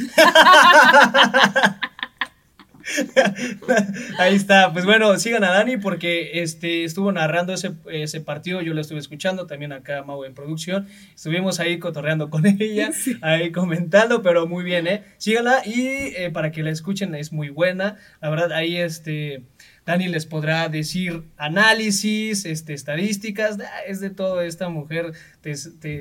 Ahí 4.20 4.36
está. 4.36 4.72
Pues 4.72 4.86
bueno, 4.86 5.18
sigan 5.18 5.44
a 5.44 5.52
Dani 5.52 5.78
porque 5.78 6.42
este, 6.42 6.84
estuvo 6.84 7.12
narrando 7.12 7.54
ese, 7.54 7.74
ese 7.92 8.22
partido. 8.22 8.62
Yo 8.62 8.74
lo 8.74 8.82
estuve 8.82 9.00
escuchando 9.00 9.48
también 9.48 9.72
acá, 9.72 10.04
Mau, 10.04 10.24
en 10.24 10.34
producción. 10.34 10.88
Estuvimos 11.14 11.60
ahí 11.60 11.80
cotorreando 11.80 12.30
con 12.30 12.46
ella, 12.60 12.92
ahí 13.22 13.52
comentando, 13.52 14.22
pero 14.22 14.48
muy 14.48 14.64
bien, 14.64 14.88
¿eh? 14.88 15.04
Síganla 15.18 15.64
y 15.66 16.14
eh, 16.16 16.30
para 16.32 16.52
que 16.52 16.64
la 16.64 16.70
escuchen 16.70 17.16
es 17.16 17.32
muy 17.32 17.50
buena. 17.50 17.98
La 18.22 18.30
verdad, 18.30 18.52
ahí 18.52 18.78
este 18.78 19.44
Dani 19.86 20.08
les 20.08 20.26
podrá 20.26 20.68
decir 20.68 21.24
análisis, 21.38 22.46
este, 22.46 22.74
estadísticas, 22.74 23.58
es 23.88 24.00
de 24.00 24.10
todo, 24.10 24.42
esta 24.42 24.70
mujer 24.70 25.14
te, 25.42 25.54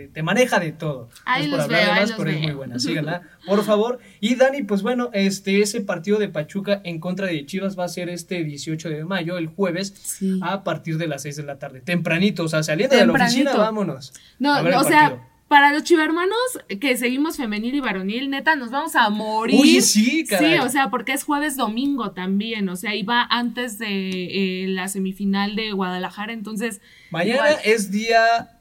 te, 0.09 0.23
maneja 0.23 0.59
de 0.59 0.73
todo. 0.73 1.11
Ahí 1.27 1.49
los 1.49 1.69
veo, 1.69 1.91
pero 2.17 2.31
es 2.31 2.41
muy 2.41 2.53
buena, 2.53 2.79
síganla, 2.81 3.23
por 3.47 3.63
favor. 3.65 3.99
Y 4.21 4.37
Dani, 4.37 4.63
pues 4.63 4.83
bueno, 4.83 5.11
este, 5.13 5.61
ese 5.61 5.83
partido 5.83 6.19
de 6.19 6.29
Pachuca 6.29 6.81
en 6.85 6.99
contra 6.99 7.27
de 7.27 7.45
Chivas 7.45 7.79
va 7.79 7.85
a 7.85 7.89
ser 7.89 8.09
este 8.09 8.43
18 8.43 8.89
de 8.89 9.05
mayo, 9.05 9.37
el 9.37 9.49
jueves, 9.49 10.19
a 10.41 10.65
partir 10.65 10.97
de 10.97 11.07
las 11.07 11.23
6 11.23 11.37
de 11.37 11.43
la 11.43 11.59
tarde, 11.59 11.81
tempranito, 11.81 12.45
o 12.45 12.49
sea, 12.49 12.63
saliendo 12.63 12.97
de 12.97 13.07
la 13.07 13.13
oficina, 13.13 13.55
vámonos. 13.55 14.15
No, 14.39 14.61
o 14.61 14.85
sea 14.85 15.29
para 15.49 15.73
los 15.73 15.85
chivermanos 15.85 16.39
que 16.81 16.97
seguimos 16.97 17.37
femenil 17.37 17.75
y 17.75 17.81
varonil, 17.81 18.31
neta, 18.31 18.57
nos 18.57 18.71
vamos 18.71 18.97
a 18.97 19.09
morir. 19.11 19.61
Uy, 19.61 19.81
sí, 19.81 20.27
Sí, 20.27 20.55
o 20.61 20.69
sea, 20.69 20.91
porque 20.91 21.13
es 21.13 21.25
jueves 21.25 21.57
domingo 21.57 22.13
también, 22.13 22.69
o 22.69 22.77
sea, 22.77 22.95
iba 22.95 23.27
antes 23.31 23.79
de 23.79 24.65
eh, 24.65 24.67
la 24.69 24.89
semifinal 24.89 25.55
de 25.55 25.73
Guadalajara, 25.73 26.33
entonces. 26.33 26.81
Mañana 27.11 27.51
es 27.65 27.91
día 27.91 28.59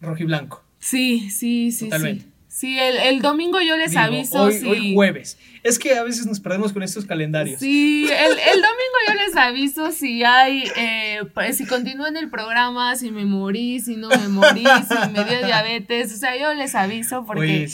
rojiblanco. 0.00 0.64
Sí, 0.78 1.30
sí, 1.30 1.72
sí, 1.72 1.86
Totalmente. 1.86 2.24
sí. 2.24 2.32
Sí, 2.48 2.76
el, 2.76 3.22
domingo 3.22 3.60
yo 3.60 3.76
les 3.76 3.94
aviso. 3.94 4.42
Hoy, 4.42 4.64
hoy 4.66 4.94
jueves. 4.94 5.38
Es 5.68 5.78
que 5.78 5.98
a 5.98 6.02
veces 6.02 6.26
nos 6.26 6.40
perdemos 6.40 6.72
con 6.72 6.82
estos 6.82 7.04
calendarios. 7.04 7.60
Sí, 7.60 8.08
el, 8.10 8.30
domingo 8.30 8.98
yo 9.06 9.14
les 9.14 9.36
aviso 9.36 9.92
si 9.92 10.24
hay, 10.24 10.64
eh, 10.76 11.20
si 11.52 11.66
continúo 11.66 12.06
en 12.06 12.16
el 12.16 12.30
programa, 12.30 12.96
si 12.96 13.10
me 13.10 13.26
morí, 13.26 13.78
si 13.80 13.96
no 13.96 14.08
me 14.08 14.28
morí, 14.28 14.64
si 14.64 15.10
me 15.10 15.24
dio 15.24 15.44
diabetes. 15.44 16.14
O 16.14 16.16
sea, 16.16 16.38
yo 16.38 16.54
les 16.54 16.74
aviso 16.74 17.26
porque 17.26 17.68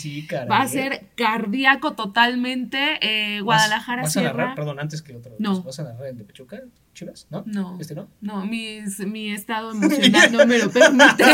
va 0.51 0.63
a 0.63 0.69
ser 0.69 1.07
cardíaco 1.15 1.93
totalmente. 1.93 2.99
Eh, 3.01 3.41
Guadalajara 3.43 4.03
¿Vas, 4.03 4.15
vas 4.15 4.25
a 4.25 4.27
narrar, 4.27 4.55
perdón, 4.57 4.81
antes 4.81 5.01
que 5.01 5.15
otro. 5.15 5.37
No. 5.39 5.63
¿Vas 5.63 5.79
a 5.79 5.85
narrar 5.85 6.09
el 6.09 6.19
de 6.19 6.25
Pachuca? 6.25 6.63
Chivas, 6.95 7.27
¿no? 7.29 7.43
No. 7.47 7.77
¿Este 7.81 7.95
no? 7.95 8.09
No, 8.21 8.47
mi, 8.47 8.79
mi 9.07 9.33
estado 9.33 9.71
emocional 9.73 10.33
no 10.33 10.47
me 10.47 10.59
lo 10.59 10.71
permite. 10.71 11.25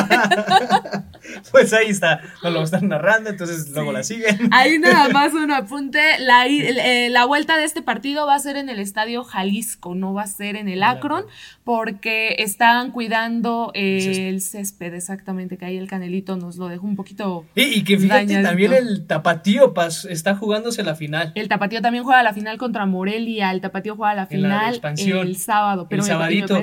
pues 1.52 1.72
ahí 1.74 1.90
está, 1.90 2.22
nos 2.42 2.52
lo 2.52 2.62
están 2.62 2.88
narrando, 2.88 3.28
entonces 3.28 3.68
luego 3.68 3.92
la 3.92 4.02
siguen. 4.02 4.48
Ahí 4.52 4.78
nada 4.78 5.10
más 5.10 5.34
un 5.34 5.52
apunte, 5.52 6.18
la, 6.20 6.48
eh, 6.58 7.08
la 7.10 7.24
vuelta 7.24 7.56
de 7.56 7.64
este 7.64 7.82
partido 7.82 8.26
va 8.26 8.34
a 8.34 8.38
ser 8.38 8.56
en 8.56 8.68
el 8.68 8.78
Estadio 8.80 9.24
Jalisco, 9.24 9.94
no 9.94 10.12
va 10.12 10.22
a 10.22 10.26
ser 10.26 10.56
en 10.56 10.68
el 10.68 10.82
Akron, 10.82 11.24
porque 11.64 12.36
están 12.38 12.90
cuidando 12.90 13.70
el 13.74 14.40
césped, 14.40 14.94
exactamente, 14.94 15.56
que 15.56 15.64
ahí 15.64 15.76
el 15.76 15.88
Canelito 15.88 16.36
nos 16.36 16.56
lo 16.56 16.68
dejó 16.68 16.86
un 16.86 16.96
poquito 16.96 17.46
Y, 17.54 17.84
que 17.84 17.98
fíjate, 17.98 18.42
también 18.42 18.72
el 18.72 19.06
Tapatío 19.06 19.72
está 20.08 20.34
jugándose 20.34 20.82
la 20.82 20.94
final. 20.94 21.32
El 21.34 21.48
Tapatío 21.48 21.80
también 21.80 22.04
juega 22.04 22.22
la 22.22 22.32
final 22.32 22.58
contra 22.58 22.86
Morelia, 22.86 23.50
el 23.50 23.60
Tapatío 23.60 23.96
juega 23.96 24.14
la 24.14 24.26
final 24.26 24.80
el 24.96 25.36
sábado, 25.36 25.86
pero 25.88 26.02
el 26.02 26.08
sabadito. 26.08 26.60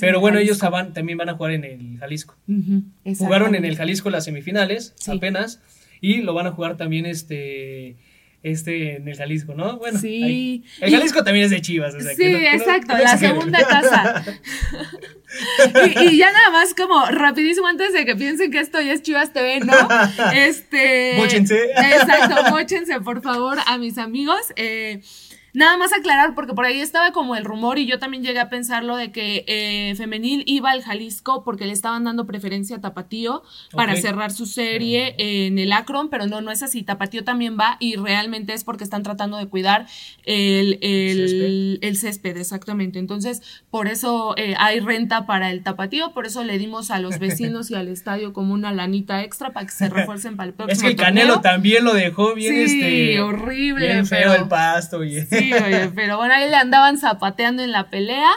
pero 0.00 0.20
bueno, 0.20 0.38
ellos 0.38 0.58
también 0.58 1.18
van 1.18 1.28
a 1.28 1.34
jugar 1.34 1.52
en 1.52 1.64
el 1.64 1.98
Jalisco. 1.98 2.36
Jugaron 3.18 3.54
en 3.54 3.64
el 3.64 3.76
Jalisco 3.76 4.10
las 4.10 4.24
semifinales, 4.24 4.94
apenas, 5.08 5.60
y 6.00 6.22
lo 6.22 6.34
van 6.34 6.46
a 6.46 6.52
jugar 6.52 6.76
también 6.76 7.06
este 7.06 7.96
este 8.42 8.96
en 8.96 9.06
el 9.06 9.16
Jalisco, 9.16 9.54
¿no? 9.54 9.78
Bueno, 9.78 9.98
sí. 9.98 10.64
El 10.80 10.90
Jalisco 10.90 11.22
también 11.22 11.44
es 11.44 11.50
de 11.50 11.60
Chivas. 11.60 11.94
O 11.94 12.00
sea, 12.00 12.14
sí, 12.14 12.24
exacto, 12.24 12.96
la 12.96 13.16
segunda 13.18 13.58
casa. 13.66 14.24
y, 16.02 16.16
ya 16.16 16.32
nada 16.32 16.50
más 16.50 16.74
como 16.74 17.04
rapidísimo 17.06 17.66
antes 17.66 17.92
de 17.92 18.04
que 18.04 18.16
piensen 18.16 18.50
que 18.50 18.60
esto 18.60 18.80
ya 18.80 18.92
es 18.92 19.02
Chivas 19.02 19.32
TV, 19.32 19.60
¿no? 19.60 19.74
Este. 20.34 21.14
Móchense. 21.16 21.70
Exacto, 21.70 22.50
móchense 22.50 23.00
por 23.00 23.22
favor 23.22 23.58
a 23.66 23.78
mis 23.78 23.98
amigos. 23.98 24.40
Eh, 24.56 25.00
Nada 25.52 25.76
más 25.76 25.92
aclarar, 25.92 26.34
porque 26.34 26.54
por 26.54 26.64
ahí 26.64 26.80
estaba 26.80 27.12
como 27.12 27.34
el 27.36 27.44
rumor 27.44 27.78
y 27.78 27.86
yo 27.86 27.98
también 27.98 28.22
llegué 28.22 28.38
a 28.38 28.48
pensarlo 28.48 28.96
de 28.96 29.10
que 29.10 29.44
eh, 29.46 29.94
Femenil 29.96 30.44
iba 30.46 30.70
al 30.70 30.82
Jalisco 30.82 31.42
porque 31.44 31.66
le 31.66 31.72
estaban 31.72 32.04
dando 32.04 32.26
preferencia 32.26 32.76
a 32.76 32.80
Tapatío 32.80 33.42
para 33.72 33.96
cerrar 33.96 34.30
su 34.30 34.46
serie 34.46 35.14
en 35.18 35.58
el 35.58 35.72
Akron, 35.72 36.08
pero 36.08 36.26
no, 36.26 36.40
no 36.40 36.50
es 36.50 36.62
así. 36.62 36.82
Tapatío 36.82 37.24
también 37.24 37.56
va 37.58 37.76
y 37.80 37.96
realmente 37.96 38.52
es 38.52 38.64
porque 38.64 38.84
están 38.84 39.02
tratando 39.02 39.36
de 39.38 39.46
cuidar 39.46 39.86
el, 40.24 40.78
el, 40.82 41.96
césped. 41.96 42.36
exactamente. 42.36 42.98
Entonces, 42.98 43.42
por 43.70 43.88
eso 43.88 44.34
eh, 44.36 44.54
hay 44.58 44.80
renta 44.80 45.26
para 45.26 45.50
el 45.50 45.62
Tapatío, 45.62 46.12
por 46.12 46.26
eso 46.26 46.44
le 46.44 46.58
dimos 46.58 46.90
a 46.90 47.00
los 47.00 47.18
vecinos 47.18 47.70
y 47.70 47.74
al 47.74 47.88
estadio 48.00 48.32
como 48.32 48.54
una 48.54 48.72
lanita 48.72 49.22
extra 49.22 49.50
para 49.52 49.66
que 49.66 49.72
se 49.72 49.88
refuercen 49.88 50.36
para 50.36 50.48
el 50.48 50.54
próximo. 50.54 50.76
Es 50.76 50.82
que 50.82 50.88
el 50.88 50.96
Canelo 50.96 51.40
también 51.40 51.84
lo 51.84 51.94
dejó 51.94 52.34
bien, 52.34 52.68
sí, 52.68 52.80
este, 52.80 53.20
horrible. 53.20 53.86
Bien 53.86 54.06
feo 54.06 54.34
el 54.34 54.48
pasto. 54.48 55.04
Y... 55.04 55.20
Sí, 55.22 55.39
oye, 55.52 55.90
pero 55.94 56.16
bueno, 56.16 56.34
ahí 56.34 56.48
le 56.48 56.56
andaban 56.56 56.98
zapateando 56.98 57.62
en 57.62 57.72
la 57.72 57.90
pelea. 57.90 58.30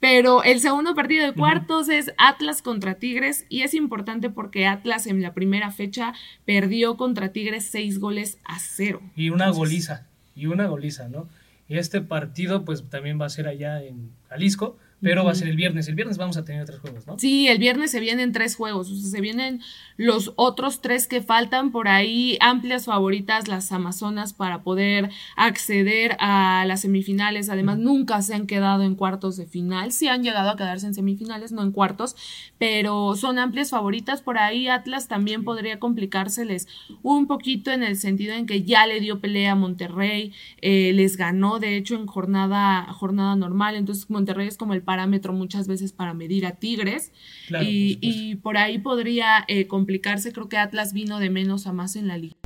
Pero 0.00 0.44
el 0.44 0.60
segundo 0.60 0.94
partido 0.94 1.26
de 1.26 1.32
cuartos 1.32 1.88
es 1.88 2.12
Atlas 2.18 2.62
contra 2.62 2.94
Tigres 2.94 3.46
y 3.48 3.62
es 3.62 3.74
importante 3.74 4.30
porque 4.30 4.66
Atlas 4.66 5.08
en 5.08 5.20
la 5.22 5.34
primera 5.34 5.72
fecha 5.72 6.14
perdió 6.44 6.96
contra 6.96 7.32
Tigres 7.32 7.68
seis 7.68 7.98
goles 7.98 8.38
a 8.44 8.60
cero. 8.60 9.02
Y 9.16 9.30
una 9.30 9.50
goliza, 9.50 10.06
y 10.36 10.46
una 10.46 10.66
goliza, 10.66 11.08
¿no? 11.08 11.28
Y 11.68 11.78
este 11.78 12.00
partido 12.00 12.64
pues 12.64 12.88
también 12.88 13.20
va 13.20 13.26
a 13.26 13.30
ser 13.30 13.48
allá 13.48 13.82
en 13.82 14.12
Jalisco 14.28 14.78
pero 15.00 15.24
va 15.24 15.30
a 15.32 15.34
ser 15.34 15.48
el 15.48 15.56
viernes. 15.56 15.88
El 15.88 15.94
viernes 15.94 16.18
vamos 16.18 16.36
a 16.36 16.44
tener 16.44 16.64
tres 16.64 16.80
juegos, 16.80 17.06
¿no? 17.06 17.18
Sí, 17.18 17.46
el 17.48 17.58
viernes 17.58 17.90
se 17.90 18.00
vienen 18.00 18.32
tres 18.32 18.56
juegos. 18.56 18.90
O 18.90 18.94
sea, 18.94 19.10
se 19.10 19.20
vienen 19.20 19.60
los 19.96 20.32
otros 20.36 20.80
tres 20.80 21.06
que 21.06 21.22
faltan. 21.22 21.70
Por 21.70 21.88
ahí 21.88 22.36
amplias 22.40 22.86
favoritas 22.86 23.46
las 23.46 23.70
Amazonas 23.70 24.32
para 24.32 24.62
poder 24.62 25.10
acceder 25.36 26.16
a 26.18 26.64
las 26.66 26.80
semifinales. 26.80 27.48
Además, 27.48 27.78
nunca 27.78 28.20
se 28.22 28.34
han 28.34 28.46
quedado 28.46 28.82
en 28.82 28.96
cuartos 28.96 29.36
de 29.36 29.46
final. 29.46 29.92
Sí 29.92 30.08
han 30.08 30.22
llegado 30.24 30.50
a 30.50 30.56
quedarse 30.56 30.86
en 30.86 30.94
semifinales, 30.94 31.52
no 31.52 31.62
en 31.62 31.70
cuartos, 31.70 32.16
pero 32.58 33.14
son 33.14 33.38
amplias 33.38 33.70
favoritas. 33.70 34.20
Por 34.22 34.38
ahí 34.38 34.68
Atlas 34.68 35.06
también 35.06 35.44
podría 35.44 35.78
complicárseles 35.78 36.66
un 37.02 37.26
poquito 37.28 37.70
en 37.70 37.84
el 37.84 37.96
sentido 37.96 38.34
en 38.34 38.46
que 38.46 38.62
ya 38.62 38.86
le 38.86 38.98
dio 39.00 39.20
pelea 39.20 39.52
a 39.52 39.54
Monterrey, 39.54 40.32
eh, 40.60 40.92
les 40.94 41.16
ganó 41.16 41.60
de 41.60 41.76
hecho 41.76 41.94
en 41.94 42.06
jornada, 42.06 42.84
jornada 42.92 43.36
normal. 43.36 43.76
Entonces, 43.76 44.10
Monterrey 44.10 44.48
es 44.48 44.56
como 44.56 44.74
el 44.74 44.82
parámetro 44.88 45.34
muchas 45.34 45.68
veces 45.68 45.92
para 45.92 46.14
medir 46.14 46.46
a 46.46 46.52
Tigres. 46.52 47.12
y, 47.60 47.98
y, 48.00 48.36
por 48.36 48.56
ahí 48.56 48.78
podría 48.78 49.44
eh, 49.46 49.66
complicarse. 49.66 50.32
Creo 50.32 50.48
que 50.48 50.56
Atlas 50.56 50.94
vino 50.94 51.18
de 51.18 51.28
menos 51.28 51.66
a 51.66 51.74
más 51.74 51.94
en 51.94 52.08
la 52.08 52.16
liga. 52.16 52.36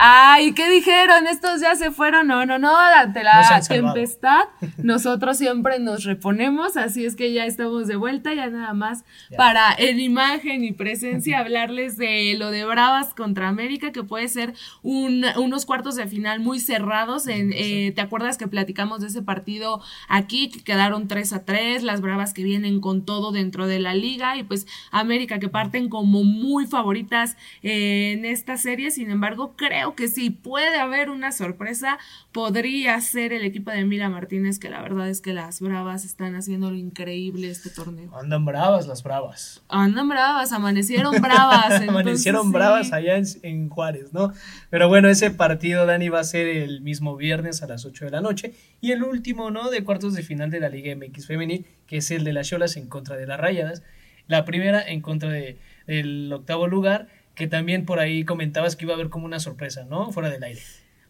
Ay, 0.00 0.52
¿qué 0.52 0.70
dijeron? 0.70 1.26
Estos 1.26 1.60
ya 1.60 1.74
se 1.74 1.90
fueron. 1.90 2.28
No, 2.28 2.46
no, 2.46 2.56
no, 2.56 2.76
ante 2.76 3.24
la 3.24 3.60
tempestad, 3.66 4.44
nosotros 4.78 5.38
siempre 5.38 5.80
nos 5.80 6.04
reponemos, 6.04 6.76
así 6.76 7.04
es 7.04 7.16
que 7.16 7.32
ya 7.32 7.46
estamos 7.46 7.88
de 7.88 7.96
vuelta, 7.96 8.32
ya 8.32 8.46
nada 8.46 8.74
más 8.74 9.04
para 9.36 9.74
en 9.76 9.98
imagen 9.98 10.62
y 10.62 10.72
presencia 10.72 11.38
hablarles 11.40 11.96
de 11.96 12.36
lo 12.38 12.52
de 12.52 12.64
Bravas 12.64 13.12
contra 13.12 13.48
América, 13.48 13.90
que 13.90 14.04
puede 14.04 14.28
ser 14.28 14.54
unos 14.82 15.66
cuartos 15.66 15.96
de 15.96 16.06
final 16.06 16.38
muy 16.38 16.60
cerrados. 16.60 17.26
En, 17.26 17.52
eh, 17.52 17.92
¿Te 17.92 18.00
acuerdas 18.00 18.38
que 18.38 18.46
platicamos 18.46 19.00
de 19.00 19.08
ese 19.08 19.22
partido 19.22 19.82
aquí, 20.08 20.48
que 20.48 20.62
quedaron 20.62 21.08
3 21.08 21.32
a 21.32 21.44
3, 21.44 21.82
las 21.82 22.00
Bravas 22.02 22.34
que 22.34 22.44
vienen 22.44 22.80
con 22.80 23.04
todo 23.04 23.32
dentro 23.32 23.66
de 23.66 23.80
la 23.80 23.94
liga 23.94 24.36
y 24.36 24.44
pues 24.44 24.68
América 24.92 25.40
que 25.40 25.48
parten 25.48 25.88
como 25.88 26.22
muy 26.22 26.66
favoritas 26.66 27.36
eh, 27.64 28.12
en 28.12 28.24
esta 28.24 28.56
serie, 28.56 28.92
sin 28.92 29.10
embargo, 29.10 29.54
creo 29.56 29.87
que 29.94 30.08
si 30.08 30.30
puede 30.30 30.76
haber 30.78 31.10
una 31.10 31.32
sorpresa, 31.32 31.98
podría 32.32 33.00
ser 33.00 33.32
el 33.32 33.44
equipo 33.44 33.70
de 33.70 33.84
Mira 33.84 34.08
Martínez, 34.08 34.58
que 34.58 34.70
la 34.70 34.82
verdad 34.82 35.08
es 35.08 35.20
que 35.20 35.32
las 35.32 35.60
Bravas 35.60 36.04
están 36.04 36.34
haciendo 36.34 36.70
lo 36.70 36.76
increíble 36.76 37.50
este 37.50 37.70
torneo. 37.70 38.16
Andan 38.16 38.44
bravas 38.44 38.86
las 38.86 39.02
Bravas. 39.02 39.62
Andan 39.68 40.08
bravas, 40.08 40.52
amanecieron 40.52 41.20
bravas. 41.20 41.80
amanecieron 41.88 42.52
bravas 42.52 42.92
allá 42.92 43.20
en, 43.42 43.68
Juárez, 43.68 44.12
¿no? 44.12 44.32
Pero 44.70 44.88
bueno, 44.88 45.08
ese 45.08 45.30
partido, 45.30 45.86
Dani, 45.86 46.08
va 46.08 46.20
a 46.20 46.24
ser 46.24 46.46
el 46.46 46.80
mismo 46.80 47.16
viernes 47.16 47.62
a 47.62 47.66
las 47.66 47.84
8 47.84 48.06
de 48.06 48.10
la 48.10 48.20
noche. 48.20 48.54
Y 48.80 48.92
el 48.92 49.02
último, 49.02 49.50
¿no? 49.50 49.70
De 49.70 49.84
cuartos 49.84 50.14
de 50.14 50.22
final 50.22 50.50
de 50.50 50.60
la 50.60 50.68
Liga 50.68 50.94
MX 50.94 51.26
Femenil, 51.26 51.66
que 51.86 51.98
es 51.98 52.10
el 52.10 52.24
de 52.24 52.32
las 52.32 52.48
Cholas 52.48 52.76
en 52.76 52.88
contra 52.88 53.16
de 53.16 53.26
las 53.26 53.38
Rayadas. 53.40 53.82
La 54.26 54.44
primera 54.44 54.82
en 54.86 55.00
contra 55.00 55.30
de, 55.30 55.58
del 55.86 56.32
octavo 56.32 56.66
lugar 56.66 57.08
que 57.38 57.46
también 57.46 57.86
por 57.86 58.00
ahí 58.00 58.24
comentabas 58.24 58.74
que 58.74 58.84
iba 58.84 58.94
a 58.94 58.96
haber 58.96 59.10
como 59.10 59.24
una 59.24 59.38
sorpresa, 59.38 59.84
¿no? 59.88 60.10
Fuera 60.10 60.28
del 60.28 60.42
aire. 60.42 60.60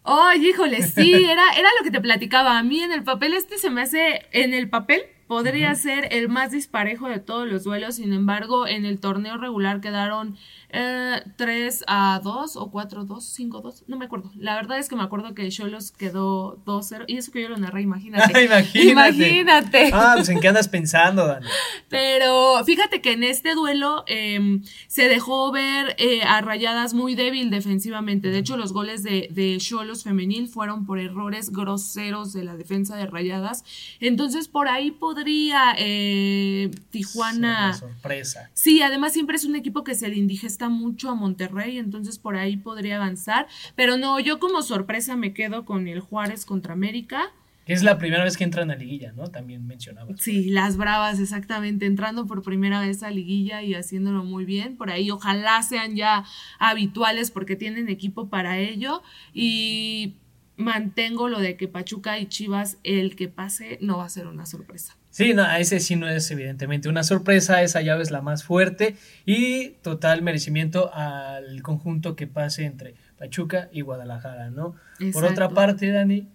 Ay, 0.03 0.45
híjole, 0.47 0.83
sí, 0.83 1.11
era, 1.29 1.51
era 1.53 1.69
lo 1.79 1.83
que 1.83 1.89
te 1.89 1.99
platicaba. 1.99 2.59
A 2.59 2.63
mí 2.63 2.81
en 2.81 2.91
el 2.91 3.03
papel 3.03 3.33
este 3.33 3.57
se 3.57 3.71
me 3.71 3.81
hace, 3.81 4.27
en 4.31 4.53
el 4.53 4.69
papel 4.69 5.01
podría 5.27 5.73
ser 5.73 6.07
el 6.11 6.29
más 6.29 6.51
disparejo 6.51 7.09
de 7.09 7.19
todos 7.19 7.47
los 7.47 7.63
duelos, 7.63 7.95
sin 7.95 8.13
embargo, 8.13 8.67
en 8.67 8.85
el 8.85 8.99
torneo 8.99 9.37
regular 9.37 9.81
quedaron 9.81 10.37
eh, 10.69 11.21
3 11.35 11.83
a 11.87 12.19
2 12.23 12.55
o 12.55 12.71
4 12.71 13.01
a 13.01 13.03
2, 13.03 13.23
5 13.23 13.57
a 13.57 13.61
2, 13.61 13.83
no 13.87 13.97
me 13.97 14.05
acuerdo. 14.05 14.31
La 14.35 14.55
verdad 14.55 14.79
es 14.79 14.89
que 14.89 14.95
me 14.95 15.03
acuerdo 15.03 15.33
que 15.33 15.49
Cholos 15.49 15.91
quedó 15.91 16.57
2-0 16.65 17.05
y 17.07 17.17
eso 17.17 17.31
que 17.31 17.41
yo 17.41 17.49
lo 17.49 17.57
narré, 17.57 17.81
imagínate. 17.81 18.43
imagínate. 18.45 18.89
imagínate. 18.91 19.91
Ah, 19.93 20.13
pues 20.15 20.29
en 20.29 20.39
qué 20.39 20.47
andas 20.47 20.67
pensando, 20.67 21.25
Dani. 21.25 21.47
Pero 21.89 22.63
fíjate 22.65 23.01
que 23.01 23.13
en 23.13 23.23
este 23.23 23.55
duelo 23.55 24.03
eh, 24.07 24.61
se 24.87 25.07
dejó 25.09 25.51
ver 25.51 25.95
eh, 25.97 26.21
a 26.23 26.41
Rayadas 26.41 26.93
muy 26.93 27.15
débil 27.15 27.49
defensivamente. 27.49 28.29
De 28.29 28.39
hecho, 28.39 28.57
los 28.57 28.73
goles 28.73 29.03
de 29.03 29.57
Cholos 29.59 30.03
femenil 30.03 30.47
fueron 30.47 30.85
por 30.85 30.99
errores 30.99 31.51
groseros 31.51 32.33
de 32.33 32.43
la 32.43 32.55
defensa 32.55 32.95
de 32.95 33.05
Rayadas. 33.05 33.63
Entonces, 33.99 34.47
por 34.47 34.67
ahí 34.67 34.91
podría 34.91 35.75
eh, 35.77 36.71
Tijuana. 36.89 37.73
sorpresa. 37.73 38.49
Sí, 38.53 38.81
además 38.81 39.13
siempre 39.13 39.35
es 39.35 39.45
un 39.45 39.55
equipo 39.55 39.83
que 39.83 39.95
se 39.95 40.07
le 40.07 40.15
indigesta 40.15 40.58
mucho 40.67 41.09
a 41.09 41.15
Monterrey, 41.15 41.77
entonces 41.77 42.19
por 42.19 42.35
ahí 42.35 42.57
podría 42.57 42.97
avanzar. 42.97 43.47
Pero 43.75 43.95
no, 43.95 44.19
yo 44.19 44.39
como 44.39 44.61
sorpresa 44.61 45.15
me 45.15 45.33
quedo 45.33 45.63
con 45.63 45.87
el 45.87 46.01
Juárez 46.01 46.45
contra 46.45 46.73
América. 46.73 47.31
Que 47.65 47.73
es 47.73 47.83
la 47.83 47.99
primera 47.99 48.23
vez 48.23 48.35
que 48.35 48.43
entran 48.43 48.71
a 48.71 48.75
liguilla, 48.75 49.11
¿no? 49.13 49.27
También 49.27 49.67
mencionaba. 49.67 50.11
Sí, 50.17 50.49
las 50.49 50.75
bravas, 50.75 51.19
exactamente, 51.19 51.85
entrando 51.85 52.25
por 52.25 52.41
primera 52.41 52.81
vez 52.81 53.03
a 53.03 53.11
liguilla 53.11 53.61
y 53.61 53.75
haciéndolo 53.75 54.23
muy 54.23 54.43
bien. 54.43 54.75
Por 54.75 54.89
ahí 54.89 55.11
ojalá 55.11 55.61
sean 55.61 55.95
ya 55.95 56.25
habituales 56.57 57.29
porque 57.29 57.55
tienen 57.55 57.87
equipo 57.87 58.27
para 58.27 58.57
ello. 58.57 59.03
Y 59.33 60.15
mantengo 60.57 61.29
lo 61.29 61.39
de 61.39 61.57
que 61.57 61.67
Pachuca 61.67 62.19
y 62.19 62.25
Chivas, 62.27 62.79
el 62.83 63.15
que 63.15 63.29
pase, 63.29 63.77
no 63.81 63.99
va 63.99 64.05
a 64.05 64.09
ser 64.09 64.27
una 64.27 64.45
sorpresa. 64.45 64.98
Sí, 65.19 65.33
no, 65.33 65.45
ese 65.53 65.81
sí 65.81 65.97
no 65.97 66.07
es 66.07 66.31
evidentemente 66.31 66.87
una 66.87 67.03
sorpresa, 67.03 67.61
esa 67.61 67.81
llave 67.81 68.03
es 68.03 68.09
la 68.09 68.21
más 68.21 68.45
fuerte 68.45 68.95
y 69.25 69.71
total 69.81 70.21
merecimiento 70.21 70.93
al 70.93 71.61
conjunto 71.61 72.15
que 72.15 72.25
pase 72.25 72.63
entre 72.63 72.95
Pachuca 73.17 73.67
y 73.73 73.81
Guadalajara, 73.81 74.49
¿no? 74.49 74.75
Por 75.11 75.25
otra 75.25 75.49
parte, 75.49 75.91
Dani, 75.91 76.29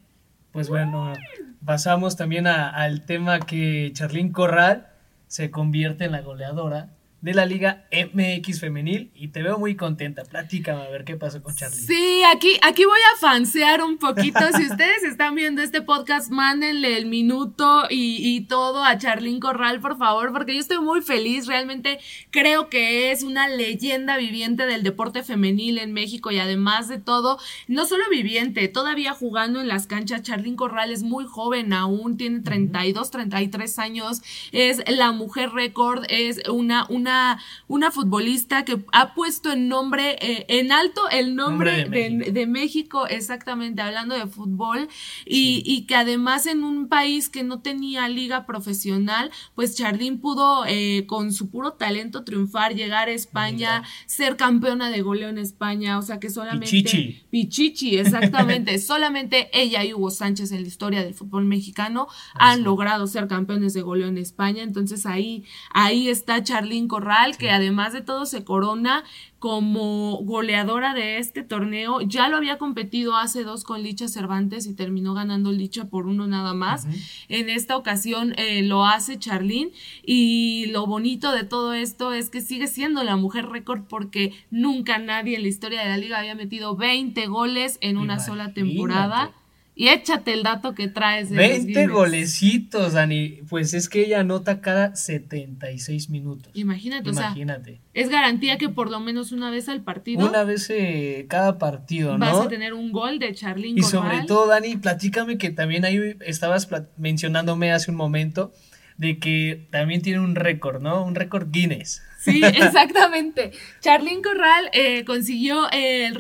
pues 0.53 0.68
bueno, 0.68 1.14
pasamos 1.64 2.18
también 2.18 2.47
al 2.47 3.07
tema 3.07 3.41
que 3.41 3.91
Charlín 3.95 4.32
Corral 4.32 4.89
se 5.28 5.51
convierte 5.51 6.05
en 6.05 6.12
la 6.12 6.20
goleadora 6.20 6.91
de 7.24 7.32
la 7.32 7.46
Liga 7.46 7.86
MX 7.90 8.60
Femenil 8.60 9.10
y 9.14 9.28
te 9.28 9.42
veo 9.42 9.58
muy 9.58 9.76
contenta. 9.76 10.24
Platícame 10.24 10.82
a 10.82 10.90
ver 10.90 11.06
qué 11.06 11.16
pasó 11.16 11.42
con 11.42 11.54
Charlie. 11.54 11.74
Sí, 11.74 12.22
aquí, 12.30 12.50
aquí 12.60 12.84
voy 12.84 12.98
a 13.14 13.18
fansear 13.18 13.82
un 13.82 13.96
poquito. 13.96 14.40
si 14.54 14.66
ustedes 14.66 15.04
están 15.04 15.34
viendo 15.34 15.62
este 15.62 15.80
podcast, 15.80 16.30
mándenle 16.30 16.98
el 16.98 17.06
minuto 17.06 17.84
y, 17.88 18.42
todo 18.42 18.84
a 18.84 18.98
Charlín 18.98 19.40
Corral, 19.40 19.80
por 19.80 19.96
favor, 19.96 20.34
porque 20.34 20.52
yo 20.52 20.60
estoy 20.60 20.80
muy 20.80 21.00
feliz. 21.00 21.46
Realmente 21.46 21.98
creo 22.28 22.68
que 22.68 23.10
es 23.10 23.22
una 23.22 23.48
leyenda 23.48 24.18
viviente 24.18 24.66
del 24.66 24.82
deporte 24.82 25.22
femenil 25.22 25.78
en 25.78 25.94
México 25.94 26.30
y 26.30 26.38
además 26.40 26.88
de 26.88 26.98
todo, 26.98 27.38
no 27.68 27.86
solo 27.86 28.04
viviente, 28.10 28.68
todavía 28.68 29.14
jugando 29.14 29.62
en 29.62 29.68
las 29.68 29.86
canchas. 29.86 30.20
Charlín 30.20 30.56
Corral 30.56 30.90
es 30.90 31.02
muy 31.02 31.24
joven 31.24 31.72
aún, 31.72 32.18
tiene 32.18 32.40
32, 32.40 33.10
33 33.10 33.78
años, 33.78 34.20
es 34.52 34.82
la 34.86 35.12
mujer 35.12 35.52
récord, 35.52 36.04
es 36.10 36.42
una, 36.50 36.86
una 36.90 37.13
una, 37.68 37.90
futbolista 37.90 38.64
que 38.64 38.84
ha 38.92 39.14
puesto 39.14 39.52
en 39.52 39.68
nombre, 39.68 40.16
eh, 40.20 40.46
en 40.48 40.72
alto 40.72 41.08
el 41.10 41.36
nombre, 41.36 41.84
de, 41.84 42.46
México. 42.46 43.06
exactamente, 43.06 43.82
hablando 43.82 44.14
de 44.14 44.26
fútbol, 44.26 44.88
y, 45.24 45.84
que 45.86 45.94
además 45.94 46.46
en 46.46 46.64
un 46.64 46.88
país 46.88 47.28
que 47.28 47.42
no 47.42 47.60
tenía 47.60 48.08
liga 48.08 48.46
profesional, 48.46 49.30
pues 49.54 49.76
Chardín 49.76 50.18
pudo 50.18 50.64
eh, 50.66 51.04
con 51.06 51.32
su 51.32 51.50
puro 51.50 51.72
talento 51.72 52.24
triunfar, 52.24 52.74
llegar 52.74 53.08
a 53.08 53.12
España, 53.12 53.82
ser 54.06 54.36
campeona 54.36 54.90
de 54.90 55.02
goleo 55.02 55.28
en 55.28 55.38
España, 55.38 55.98
o 55.98 56.02
sea 56.02 56.18
que 56.18 56.30
solamente... 56.30 56.70
Pichichi. 56.70 57.24
Pichichi, 57.30 57.98
exactamente, 57.98 58.78
solamente 58.94 59.50
ella 59.52 59.84
y 59.84 59.92
Hugo 59.94 60.10
Sánchez 60.10 60.52
en 60.52 60.62
la 60.62 60.68
historia 60.68 61.02
del 61.02 61.14
fútbol 61.14 61.44
mexicano 61.44 62.08
han 62.34 62.62
logrado 62.62 63.06
ser 63.06 63.28
campeones 63.28 63.74
de 63.74 63.82
goleo 63.82 64.08
en 64.08 64.18
España, 64.18 64.62
entonces 64.62 65.06
ahí, 65.06 65.44
ahí 65.70 66.08
está 66.08 66.42
Charlín 66.42 66.88
Corral, 67.05 67.36
que 67.36 67.50
además 67.50 67.92
de 67.92 68.00
todo 68.00 68.24
se 68.24 68.44
corona 68.44 69.05
como 69.38 70.22
goleadora 70.22 70.94
de 70.94 71.18
este 71.18 71.42
torneo. 71.42 72.00
Ya 72.00 72.30
lo 72.30 72.38
había 72.38 72.57
competido 72.57 73.14
hace 73.14 73.44
dos 73.44 73.62
con 73.62 73.82
Licha 73.82 74.09
Cervantes 74.09 74.66
y 74.66 74.74
terminó 74.74 75.12
ganando 75.12 75.52
Licha 75.52 75.84
por 75.84 76.07
uno 76.07 76.26
nada 76.26 76.55
más. 76.55 76.86
En 77.28 77.50
esta 77.50 77.76
ocasión 77.76 78.32
eh, 78.38 78.62
lo 78.62 78.86
hace 78.86 79.18
Charlene 79.18 79.72
y 80.02 80.66
lo 80.70 80.86
bonito 80.86 81.30
de 81.32 81.44
todo 81.44 81.74
esto 81.74 82.14
es 82.14 82.30
que 82.30 82.40
sigue 82.40 82.68
siendo 82.68 83.05
la 83.05 83.16
mujer 83.16 83.50
récord 83.50 83.82
porque 83.86 84.32
nunca 84.50 84.96
nadie 84.96 85.36
en 85.36 85.42
la 85.42 85.48
historia 85.48 85.82
de 85.82 85.90
la 85.90 85.98
liga 85.98 86.18
había 86.18 86.34
metido 86.34 86.74
20 86.74 87.26
goles 87.26 87.76
en 87.82 87.98
una 87.98 88.20
sola 88.20 88.55
temporada. 88.55 89.34
Y 89.76 89.88
échate 89.88 90.32
el 90.32 90.44
dato 90.44 90.74
que 90.74 90.86
traes. 90.86 91.30
De 91.30 91.36
20 91.36 91.88
golecitos, 91.88 92.92
Dani. 92.92 93.40
Pues 93.48 93.74
es 93.74 93.88
que 93.88 94.04
ella 94.04 94.20
anota 94.20 94.60
cada 94.60 94.94
76 94.94 96.10
minutos. 96.10 96.52
Imagínate, 96.54 97.10
Imagínate. 97.10 97.72
O 97.72 97.74
sea, 97.74 97.82
es 97.94 98.08
garantía 98.08 98.56
que 98.56 98.68
por 98.68 98.88
lo 98.88 99.00
menos 99.00 99.32
una 99.32 99.50
vez 99.50 99.68
al 99.68 99.82
partido. 99.82 100.28
Una 100.28 100.44
vez 100.44 100.70
eh, 100.70 101.26
cada 101.28 101.58
partido, 101.58 102.12
¿no? 102.12 102.18
Vas 102.18 102.46
a 102.46 102.48
tener 102.48 102.72
un 102.72 102.92
gol 102.92 103.18
de 103.18 103.34
Charlene 103.34 103.80
Y 103.80 103.82
sobre 103.82 104.22
todo, 104.22 104.46
Dani, 104.46 104.76
platícame 104.76 105.38
que 105.38 105.50
también 105.50 105.84
ahí 105.84 106.16
estabas 106.20 106.68
mencionándome 106.96 107.72
hace 107.72 107.90
un 107.90 107.96
momento 107.96 108.52
de 108.96 109.18
que 109.18 109.66
también 109.70 110.02
tiene 110.02 110.20
un 110.20 110.36
récord, 110.36 110.80
¿no? 110.80 111.04
Un 111.04 111.16
récord 111.16 111.50
Guinness. 111.50 112.00
Sí, 112.24 112.42
exactamente. 112.44 113.52
Charlene 113.80 114.22
Corral 114.22 114.70
eh, 114.72 115.04
consiguió 115.04 115.70
el, 115.72 116.18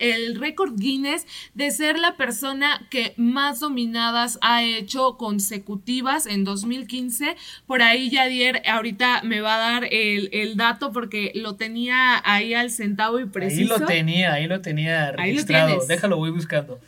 el 0.00 0.38
récord 0.38 0.74
Guinness 0.76 1.26
de 1.54 1.70
ser 1.70 1.98
la 1.98 2.16
persona 2.16 2.86
que 2.90 3.14
más 3.16 3.60
dominadas 3.60 4.38
ha 4.42 4.62
hecho 4.62 5.16
consecutivas 5.16 6.26
en 6.26 6.44
2015. 6.44 7.36
Por 7.66 7.80
ahí 7.80 8.10
Yadier 8.10 8.62
ahorita 8.68 9.22
me 9.22 9.40
va 9.40 9.54
a 9.54 9.58
dar 9.58 9.88
el, 9.90 10.56
dato 10.56 10.92
porque 10.92 11.32
lo 11.34 11.56
tenía 11.56 12.20
ahí 12.24 12.54
al 12.54 12.70
centavo 12.70 13.18
y 13.20 13.26
preciso. 13.26 13.74
Ahí 13.74 13.80
lo 13.80 13.86
tenía, 13.86 14.32
ahí 14.34 14.46
lo 14.46 14.60
tenía 14.60 15.12
registrado. 15.12 15.68
Ahí 15.68 15.76
lo 15.76 15.86
Déjalo, 15.86 16.16
voy 16.16 16.30
buscando. 16.30 16.80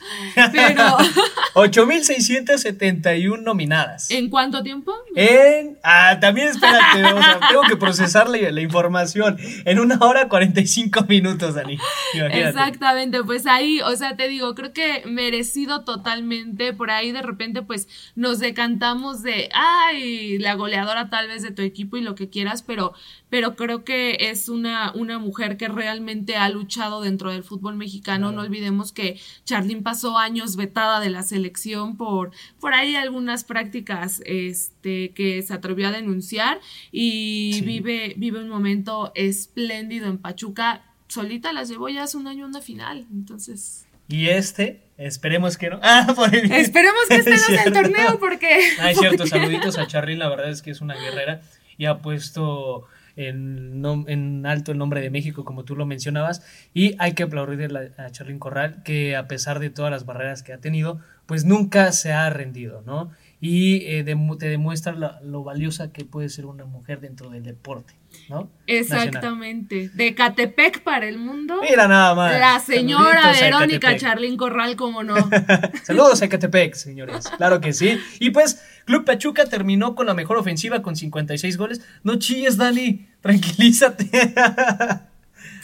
Pero 0.53 0.97
8671 1.55 3.43
nominadas. 3.43 4.11
¿En 4.11 4.29
cuánto 4.29 4.63
tiempo? 4.63 4.93
En 5.17 5.79
ah, 5.83 6.19
también 6.21 6.49
espérate, 6.49 7.05
o 7.05 7.23
sea, 7.23 7.41
tengo 7.49 7.63
que 7.63 7.77
procesarle 7.77 8.51
información 8.63 9.37
en 9.65 9.79
una 9.79 9.99
hora 10.01 10.29
45 10.29 11.05
minutos, 11.09 11.55
Dani. 11.55 11.79
Exactamente, 12.15 13.23
pues 13.25 13.47
ahí, 13.47 13.81
o 13.81 13.95
sea, 13.97 14.17
te 14.17 14.29
digo, 14.29 14.55
creo 14.55 14.73
que 14.73 15.03
merecido 15.07 15.85
totalmente. 15.85 16.73
Por 16.73 16.91
ahí 16.91 17.13
de 17.13 17.23
repente, 17.23 17.63
pues 17.63 17.89
nos 18.15 18.39
decantamos 18.39 19.23
de, 19.23 19.49
ay, 19.53 20.39
la 20.39 20.55
goleadora 20.55 21.11
tal 21.11 21.29
vez 21.29 21.43
de 21.43 21.51
tu 21.51 21.63
equipo 21.63 21.97
y 21.97 22.03
lo 22.03 22.15
que 22.15 22.29
quieras, 22.29 22.63
pero, 22.63 22.95
pero 23.31 23.57
creo 23.57 23.85
que 23.85 24.17
es 24.31 24.49
una, 24.49 24.93
una 24.95 25.19
mujer 25.19 25.57
que 25.57 25.69
realmente 25.69 26.37
ha 26.37 26.49
luchado 26.49 27.03
dentro 27.03 27.31
del 27.31 27.45
fútbol 27.45 27.77
mexicano. 27.77 28.33
No 28.33 28.43
olvidemos 28.43 28.93
que 28.93 29.21
Charlene 29.45 29.83
pasó 29.83 30.19
años 30.19 30.57
vetada 30.57 31.01
de 31.01 31.11
la 31.11 31.23
selección 31.23 31.97
por, 31.97 32.31
por 32.61 32.75
ahí 32.75 32.97
algunas 32.97 33.45
prácticas 33.45 34.23
este, 34.25 35.13
que 35.13 35.43
se 35.43 35.55
atrevió 35.55 35.89
a 35.89 35.93
denunciar 35.93 36.61
y 36.91 37.61
vive, 37.63 38.15
vive 38.17 38.41
un 38.41 38.49
momento 38.49 39.13
espléndido 39.15 40.07
en 40.07 40.19
Pachuca. 40.19 40.85
Solita 41.09 41.53
las 41.53 41.69
llevó 41.69 41.89
ya 41.89 42.05
hace 42.05 42.17
un 42.17 42.27
año 42.27 42.47
una 42.47 42.61
final, 42.61 43.07
entonces... 43.13 43.85
Y 44.11 44.29
este, 44.29 44.89
esperemos 44.97 45.59
que 45.59 45.69
no. 45.69 45.81
Ah, 45.83 46.07
esperemos 46.33 47.03
que 47.09 47.17
este 47.17 47.31
no 47.37 47.63
el 47.67 47.73
torneo 47.73 48.19
porque... 48.19 48.49
Ah, 48.81 48.91
es 48.91 48.99
cierto, 48.99 49.27
saluditos 49.27 49.77
a 49.77 49.87
Charlene, 49.87 50.19
la 50.19 50.29
verdad 50.29 50.51
es 50.51 50.63
que 50.63 50.71
es 50.71 50.81
una 50.81 50.95
guerrera 50.95 51.43
y 51.77 51.85
ha 51.85 51.99
puesto 51.99 52.87
en, 53.19 53.85
en, 54.07 54.47
alto 54.47 54.73
el 54.73 54.79
nombre 54.79 55.01
de 55.01 55.11
México, 55.11 55.45
como 55.45 55.65
tú 55.65 55.75
lo 55.75 55.87
mencionabas, 55.87 56.43
y 56.73 56.95
hay 56.99 57.15
que 57.15 57.25
aplaudir 57.25 57.71
a 57.97 58.11
Charlene 58.11 58.39
Corral, 58.39 58.83
que 58.85 59.17
a 59.17 59.27
pesar 59.27 59.59
de 59.59 59.71
todas 59.71 59.91
las 59.91 60.07
barreras 60.07 60.43
que 60.43 60.53
ha 60.53 60.59
tenido, 60.59 61.01
pues 61.27 61.45
nunca 61.45 61.93
se 61.93 62.13
ha 62.13 62.31
rendido, 62.31 62.83
¿no? 62.87 63.11
Y 63.41 63.87
eh, 63.87 64.05
te 64.39 64.49
demuestra 64.49 65.21
lo 65.23 65.45
valiosa 65.45 65.93
que 65.93 66.05
puede 66.05 66.29
ser 66.29 66.47
una 66.47 66.65
mujer 66.65 67.01
dentro 67.01 67.31
del 67.31 67.45
deporte. 67.45 67.95
¿no? 68.29 68.51
Exactamente. 68.67 69.91
De 69.95 70.15
Catepec 70.15 70.83
para 70.83 71.09
el 71.09 71.19
mundo. 71.19 71.61
Mira 71.63 71.89
nada 71.89 72.15
más. 72.15 72.39
La 72.39 72.61
señora 72.61 73.33
Verónica 73.33 73.97
Charlín 73.97 74.37
Corral, 74.37 74.77
como 74.77 75.03
no. 75.03 75.17
Saludos 75.83 76.21
a 76.23 76.29
Catepec, 76.29 76.75
señores. 76.75 77.29
Claro 77.37 77.61
que 77.61 77.73
sí. 77.73 77.99
Y 78.21 78.31
pues, 78.31 78.63
Club 78.85 79.05
Pachuca 79.05 79.47
terminó 79.47 79.95
con 79.95 80.07
la 80.07 80.15
mejor 80.15 80.37
ofensiva 80.37 80.83
con 80.83 80.97
56 80.97 81.57
goles. 81.57 81.81
No 82.03 82.17
chilles, 82.17 82.57
Dani. 82.57 83.07
Tranquilízate. 83.21 84.11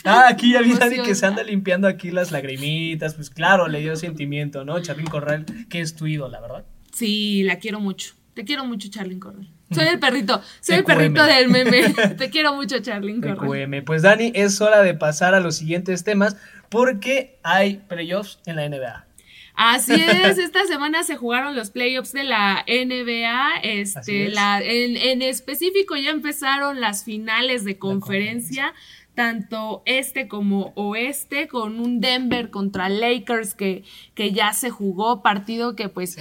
Ah, 0.06 0.26
aquí 0.28 0.52
ya 0.52 0.60
vi 0.60 0.74
Dani 0.74 1.00
que 1.00 1.14
se 1.14 1.24
anda 1.24 1.42
limpiando 1.42 1.88
aquí 1.88 2.10
las 2.10 2.30
lagrimitas. 2.30 3.14
Pues 3.14 3.30
claro, 3.30 3.68
le 3.68 3.80
dio 3.80 3.96
sentimiento, 3.96 4.62
¿no? 4.62 4.78
Charlín 4.82 5.06
Corral, 5.06 5.46
que 5.70 5.80
es 5.80 5.96
tu 5.96 6.06
ídola, 6.06 6.42
¿verdad? 6.42 6.66
Sí, 6.94 7.42
la 7.42 7.58
quiero 7.58 7.80
mucho. 7.80 8.14
Te 8.34 8.44
quiero 8.44 8.64
mucho, 8.64 8.88
Charlín 8.88 9.20
Corral. 9.20 9.48
Soy 9.70 9.86
el 9.86 9.98
perrito, 9.98 10.40
soy 10.60 10.76
el 10.76 10.84
perrito 10.84 11.24
del 11.24 11.48
meme. 11.48 11.94
Te 12.18 12.30
quiero 12.30 12.54
mucho, 12.54 12.78
Charlyn 12.80 13.20
Pues 13.84 14.02
Dani, 14.02 14.32
es 14.34 14.60
hora 14.60 14.82
de 14.82 14.94
pasar 14.94 15.34
a 15.34 15.40
los 15.40 15.56
siguientes 15.56 16.04
temas 16.04 16.36
porque 16.68 17.38
hay 17.42 17.76
playoffs 17.88 18.38
en 18.46 18.56
la 18.56 18.68
NBA. 18.68 19.06
Así 19.54 19.92
es, 20.24 20.38
esta 20.38 20.64
semana 20.66 21.02
se 21.02 21.16
jugaron 21.16 21.56
los 21.56 21.70
playoffs 21.70 22.12
de 22.12 22.24
la 22.24 22.64
NBA. 22.66 23.60
Este, 23.62 24.28
la, 24.28 24.60
en, 24.60 24.96
en, 24.96 25.22
específico 25.22 25.96
ya 25.96 26.10
empezaron 26.10 26.80
las 26.80 27.04
finales 27.04 27.64
de 27.64 27.78
conferencia 27.78 28.74
tanto 29.14 29.82
este 29.86 30.28
como 30.28 30.72
oeste, 30.74 31.48
con 31.48 31.80
un 31.80 32.00
Denver 32.00 32.50
contra 32.50 32.88
Lakers 32.88 33.54
que, 33.54 33.84
que 34.14 34.32
ya 34.32 34.52
se 34.52 34.70
jugó, 34.70 35.22
partido 35.22 35.76
que 35.76 35.88
pues... 35.88 36.16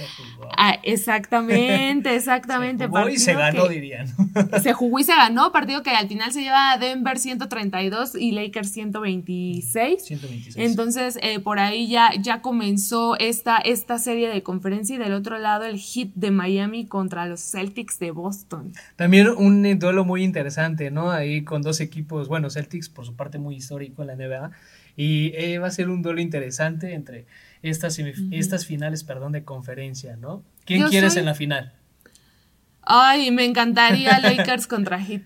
Ah, 0.56 0.78
exactamente, 0.82 2.14
exactamente. 2.16 2.84
se 2.84 2.90
jugó 2.90 3.08
y 3.08 3.16
se 3.18 3.34
ganó, 3.34 3.68
dirían. 3.68 4.06
Se 4.62 4.72
jugó 4.72 4.98
y 4.98 5.04
se 5.04 5.14
ganó, 5.14 5.52
partido 5.52 5.82
que 5.82 5.90
al 5.90 6.08
final 6.08 6.32
se 6.32 6.42
lleva 6.42 6.72
a 6.72 6.78
Denver 6.78 7.18
132 7.18 8.14
y 8.14 8.32
Lakers 8.32 8.70
126. 8.72 10.04
126. 10.04 10.56
Entonces, 10.56 11.18
eh, 11.22 11.40
por 11.40 11.58
ahí 11.58 11.88
ya, 11.88 12.10
ya 12.20 12.40
comenzó 12.40 13.18
esta, 13.18 13.58
esta 13.58 13.98
serie 13.98 14.28
de 14.28 14.42
conferencia 14.42 14.96
y 14.96 14.98
del 14.98 15.12
otro 15.12 15.38
lado 15.38 15.64
el 15.64 15.78
hit 15.78 16.12
de 16.14 16.30
Miami 16.30 16.86
contra 16.86 17.26
los 17.26 17.40
Celtics 17.40 17.98
de 17.98 18.10
Boston. 18.10 18.72
También 18.96 19.28
un 19.28 19.78
duelo 19.78 20.04
muy 20.04 20.22
interesante, 20.24 20.90
¿no? 20.90 21.10
Ahí 21.10 21.44
con 21.44 21.62
dos 21.62 21.80
equipos, 21.80 22.28
bueno, 22.28 22.50
Celtics 22.50 22.83
por 22.88 23.06
su 23.06 23.16
parte 23.16 23.38
muy 23.38 23.56
histórico 23.56 24.02
en 24.02 24.08
la 24.08 24.16
NBA. 24.16 24.50
Y 24.96 25.32
eh, 25.34 25.58
va 25.58 25.68
a 25.68 25.70
ser 25.70 25.88
un 25.88 26.02
duelo 26.02 26.20
interesante 26.20 26.94
entre 26.94 27.26
estas, 27.62 27.98
estas 28.30 28.66
finales 28.66 29.04
perdón, 29.04 29.32
de 29.32 29.44
conferencia, 29.44 30.16
¿no? 30.16 30.42
¿Quién 30.64 30.88
quieres 30.88 31.16
en 31.16 31.24
la 31.24 31.34
final? 31.34 31.72
Ay, 32.82 33.30
me 33.30 33.44
encantaría 33.44 34.18
Lakers 34.22 34.66
contra 34.66 35.00
Heat. 35.00 35.22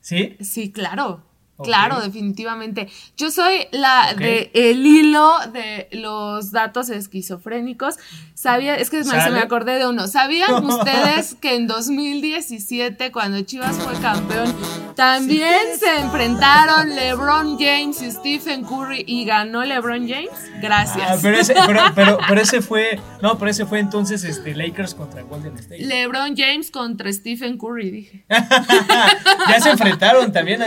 ¿Sí? 0.00 0.36
Sí, 0.40 0.70
claro. 0.70 1.24
Claro, 1.62 2.00
definitivamente. 2.00 2.88
Yo 3.16 3.30
soy 3.30 3.68
la 3.70 4.14
de 4.14 4.50
el 4.54 4.84
hilo 4.84 5.32
de 5.52 5.88
los 5.92 6.50
datos 6.50 6.88
esquizofrénicos. 6.88 7.96
Sabía, 8.34 8.74
es 8.74 8.90
que 8.90 9.04
se 9.04 9.30
me 9.30 9.38
acordé 9.38 9.78
de 9.78 9.86
uno. 9.86 10.08
¿Sabían 10.08 10.64
ustedes 10.64 11.36
que 11.36 11.54
en 11.54 11.68
2017, 11.68 13.12
cuando 13.12 13.40
Chivas 13.42 13.76
fue 13.76 13.94
campeón, 14.00 14.52
también 14.96 15.78
se 15.78 16.00
enfrentaron 16.00 16.94
LeBron 16.94 17.56
James 17.56 18.02
y 18.02 18.10
Stephen 18.10 18.64
Curry 18.64 19.04
y 19.06 19.24
ganó 19.24 19.64
LeBron 19.64 20.08
James? 20.08 20.30
Gracias. 20.60 21.06
Ah, 21.08 21.18
pero, 21.22 21.38
ese, 21.38 21.54
pero, 21.94 22.40
ese 22.40 22.62
fue, 22.62 22.98
no, 23.22 23.38
pero 23.38 23.50
ese 23.52 23.64
fue 23.64 23.78
entonces 23.78 24.24
este, 24.24 24.56
Lakers 24.56 24.94
contra 24.94 25.22
Golden 25.22 25.56
State. 25.56 25.84
LeBron 25.84 26.36
James 26.36 26.72
contra 26.72 27.12
Stephen 27.12 27.58
Curry, 27.58 27.90
dije. 27.90 28.24
ya 28.28 29.60
se 29.60 29.70
enfrentaron 29.70 30.32
también 30.32 30.60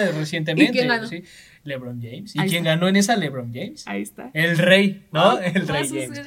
eh, 0.79 0.87
recientemente. 0.87 1.29
LeBron 1.67 2.01
James. 2.01 2.35
¿Y 2.35 2.39
quién 2.49 2.63
ganó 2.63 2.87
en 2.87 2.95
esa? 2.95 3.15
LeBron 3.15 3.53
James. 3.53 3.85
Ahí 3.87 4.01
está. 4.01 4.31
El 4.33 4.57
rey, 4.57 5.05
¿no? 5.11 5.37
el 5.39 5.67
rey 5.67 5.87
James. 5.87 6.21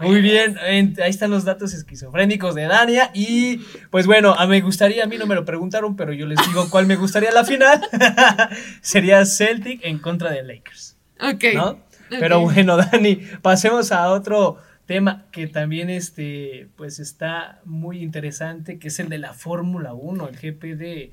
Muy 0.00 0.20
bien, 0.20 0.58
ahí 0.58 1.10
están 1.10 1.30
los 1.30 1.44
datos 1.44 1.72
esquizofrénicos 1.72 2.54
de 2.54 2.64
Dania. 2.64 3.10
Y 3.14 3.58
pues 3.90 4.06
bueno, 4.06 4.34
a 4.34 4.46
me 4.46 4.60
gustaría, 4.60 5.04
a 5.04 5.06
mí 5.06 5.16
no 5.16 5.26
me 5.26 5.34
lo 5.34 5.44
preguntaron, 5.44 5.96
pero 5.96 6.12
yo 6.12 6.26
les 6.26 6.38
digo 6.48 6.68
cuál 6.70 6.86
me 6.86 6.96
gustaría 6.96 7.30
la 7.30 7.44
final. 7.44 7.80
Sería 8.82 9.24
Celtic 9.24 9.84
en 9.84 9.98
contra 9.98 10.30
de 10.30 10.42
Lakers. 10.42 10.96
Ok. 11.20 11.44
¿No? 11.54 11.78
Pero 12.10 12.40
bueno, 12.40 12.76
Dani, 12.76 13.20
pasemos 13.40 13.92
a 13.92 14.10
otro 14.10 14.58
tema 14.86 15.26
que 15.30 15.46
también 15.46 15.88
este, 15.88 16.68
pues 16.76 16.98
está 16.98 17.60
muy 17.64 18.02
interesante, 18.02 18.80
que 18.80 18.88
es 18.88 18.98
el 18.98 19.08
de 19.08 19.18
la 19.18 19.34
Fórmula 19.34 19.94
1, 19.94 20.28
el 20.28 20.36
GP 20.36 20.76
de 20.76 21.12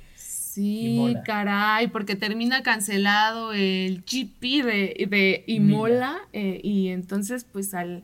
Sí, 0.58 1.16
caray, 1.24 1.88
porque 1.88 2.16
termina 2.16 2.64
cancelado 2.64 3.54
el 3.54 4.02
GP 4.02 4.66
de, 4.66 5.08
de 5.08 5.44
Imola 5.46 6.18
eh, 6.34 6.60
y 6.64 6.88
entonces 6.90 7.44
pues 7.44 7.76
al 7.76 8.04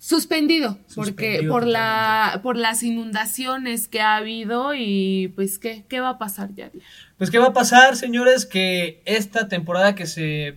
Suspendido, 0.00 0.78
porque 0.94 1.44
por 1.48 1.66
la 1.66 2.38
por 2.44 2.56
las 2.56 2.84
inundaciones 2.84 3.88
que 3.88 4.00
ha 4.00 4.14
habido 4.14 4.72
y 4.72 5.32
pues 5.34 5.58
qué 5.58 5.84
qué 5.88 5.98
va 5.98 6.10
a 6.10 6.18
pasar 6.18 6.54
ya. 6.54 6.70
Pues 7.16 7.30
qué 7.30 7.38
va 7.38 7.48
a 7.48 7.52
pasar, 7.52 7.96
señores, 7.96 8.46
que 8.46 9.02
esta 9.06 9.48
temporada 9.48 9.96
que 9.96 10.06
se 10.06 10.54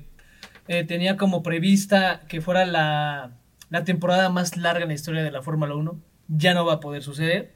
eh, 0.68 0.84
tenía 0.86 1.18
como 1.18 1.42
prevista 1.42 2.22
que 2.30 2.40
fuera 2.40 2.66
la, 2.66 3.32
la 3.72 3.84
temporada 3.84 4.30
más 4.30 4.58
larga 4.58 4.84
en 4.84 4.90
la 4.90 4.94
historia 4.94 5.24
de 5.24 5.32
la 5.32 5.42
Fórmula 5.42 5.76
1 5.76 6.00
ya 6.30 6.54
no 6.54 6.64
va 6.64 6.74
a 6.74 6.80
poder 6.80 7.02
suceder. 7.02 7.52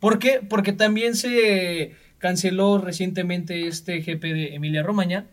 ¿Por 0.00 0.18
qué? 0.18 0.40
Porque 0.48 0.72
también 0.72 1.14
se 1.14 1.94
canceló 2.18 2.78
recientemente 2.78 3.66
este 3.66 4.00
GP 4.00 4.22
de 4.22 4.54
Emilia 4.54 4.82
Romagna. 4.82 5.26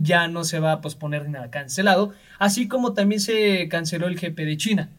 Ya 0.00 0.28
no 0.28 0.44
se 0.44 0.60
va 0.60 0.70
a 0.70 0.80
posponer 0.80 1.24
ni 1.24 1.32
nada 1.32 1.50
cancelado. 1.50 2.12
Así 2.38 2.68
como 2.68 2.92
también 2.92 3.20
se 3.20 3.66
canceló 3.68 4.06
el 4.06 4.14
GP 4.14 4.38
de 4.38 4.56
China 4.56 4.90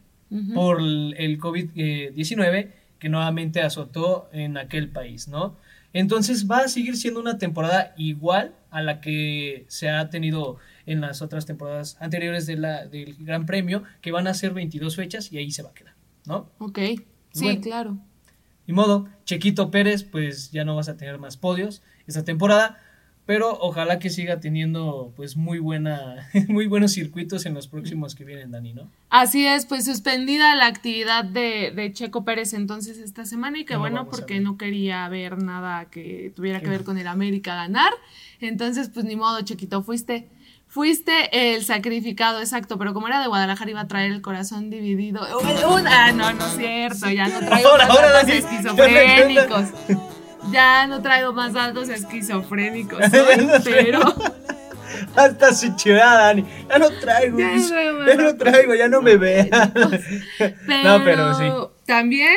por 0.54 0.80
el 0.80 1.40
COVID-19 1.40 2.68
que 2.98 3.08
nuevamente 3.08 3.62
azotó 3.62 4.28
en 4.32 4.58
aquel 4.58 4.90
país, 4.90 5.28
¿no? 5.28 5.56
Entonces 5.92 6.50
va 6.50 6.58
a 6.58 6.68
seguir 6.68 6.96
siendo 6.96 7.20
una 7.20 7.38
temporada 7.38 7.94
igual 7.96 8.54
a 8.70 8.82
la 8.82 9.00
que 9.00 9.64
se 9.68 9.88
ha 9.88 10.10
tenido 10.10 10.58
en 10.84 11.00
las 11.00 11.22
otras 11.22 11.46
temporadas 11.46 11.96
anteriores 12.00 12.46
de 12.46 12.56
la, 12.56 12.86
del 12.86 13.16
Gran 13.20 13.46
Premio, 13.46 13.82
que 14.00 14.12
van 14.12 14.26
a 14.26 14.34
ser 14.34 14.52
22 14.52 14.96
fechas 14.96 15.32
y 15.32 15.38
ahí 15.38 15.50
se 15.50 15.62
va 15.62 15.70
a 15.70 15.74
quedar, 15.74 15.94
¿no? 16.26 16.50
Ok, 16.58 16.78
sí, 17.32 17.58
claro. 17.60 17.98
Ni 18.68 18.74
modo, 18.74 19.08
Chequito 19.24 19.70
Pérez, 19.70 20.04
pues 20.04 20.50
ya 20.50 20.62
no 20.62 20.76
vas 20.76 20.90
a 20.90 20.98
tener 20.98 21.18
más 21.18 21.38
podios 21.38 21.80
esta 22.06 22.22
temporada, 22.22 22.78
pero 23.24 23.56
ojalá 23.62 23.98
que 23.98 24.10
siga 24.10 24.40
teniendo 24.40 25.10
pues 25.16 25.38
muy 25.38 25.58
buena, 25.58 26.28
muy 26.48 26.66
buenos 26.66 26.92
circuitos 26.92 27.46
en 27.46 27.54
los 27.54 27.66
próximos 27.66 28.14
que 28.14 28.24
vienen, 28.24 28.50
Dani, 28.50 28.74
¿no? 28.74 28.90
Así 29.08 29.46
es, 29.46 29.64
pues 29.64 29.86
suspendida 29.86 30.54
la 30.54 30.66
actividad 30.66 31.24
de, 31.24 31.90
Checo 31.94 32.26
Pérez 32.26 32.52
entonces 32.52 32.98
esta 32.98 33.24
semana 33.24 33.58
y 33.58 33.64
que 33.64 33.76
bueno, 33.76 34.06
porque 34.10 34.38
no 34.38 34.58
quería 34.58 35.08
ver 35.08 35.42
nada 35.42 35.86
que 35.86 36.30
tuviera 36.36 36.60
que 36.60 36.68
ver 36.68 36.84
con 36.84 36.98
el 36.98 37.06
América 37.06 37.54
ganar. 37.54 37.94
Entonces, 38.38 38.90
pues 38.90 39.06
ni 39.06 39.16
modo, 39.16 39.40
Chequito, 39.40 39.82
fuiste 39.82 40.28
Fuiste 40.68 41.54
el 41.54 41.64
sacrificado, 41.64 42.40
exacto, 42.40 42.78
pero 42.78 42.92
como 42.92 43.08
era 43.08 43.20
de 43.20 43.26
Guadalajara 43.26 43.70
iba 43.70 43.80
a 43.80 43.88
traer 43.88 44.12
el 44.12 44.20
corazón 44.20 44.68
dividido. 44.68 45.22
ah, 45.24 46.12
no, 46.12 46.32
no 46.34 46.46
es 46.46 46.56
cierto, 46.56 47.08
ya 47.08 47.28
no 47.28 47.40
traigo 47.40 47.72
más 47.72 47.88
datos 47.88 48.28
esquizofrénicos. 48.28 49.64
Ya 50.52 50.86
no 50.86 51.02
traigo 51.02 51.32
más 51.32 51.52
datos 51.52 51.88
esquizofrénicos, 51.88 53.00
pero... 53.64 54.00
Hasta 55.16 55.54
su 55.54 55.74
chivada, 55.76 56.26
Dani. 56.26 56.44
Ya 56.68 56.78
no 56.78 56.90
traigo. 56.90 57.38
Ya, 57.38 58.14
no 58.14 58.36
traigo, 58.36 58.74
ya 58.74 58.88
no 58.88 59.02
me 59.02 59.16
vean. 59.16 59.48
no, 60.84 61.04
pero 61.04 61.34
sí. 61.34 61.44
También 61.86 62.36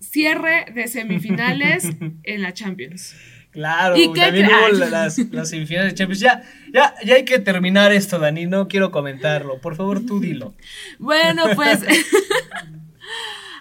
cierre 0.00 0.66
de 0.74 0.88
semifinales 0.88 1.88
en 2.22 2.42
la 2.42 2.52
Champions. 2.52 3.14
Claro, 3.50 3.96
también 4.14 4.46
hubo 4.46 4.68
las, 4.68 5.18
las 5.18 5.48
semifinales 5.48 5.92
de 5.92 5.96
Champions. 5.96 6.20
Ya, 6.20 6.42
ya, 6.72 6.94
ya 7.04 7.14
hay 7.14 7.24
que 7.24 7.38
terminar 7.38 7.92
esto, 7.92 8.18
Dani. 8.18 8.46
No 8.46 8.68
quiero 8.68 8.90
comentarlo. 8.90 9.60
Por 9.60 9.74
favor, 9.76 10.04
tú 10.04 10.20
dilo. 10.20 10.54
Bueno, 10.98 11.44
pues. 11.54 11.80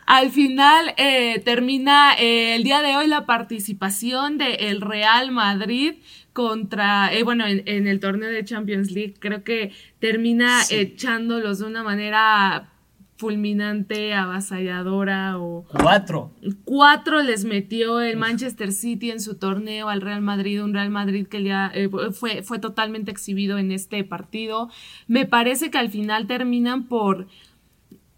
Al 0.07 0.31
final 0.31 0.93
eh, 0.95 1.41
termina 1.43 2.13
eh, 2.17 2.55
el 2.55 2.63
día 2.63 2.81
de 2.81 2.95
hoy 2.95 3.07
la 3.07 3.25
participación 3.25 4.37
del 4.37 4.79
Real 4.79 5.31
Madrid 5.31 5.95
contra, 6.31 7.13
eh, 7.13 7.23
bueno, 7.23 7.45
en, 7.45 7.87
el 7.87 7.99
torneo 7.99 8.29
de 8.29 8.45
Champions 8.45 8.91
League. 8.91 9.15
Creo 9.19 9.43
que 9.43 9.73
termina 9.99 10.61
echándolos 10.69 11.59
de 11.59 11.65
una 11.65 11.83
manera 11.83 12.69
fulminante, 13.17 14.13
avasalladora 14.13 15.39
o... 15.39 15.65
Cuatro. 15.81 16.31
Cuatro 16.63 17.21
les 17.23 17.45
metió 17.45 17.99
el 17.99 18.15
Manchester 18.17 18.71
City 18.71 19.11
en 19.11 19.19
su 19.19 19.35
torneo 19.35 19.89
al 19.89 20.01
Real 20.01 20.21
Madrid, 20.21 20.63
un 20.63 20.73
Real 20.73 20.89
Madrid 20.89 21.27
que 21.27 21.43
ya 21.43 21.71
eh, 21.73 21.89
fue, 22.11 22.43
fue 22.43 22.59
totalmente 22.59 23.11
exhibido 23.11 23.57
en 23.57 23.71
este 23.71 24.03
partido. 24.03 24.69
Me 25.07 25.25
parece 25.25 25.71
que 25.71 25.77
al 25.77 25.89
final 25.89 26.27
terminan 26.27 26.87
por 26.87 27.27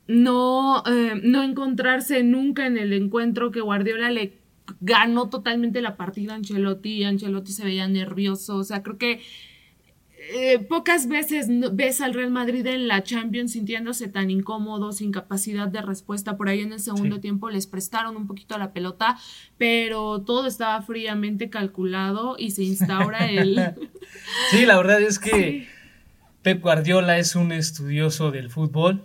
no, 0.07 0.83
eh, 0.85 1.21
no 1.23 1.43
encontrarse 1.43 2.23
nunca 2.23 2.65
en 2.65 2.77
el 2.77 2.93
encuentro 2.93 3.51
que 3.51 3.61
Guardiola 3.61 4.09
le 4.11 4.39
ganó 4.81 5.29
totalmente 5.29 5.81
la 5.81 5.97
partida 5.97 6.33
a 6.33 6.35
Ancelotti, 6.35 7.03
Ancelotti 7.03 7.51
se 7.51 7.63
veía 7.63 7.87
nervioso, 7.87 8.57
o 8.57 8.63
sea, 8.63 8.83
creo 8.83 8.97
que 8.97 9.21
eh, 10.31 10.59
pocas 10.59 11.07
veces 11.07 11.47
ves 11.73 12.01
al 12.01 12.13
Real 12.13 12.29
Madrid 12.29 12.65
en 12.67 12.87
la 12.87 13.01
Champions 13.03 13.53
sintiéndose 13.53 14.07
tan 14.07 14.29
incómodo, 14.29 14.91
sin 14.91 15.11
capacidad 15.11 15.67
de 15.67 15.81
respuesta. 15.81 16.37
Por 16.37 16.49
ahí 16.49 16.61
en 16.61 16.71
el 16.71 16.79
segundo 16.79 17.19
tiempo 17.19 17.49
les 17.49 17.65
prestaron 17.65 18.15
un 18.15 18.27
poquito 18.27 18.57
la 18.57 18.71
pelota, 18.71 19.17
pero 19.57 20.21
todo 20.21 20.45
estaba 20.45 20.81
fríamente 20.83 21.49
calculado 21.49 22.35
y 22.37 22.51
se 22.51 22.63
instaura 22.63 23.29
el... 23.29 23.73
sí, 24.51 24.65
la 24.67 24.77
verdad 24.77 25.01
es 25.01 25.17
que 25.17 25.67
Pep 26.43 26.61
Guardiola 26.61 27.17
es 27.17 27.35
un 27.35 27.51
estudioso 27.51 28.29
del 28.29 28.51
fútbol, 28.51 29.03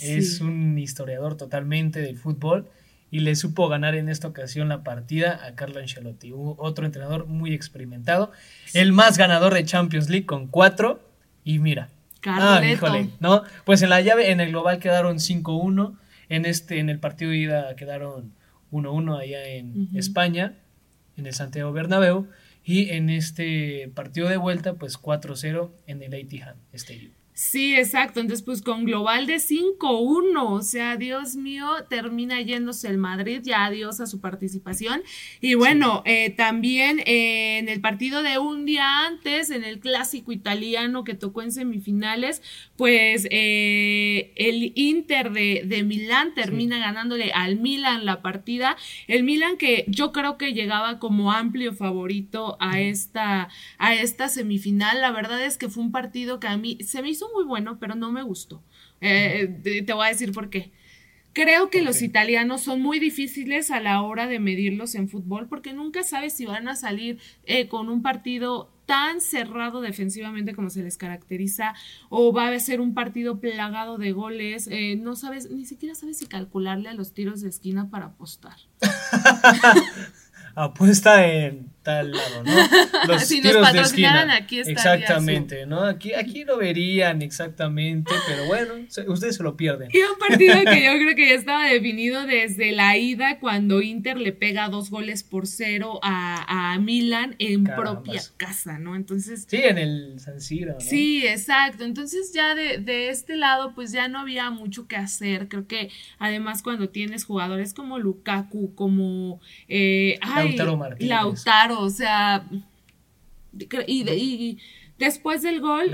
es 0.00 0.40
un 0.40 0.78
historiador 0.78 1.36
totalmente 1.36 2.00
del 2.00 2.18
fútbol 2.18 2.68
y 3.10 3.20
le 3.20 3.34
supo 3.36 3.68
ganar 3.68 3.94
en 3.94 4.08
esta 4.08 4.28
ocasión 4.28 4.68
la 4.68 4.82
partida 4.82 5.44
a 5.46 5.54
Carlo 5.54 5.80
Ancelotti, 5.80 6.32
otro 6.34 6.86
entrenador 6.86 7.26
muy 7.26 7.54
experimentado, 7.54 8.32
el 8.74 8.92
más 8.92 9.16
ganador 9.18 9.54
de 9.54 9.64
Champions 9.64 10.08
League 10.08 10.26
con 10.26 10.46
cuatro 10.46 11.00
y 11.44 11.58
mira. 11.58 11.88
Ah, 12.26 12.60
híjole, 12.64 13.10
¿no? 13.20 13.42
Pues 13.64 13.82
en 13.82 13.90
la 13.90 14.00
llave, 14.00 14.30
en 14.30 14.40
el 14.40 14.50
global 14.50 14.78
quedaron 14.80 15.16
5-1, 15.16 15.96
en 16.28 16.44
este, 16.44 16.78
en 16.78 16.90
el 16.90 16.98
partido 16.98 17.30
de 17.30 17.38
ida 17.38 17.76
quedaron 17.76 18.34
1-1 18.70 19.18
allá 19.18 19.46
en 19.46 19.88
España, 19.94 20.54
en 21.16 21.26
el 21.26 21.32
Santiago 21.32 21.72
Bernabéu, 21.72 22.28
y 22.64 22.90
en 22.90 23.08
este 23.08 23.90
partido 23.94 24.28
de 24.28 24.36
vuelta, 24.36 24.74
pues 24.74 25.00
4-0 25.00 25.70
en 25.86 26.02
el 26.02 26.12
Etihad 26.12 26.56
Stadium. 26.72 27.12
Sí, 27.38 27.76
exacto. 27.76 28.18
Entonces, 28.18 28.44
pues 28.44 28.62
con 28.62 28.84
global 28.84 29.28
de 29.28 29.36
5-1, 29.36 30.42
o 30.42 30.60
sea, 30.60 30.96
Dios 30.96 31.36
mío, 31.36 31.68
termina 31.88 32.40
yéndose 32.40 32.88
el 32.88 32.98
Madrid, 32.98 33.42
ya 33.44 33.66
adiós 33.66 34.00
a 34.00 34.08
su 34.08 34.20
participación. 34.20 35.02
Y 35.40 35.54
bueno, 35.54 36.02
eh, 36.04 36.30
también 36.30 36.98
eh, 37.06 37.58
en 37.58 37.68
el 37.68 37.80
partido 37.80 38.24
de 38.24 38.38
un 38.38 38.66
día 38.66 39.06
antes, 39.06 39.50
en 39.50 39.62
el 39.62 39.78
clásico 39.78 40.32
italiano 40.32 41.04
que 41.04 41.14
tocó 41.14 41.42
en 41.42 41.52
semifinales, 41.52 42.42
pues 42.78 43.26
eh, 43.32 44.32
el 44.36 44.72
Inter 44.76 45.32
de, 45.32 45.62
de 45.66 45.82
Milán 45.82 46.32
termina 46.34 46.78
ganándole 46.78 47.32
al 47.32 47.56
Milan 47.56 48.04
la 48.04 48.22
partida. 48.22 48.76
El 49.08 49.24
Milan 49.24 49.56
que 49.56 49.84
yo 49.88 50.12
creo 50.12 50.38
que 50.38 50.52
llegaba 50.52 51.00
como 51.00 51.32
amplio 51.32 51.74
favorito 51.74 52.56
a 52.60 52.78
esta, 52.80 53.48
a 53.78 53.94
esta 53.96 54.28
semifinal. 54.28 55.00
La 55.00 55.10
verdad 55.10 55.44
es 55.44 55.58
que 55.58 55.68
fue 55.68 55.82
un 55.82 55.90
partido 55.90 56.38
que 56.38 56.46
a 56.46 56.56
mí 56.56 56.78
se 56.80 57.02
me 57.02 57.10
hizo 57.10 57.28
muy 57.34 57.44
bueno, 57.44 57.80
pero 57.80 57.96
no 57.96 58.12
me 58.12 58.22
gustó. 58.22 58.62
Eh, 59.00 59.82
te, 59.84 59.92
voy 59.92 60.06
a 60.06 60.10
decir 60.10 60.30
por 60.30 60.48
qué. 60.48 60.70
Creo 61.32 61.70
que 61.70 61.82
los 61.82 62.00
italianos 62.00 62.60
son 62.60 62.80
muy 62.80 63.00
difíciles 63.00 63.72
a 63.72 63.80
la 63.80 64.02
hora 64.02 64.28
de 64.28 64.38
medirlos 64.38 64.94
en 64.94 65.08
fútbol 65.08 65.48
porque 65.48 65.72
nunca 65.72 66.04
sabes 66.04 66.32
si 66.32 66.46
van 66.46 66.68
a 66.68 66.76
salir 66.76 67.18
eh, 67.44 67.66
con 67.66 67.88
un 67.88 68.02
partido 68.02 68.70
tan 68.88 69.20
cerrado 69.20 69.82
defensivamente 69.82 70.54
como 70.54 70.70
se 70.70 70.82
les 70.82 70.96
caracteriza 70.96 71.74
o 72.08 72.32
va 72.32 72.48
a 72.48 72.58
ser 72.58 72.80
un 72.80 72.94
partido 72.94 73.38
plagado 73.38 73.98
de 73.98 74.12
goles. 74.12 74.66
Eh, 74.72 74.96
no 74.96 75.14
sabes, 75.14 75.50
ni 75.50 75.66
siquiera 75.66 75.94
sabes 75.94 76.16
si 76.16 76.26
calcularle 76.26 76.88
a 76.88 76.94
los 76.94 77.12
tiros 77.12 77.42
de 77.42 77.50
esquina 77.50 77.90
para 77.90 78.06
apostar. 78.06 78.56
Apuesta 80.54 81.26
en 81.26 81.70
tal 81.88 82.12
lado, 82.12 82.44
¿no? 82.44 82.52
Los 83.08 83.24
si 83.24 83.40
tiros 83.40 83.62
nos 83.62 83.68
patrocinaran 83.68 84.30
aquí 84.30 84.60
Exactamente, 84.60 85.64
¿no? 85.64 85.84
Aquí, 85.84 86.12
aquí 86.12 86.44
lo 86.44 86.58
verían 86.58 87.22
exactamente, 87.22 88.12
pero 88.26 88.44
bueno, 88.44 88.74
ustedes 89.06 89.36
se 89.36 89.42
lo 89.42 89.56
pierden. 89.56 89.88
Y 89.90 89.98
un 89.98 90.18
partido 90.18 90.54
que 90.64 90.84
yo 90.84 90.92
creo 90.92 91.16
que 91.16 91.28
ya 91.30 91.34
estaba 91.34 91.64
definido 91.66 92.26
desde 92.26 92.72
la 92.72 92.98
ida 92.98 93.38
cuando 93.38 93.80
Inter 93.80 94.18
le 94.18 94.32
pega 94.32 94.68
dos 94.68 94.90
goles 94.90 95.22
por 95.22 95.46
cero 95.46 95.98
a, 96.02 96.74
a 96.74 96.78
Milan 96.78 97.36
en 97.38 97.64
propia 97.64 98.20
casa, 98.36 98.78
¿no? 98.78 98.94
Entonces... 98.94 99.46
Sí, 99.48 99.56
en 99.56 99.78
el 99.78 100.20
San 100.20 100.42
Siro, 100.42 100.74
¿no? 100.74 100.80
Sí, 100.80 101.26
exacto. 101.26 101.84
Entonces 101.84 102.32
ya 102.34 102.54
de, 102.54 102.78
de 102.78 103.08
este 103.08 103.36
lado 103.36 103.74
pues 103.74 103.92
ya 103.92 104.08
no 104.08 104.18
había 104.18 104.50
mucho 104.50 104.86
que 104.86 104.96
hacer. 104.96 105.48
Creo 105.48 105.66
que 105.66 105.90
además 106.18 106.62
cuando 106.62 106.90
tienes 106.90 107.24
jugadores 107.24 107.72
como 107.72 107.98
Lukaku, 107.98 108.74
como... 108.74 109.40
Eh, 109.68 110.18
Lautaro 110.20 110.76
Martínez. 110.76 111.08
Lautaro 111.08 111.77
o 111.78 111.90
sea, 111.90 112.44
y, 113.86 114.58
después 114.98 115.42
del 115.42 115.60
gol 115.60 115.90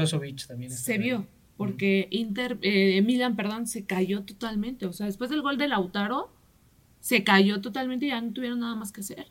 también 0.49 0.70
se 0.70 0.99
vio, 0.99 1.26
porque 1.57 2.09
Inter, 2.11 2.59
eh, 2.62 3.03
Milan, 3.03 3.37
perdón, 3.37 3.66
se 3.66 3.85
cayó 3.85 4.22
totalmente, 4.22 4.87
o 4.87 4.93
sea, 4.93 5.07
después 5.07 5.28
del 5.30 5.43
gol 5.43 5.59
de 5.59 5.68
Lautaro, 5.68 6.32
se 7.01 7.22
cayó 7.22 7.61
totalmente 7.61 8.07
y 8.07 8.09
ya 8.09 8.20
no 8.20 8.32
tuvieron 8.32 8.61
nada 8.61 8.74
más 8.74 8.93
que 8.93 9.03
hacer. 9.03 9.26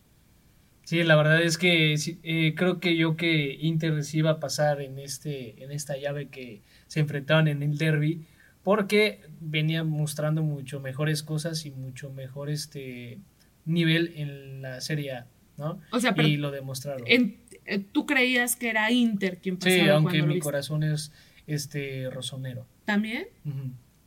Sí, 0.83 1.01
la 1.01 1.15
verdad 1.15 1.41
es 1.41 1.57
que 1.57 1.95
eh, 2.23 2.53
creo 2.55 2.79
que 2.79 2.95
yo 2.97 3.15
que 3.15 3.57
Inter 3.59 4.03
sí 4.03 4.19
iba 4.19 4.31
a 4.31 4.39
pasar 4.39 4.81
en, 4.81 4.99
este, 4.99 5.63
en 5.63 5.71
esta 5.71 5.97
llave 5.97 6.27
que 6.27 6.61
se 6.87 6.99
enfrentaban 6.99 7.47
en 7.47 7.63
el 7.63 7.77
derby, 7.79 8.27
porque 8.63 9.21
venía 9.39 9.83
mostrando 9.83 10.43
mucho 10.43 10.79
mejores 10.81 11.23
cosas 11.23 11.65
y 11.65 11.71
mucho 11.71 12.11
mejor 12.11 12.49
este 12.49 13.17
nivel 13.65 14.13
en 14.15 14.61
la 14.61 14.81
Serie 14.81 15.13
A, 15.13 15.27
¿no? 15.63 15.79
O 15.91 15.99
sea, 15.99 16.13
y 16.17 16.37
lo 16.37 16.51
demostraron. 16.51 17.03
Eh, 17.07 17.79
¿Tú 17.91 18.05
creías 18.05 18.55
que 18.55 18.69
era 18.69 18.91
Inter 18.91 19.39
quien 19.39 19.57
pasaba? 19.57 19.75
Sí, 19.75 19.89
aunque 19.89 20.21
mi 20.23 20.39
corazón 20.39 20.83
es 20.83 21.11
este 21.47 22.09
rosonero. 22.09 22.65
¿También? 22.85 23.27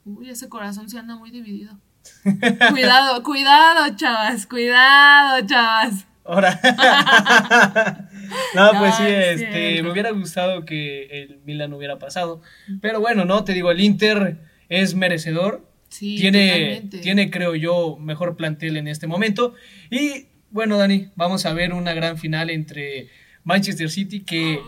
Uy, 0.04 0.30
ese 0.30 0.48
corazón 0.48 0.88
se 0.88 0.98
anda 0.98 1.16
muy 1.16 1.30
dividido. 1.30 1.78
cuidado, 2.70 3.22
cuidado, 3.22 3.96
chavas, 3.96 4.46
cuidado, 4.46 5.46
chavas. 5.46 6.06
Ahora. 6.24 6.60
no, 8.54 8.70
pues 8.78 8.94
sí, 8.96 9.04
este, 9.06 9.82
me 9.82 9.90
hubiera 9.90 10.10
gustado 10.10 10.64
que 10.64 11.06
el 11.06 11.40
Milan 11.44 11.72
hubiera 11.72 11.98
pasado. 11.98 12.42
Pero 12.80 13.00
bueno, 13.00 13.24
no, 13.24 13.44
te 13.44 13.52
digo, 13.52 13.70
el 13.70 13.80
Inter 13.80 14.38
es 14.68 14.94
merecedor. 14.94 15.66
Sí, 15.88 16.16
tiene, 16.16 16.88
tiene, 17.02 17.30
creo 17.30 17.54
yo, 17.54 17.96
mejor 17.98 18.36
plantel 18.36 18.76
en 18.76 18.88
este 18.88 19.06
momento. 19.06 19.54
Y 19.90 20.26
bueno, 20.50 20.78
Dani, 20.78 21.10
vamos 21.16 21.46
a 21.46 21.52
ver 21.52 21.72
una 21.72 21.94
gran 21.94 22.18
final 22.18 22.50
entre 22.50 23.08
Manchester 23.44 23.90
City 23.90 24.20
que 24.20 24.60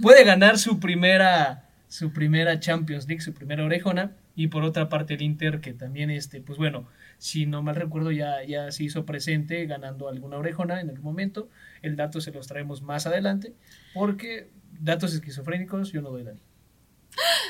puede 0.00 0.24
ganar 0.24 0.58
su 0.58 0.80
primera, 0.80 1.68
su 1.88 2.12
primera 2.12 2.60
Champions 2.60 3.06
League, 3.06 3.22
su 3.22 3.32
primera 3.34 3.64
orejona. 3.64 4.12
Y 4.36 4.48
por 4.48 4.64
otra 4.64 4.88
parte 4.88 5.14
el 5.14 5.22
Inter 5.22 5.60
que 5.60 5.72
también, 5.74 6.10
este, 6.10 6.40
pues 6.40 6.58
bueno, 6.58 6.88
si 7.18 7.46
no 7.46 7.62
mal 7.62 7.76
recuerdo 7.76 8.10
ya, 8.10 8.42
ya 8.42 8.72
se 8.72 8.82
hizo 8.82 9.06
presente 9.06 9.64
ganando 9.66 10.08
alguna 10.08 10.38
orejona 10.38 10.80
en 10.80 10.90
el 10.90 10.98
momento. 10.98 11.48
El 11.82 11.94
dato 11.94 12.20
se 12.20 12.32
los 12.32 12.48
traemos 12.48 12.82
más 12.82 13.06
adelante 13.06 13.54
porque 13.92 14.48
datos 14.80 15.14
esquizofrénicos 15.14 15.92
yo 15.92 16.02
no 16.02 16.10
doy, 16.10 16.24
Dani. 16.24 16.40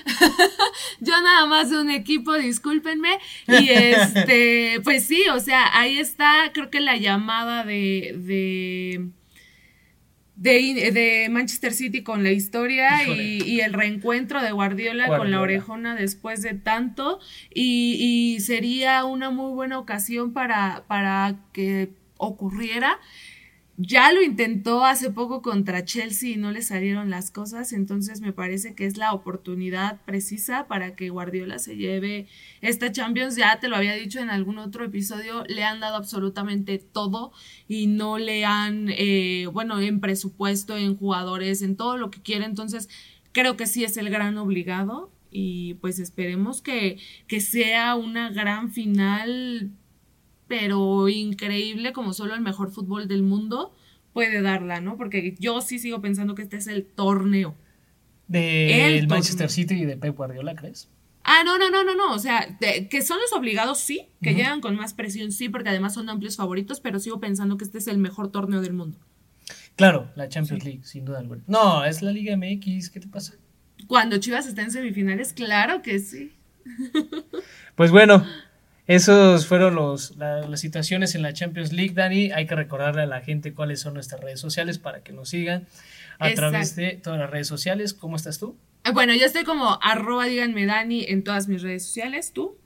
Yo 1.01 1.21
nada 1.21 1.47
más 1.47 1.71
de 1.71 1.81
un 1.81 1.91
equipo, 1.91 2.35
discúlpenme. 2.35 3.19
Y 3.49 3.71
este, 3.71 4.81
pues 4.85 5.07
sí, 5.07 5.23
o 5.33 5.41
sea, 5.41 5.79
ahí 5.79 5.99
está, 5.99 6.51
creo 6.53 6.71
que 6.71 6.81
la 6.81 6.97
llamada 6.97 7.65
de, 7.65 8.15
de, 10.37 10.91
de, 10.91 11.29
Manchester 11.31 11.73
City 11.73 12.03
con 12.03 12.23
la 12.23 12.33
historia 12.33 13.05
y, 13.09 13.61
el 13.61 13.73
reencuentro 13.73 14.43
de 14.43 14.53
Guardiola, 14.53 15.07
con 15.09 15.31
la 15.31 15.41
orejona 15.41 15.95
después 15.95 16.43
de 16.43 16.55
tanto. 16.55 17.21
Y, 17.53 17.97
y, 18.37 18.41
sería 18.41 19.05
una 19.05 19.31
muy 19.31 19.53
buena 19.53 19.79
ocasión 19.79 20.33
para, 20.33 20.85
para 20.87 21.37
que 21.53 21.91
ocurriera. 22.17 22.99
Ya 23.77 24.13
lo 24.13 24.23
intentó 24.23 24.85
hace 24.85 25.11
poco 25.11 25.43
contra 25.43 25.85
Chelsea 25.85 26.31
y 26.31 26.37
no 26.37 26.53
le 26.53 26.63
salieron 26.63 27.11
las 27.11 27.33
cosas, 27.33 27.73
entonces 27.73 28.21
me 28.21 28.33
parece 28.33 28.77
que 28.77 28.87
es 28.87 28.97
la 28.97 29.13
oportunidad 29.13 30.01
precisa 30.05 30.69
para 30.69 30.95
que 30.95 31.11
Guardiola 31.11 31.59
se 31.59 31.77
lleve 31.77 32.29
esta 32.61 32.93
Champions. 32.93 33.35
Ya 33.35 33.59
te 33.59 33.67
lo 33.67 33.75
había 33.75 33.95
dicho 33.95 34.21
en 34.21 34.31
algún 34.31 34.59
otro 34.59 34.85
episodio, 34.85 35.43
le 35.49 35.65
han 35.65 35.81
dado 35.81 35.97
absolutamente 35.97 36.79
todo 36.79 37.33
y 37.67 37.89
no 37.89 38.19
le 38.19 38.45
han, 38.45 38.91
eh, 38.91 39.49
bueno, 39.53 39.81
en 39.81 40.01
presupuesto, 40.01 40.77
en 40.77 40.97
jugadores, 40.97 41.61
en 41.61 41.77
todo 41.77 41.97
lo 41.97 42.13
que 42.13 42.23
quiere, 42.23 42.45
entonces 42.45 42.89
creo 43.33 43.57
que 43.57 43.67
sí 43.67 43.83
es 43.83 43.97
el 43.97 44.09
gran 44.09 44.39
obligado 44.39 45.11
y 45.33 45.75
pues 45.75 45.99
esperemos 45.99 46.63
que, 46.63 46.99
que 47.27 47.41
sea 47.41 47.97
una 47.97 48.31
gran 48.31 48.71
final 48.71 49.73
pero 50.49 51.09
increíble 51.09 51.93
como 51.93 52.13
solo 52.13 52.35
el 52.35 52.41
mejor 52.41 52.71
fútbol 52.71 53.09
del 53.09 53.23
mundo 53.23 53.75
puede 54.13 54.43
darla, 54.43 54.81
¿no? 54.81 54.97
Porque 54.97 55.35
yo 55.39 55.61
sí 55.61 55.79
sigo 55.79 56.01
pensando 56.01 56.35
que 56.35 56.43
este 56.43 56.57
es 56.57 56.67
el 56.67 56.85
torneo. 56.85 57.55
Del 58.29 59.07
Manchester 59.09 59.51
City 59.51 59.75
y 59.75 59.85
de 59.85 59.97
Pep 59.97 60.17
Guardiola, 60.17 60.55
¿crees? 60.55 60.89
Ah, 61.25 61.43
no, 61.45 61.59
no, 61.59 61.71
no, 61.71 61.85
no, 61.85 61.95
no. 61.95 62.13
O 62.13 62.19
sea, 62.19 62.59
que 62.59 63.03
son 63.03 63.19
los 63.21 63.33
obligados, 63.33 63.79
sí, 63.79 64.09
que 64.23 64.35
llegan 64.35 64.61
con 64.61 64.77
más 64.77 64.95
presión, 64.95 65.33
sí, 65.33 65.49
porque 65.49 65.71
además 65.71 65.95
son 65.95 66.09
amplios 66.09 66.37
favoritos, 66.37 66.81
pero 66.81 66.99
sigo 66.99 67.19
pensando 67.19 67.57
que 67.57 67.65
este 67.65 67.79
es 67.79 67.89
el 67.89 67.99
mejor 67.99 68.31
torneo 68.31 68.61
del 68.61 68.75
mundo. 68.75 68.99
Claro, 69.77 70.11
la 70.15 70.29
Champions 70.29 70.65
League, 70.65 70.85
sin 70.85 71.05
duda 71.05 71.19
alguna. 71.19 71.43
No, 71.47 71.85
es 71.85 72.03
la 72.03 72.13
Liga 72.13 72.37
MX, 72.37 72.91
¿qué 72.91 73.01
te 73.01 73.09
pasa? 73.09 73.35
Cuando 73.87 74.19
Chivas 74.19 74.47
está 74.47 74.63
en 74.63 74.71
semifinales, 74.71 75.33
claro 75.33 75.83
que 75.83 75.99
sí. 75.99 76.33
Pues 77.75 77.91
bueno, 77.91 78.25
esos 78.87 79.47
fueron 79.47 79.75
los, 79.75 80.17
las 80.17 80.61
situaciones 80.61 81.15
en 81.15 81.23
la 81.23 81.33
Champions 81.33 81.73
League, 81.73 81.95
Dani. 81.95 82.33
Hay 82.33 82.47
que 82.47 82.55
recordarle 82.55 83.03
a 83.03 83.07
la 83.07 83.21
gente 83.21 83.55
cuáles 83.55 83.81
son 83.81 83.95
nuestras 83.95 84.21
redes 84.21 84.41
sociales 84.41 84.79
para 84.79 85.03
que 85.03 85.13
nos 85.13 85.31
sigan 85.31 85.67
a 86.19 86.31
través 86.33 86.77
de 86.77 87.01
todas 87.03 87.19
las 87.19 87.31
redes 87.31 87.49
sociales. 87.49 87.95
¿Cómo 87.95 88.17
estás 88.17 88.39
tú? 88.39 88.57
Ah, 88.85 88.93
bueno, 88.93 89.15
yo 89.15 89.25
estoy 89.25 89.45
como 89.45 89.79
arroba 89.83 90.27
díganme 90.27 90.67
Dani 90.67 91.05
en 91.09 91.25
todas 91.25 91.49
mis 91.49 91.63
redes 91.63 91.87
sociales. 91.87 92.33
¿Tú? 92.33 92.59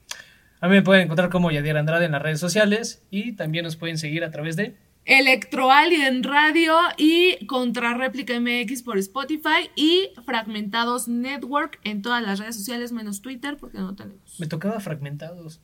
A 0.60 0.66
mí 0.66 0.74
me 0.74 0.82
pueden 0.82 1.04
encontrar 1.04 1.30
como 1.30 1.52
Yadier 1.52 1.76
Andrade 1.76 2.06
en 2.06 2.12
las 2.12 2.22
redes 2.22 2.40
sociales 2.40 3.02
y 3.10 3.32
también 3.32 3.64
nos 3.64 3.76
pueden 3.76 3.96
seguir 3.96 4.24
a 4.24 4.30
través 4.30 4.56
de 4.56 4.74
en 5.10 6.22
Radio 6.22 6.74
y 6.98 7.46
Contrarréplica 7.46 8.38
MX 8.38 8.82
por 8.82 8.98
Spotify 8.98 9.70
y 9.74 10.10
Fragmentados 10.26 11.08
Network 11.08 11.80
en 11.84 12.02
todas 12.02 12.22
las 12.22 12.38
redes 12.38 12.56
sociales 12.56 12.92
menos 12.92 13.22
Twitter 13.22 13.56
porque 13.56 13.78
no 13.78 13.94
tenemos. 13.94 14.38
Me 14.38 14.46
tocaba 14.46 14.80
Fragmentados. 14.80 15.60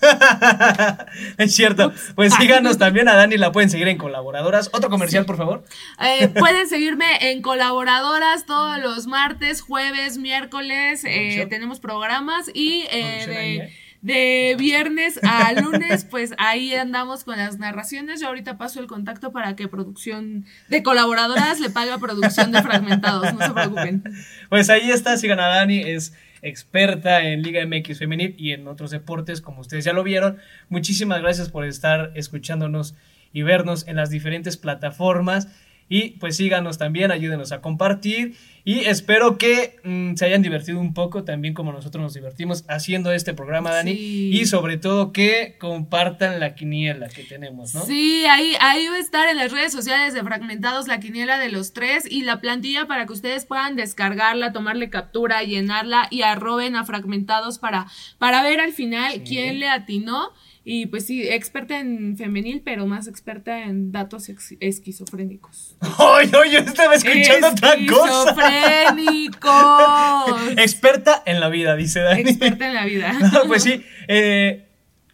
es 1.38 1.54
cierto. 1.54 1.92
Pues 2.14 2.34
síganos 2.34 2.78
también 2.78 3.08
a 3.08 3.14
Dani, 3.14 3.36
la 3.36 3.52
pueden 3.52 3.70
seguir 3.70 3.88
en 3.88 3.98
colaboradoras. 3.98 4.70
Otro 4.72 4.90
comercial, 4.90 5.24
por 5.24 5.36
favor. 5.36 5.64
Eh, 6.00 6.28
pueden 6.38 6.68
seguirme 6.68 7.30
en 7.32 7.42
colaboradoras 7.42 8.46
todos 8.46 8.78
los 8.78 9.06
martes, 9.06 9.60
jueves, 9.60 10.18
miércoles. 10.18 11.02
Eh, 11.04 11.46
tenemos 11.50 11.80
programas 11.80 12.50
y 12.54 12.84
eh, 12.90 13.72
de, 14.00 14.54
viernes 14.56 15.18
a 15.24 15.52
lunes, 15.54 16.04
pues 16.04 16.32
ahí 16.38 16.74
andamos 16.74 17.24
con 17.24 17.36
las 17.36 17.58
narraciones. 17.58 18.20
Yo 18.20 18.28
ahorita 18.28 18.56
paso 18.56 18.78
el 18.80 18.86
contacto 18.86 19.32
para 19.32 19.56
que 19.56 19.66
producción 19.66 20.46
de 20.68 20.82
colaboradoras 20.84 21.58
le 21.58 21.70
pague 21.70 21.90
a 21.90 21.98
producción 21.98 22.52
de 22.52 22.62
fragmentados. 22.62 23.34
No 23.34 23.44
se 23.44 23.52
preocupen. 23.52 24.04
Pues 24.48 24.70
ahí 24.70 24.90
está, 24.90 25.18
sigan 25.18 25.40
a 25.40 25.48
Dani. 25.48 25.80
Es 25.80 26.14
experta 26.42 27.22
en 27.24 27.42
Liga 27.42 27.64
MX 27.66 27.98
Femenil 27.98 28.34
y 28.38 28.52
en 28.52 28.68
otros 28.68 28.90
deportes, 28.90 29.40
como 29.40 29.60
ustedes 29.60 29.84
ya 29.84 29.92
lo 29.92 30.02
vieron. 30.02 30.38
Muchísimas 30.68 31.20
gracias 31.20 31.50
por 31.50 31.64
estar 31.64 32.12
escuchándonos 32.14 32.94
y 33.32 33.42
vernos 33.42 33.86
en 33.88 33.96
las 33.96 34.10
diferentes 34.10 34.56
plataformas. 34.56 35.48
Y 35.88 36.10
pues 36.18 36.36
síganos 36.36 36.78
también, 36.78 37.10
ayúdenos 37.10 37.52
a 37.52 37.60
compartir. 37.60 38.36
Y 38.64 38.80
espero 38.80 39.38
que 39.38 39.76
mm, 39.82 40.16
se 40.16 40.26
hayan 40.26 40.42
divertido 40.42 40.78
un 40.78 40.92
poco, 40.92 41.24
también 41.24 41.54
como 41.54 41.72
nosotros 41.72 42.02
nos 42.02 42.12
divertimos 42.12 42.66
haciendo 42.68 43.12
este 43.12 43.32
programa, 43.32 43.70
Dani. 43.70 43.92
Y 43.92 44.44
sobre 44.44 44.76
todo 44.76 45.10
que 45.10 45.56
compartan 45.58 46.38
la 46.38 46.54
quiniela 46.54 47.08
que 47.08 47.22
tenemos, 47.24 47.74
¿no? 47.74 47.86
Sí, 47.86 48.26
ahí, 48.26 48.52
ahí 48.60 48.86
va 48.88 48.96
a 48.96 48.98
estar 48.98 49.26
en 49.30 49.38
las 49.38 49.52
redes 49.52 49.72
sociales 49.72 50.12
de 50.12 50.22
Fragmentados 50.22 50.86
la 50.86 51.00
quiniela 51.00 51.38
de 51.38 51.48
los 51.48 51.72
tres 51.72 52.04
y 52.10 52.22
la 52.22 52.40
plantilla 52.40 52.86
para 52.86 53.06
que 53.06 53.14
ustedes 53.14 53.46
puedan 53.46 53.74
descargarla, 53.74 54.52
tomarle 54.52 54.90
captura, 54.90 55.42
llenarla 55.44 56.06
y 56.10 56.20
arroben 56.20 56.76
a 56.76 56.84
Fragmentados 56.84 57.58
para, 57.58 57.86
para 58.18 58.42
ver 58.42 58.60
al 58.60 58.72
final 58.74 59.22
quién 59.24 59.60
le 59.60 59.68
atinó. 59.68 60.32
Y 60.64 60.86
pues 60.86 61.06
sí, 61.06 61.26
experta 61.28 61.80
en 61.80 62.16
femenil, 62.16 62.62
pero 62.64 62.86
más 62.86 63.08
experta 63.08 63.64
en 63.64 63.90
datos 63.90 64.30
esquizofrénicos. 64.60 65.76
¡Ay, 65.80 66.30
ay! 66.32 66.52
Yo 66.52 66.58
estaba 66.58 66.94
escuchando 66.94 67.48
otra 67.48 67.74
cosa. 67.88 68.34
¡Esquizofrénicos! 68.82 70.52
experta 70.58 71.22
en 71.24 71.40
la 71.40 71.48
vida, 71.48 71.74
dice 71.76 72.00
Dani. 72.00 72.20
Experta 72.20 72.68
en 72.68 72.74
la 72.74 72.84
vida. 72.84 73.18
pues 73.46 73.62
sí. 73.62 73.82
Eh, 74.08 74.66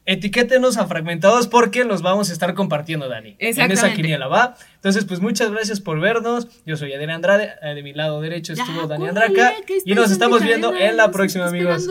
etiquétenos 0.06 0.76
a 0.76 0.86
fragmentados 0.86 1.46
porque 1.46 1.84
los 1.84 2.02
vamos 2.02 2.30
a 2.30 2.32
estar 2.32 2.54
compartiendo, 2.54 3.08
Dani. 3.08 3.36
En 3.38 3.70
esa 3.70 3.92
quiniela, 3.92 4.26
¿va? 4.26 4.56
Entonces, 4.74 5.04
pues 5.04 5.20
muchas 5.20 5.50
gracias 5.50 5.80
por 5.80 6.00
vernos. 6.00 6.48
Yo 6.66 6.76
soy 6.76 6.92
Adrián 6.92 7.10
Andrade. 7.10 7.52
Eh, 7.62 7.74
de 7.74 7.82
mi 7.82 7.92
lado 7.92 8.20
derecho 8.20 8.54
estuvo 8.54 8.86
Dani 8.86 9.08
Andraca. 9.08 9.54
Y 9.84 9.94
nos 9.94 10.10
estamos 10.10 10.42
viendo 10.42 10.74
en 10.74 10.96
la 10.96 11.10
próxima, 11.10 11.46
amigos. 11.46 11.88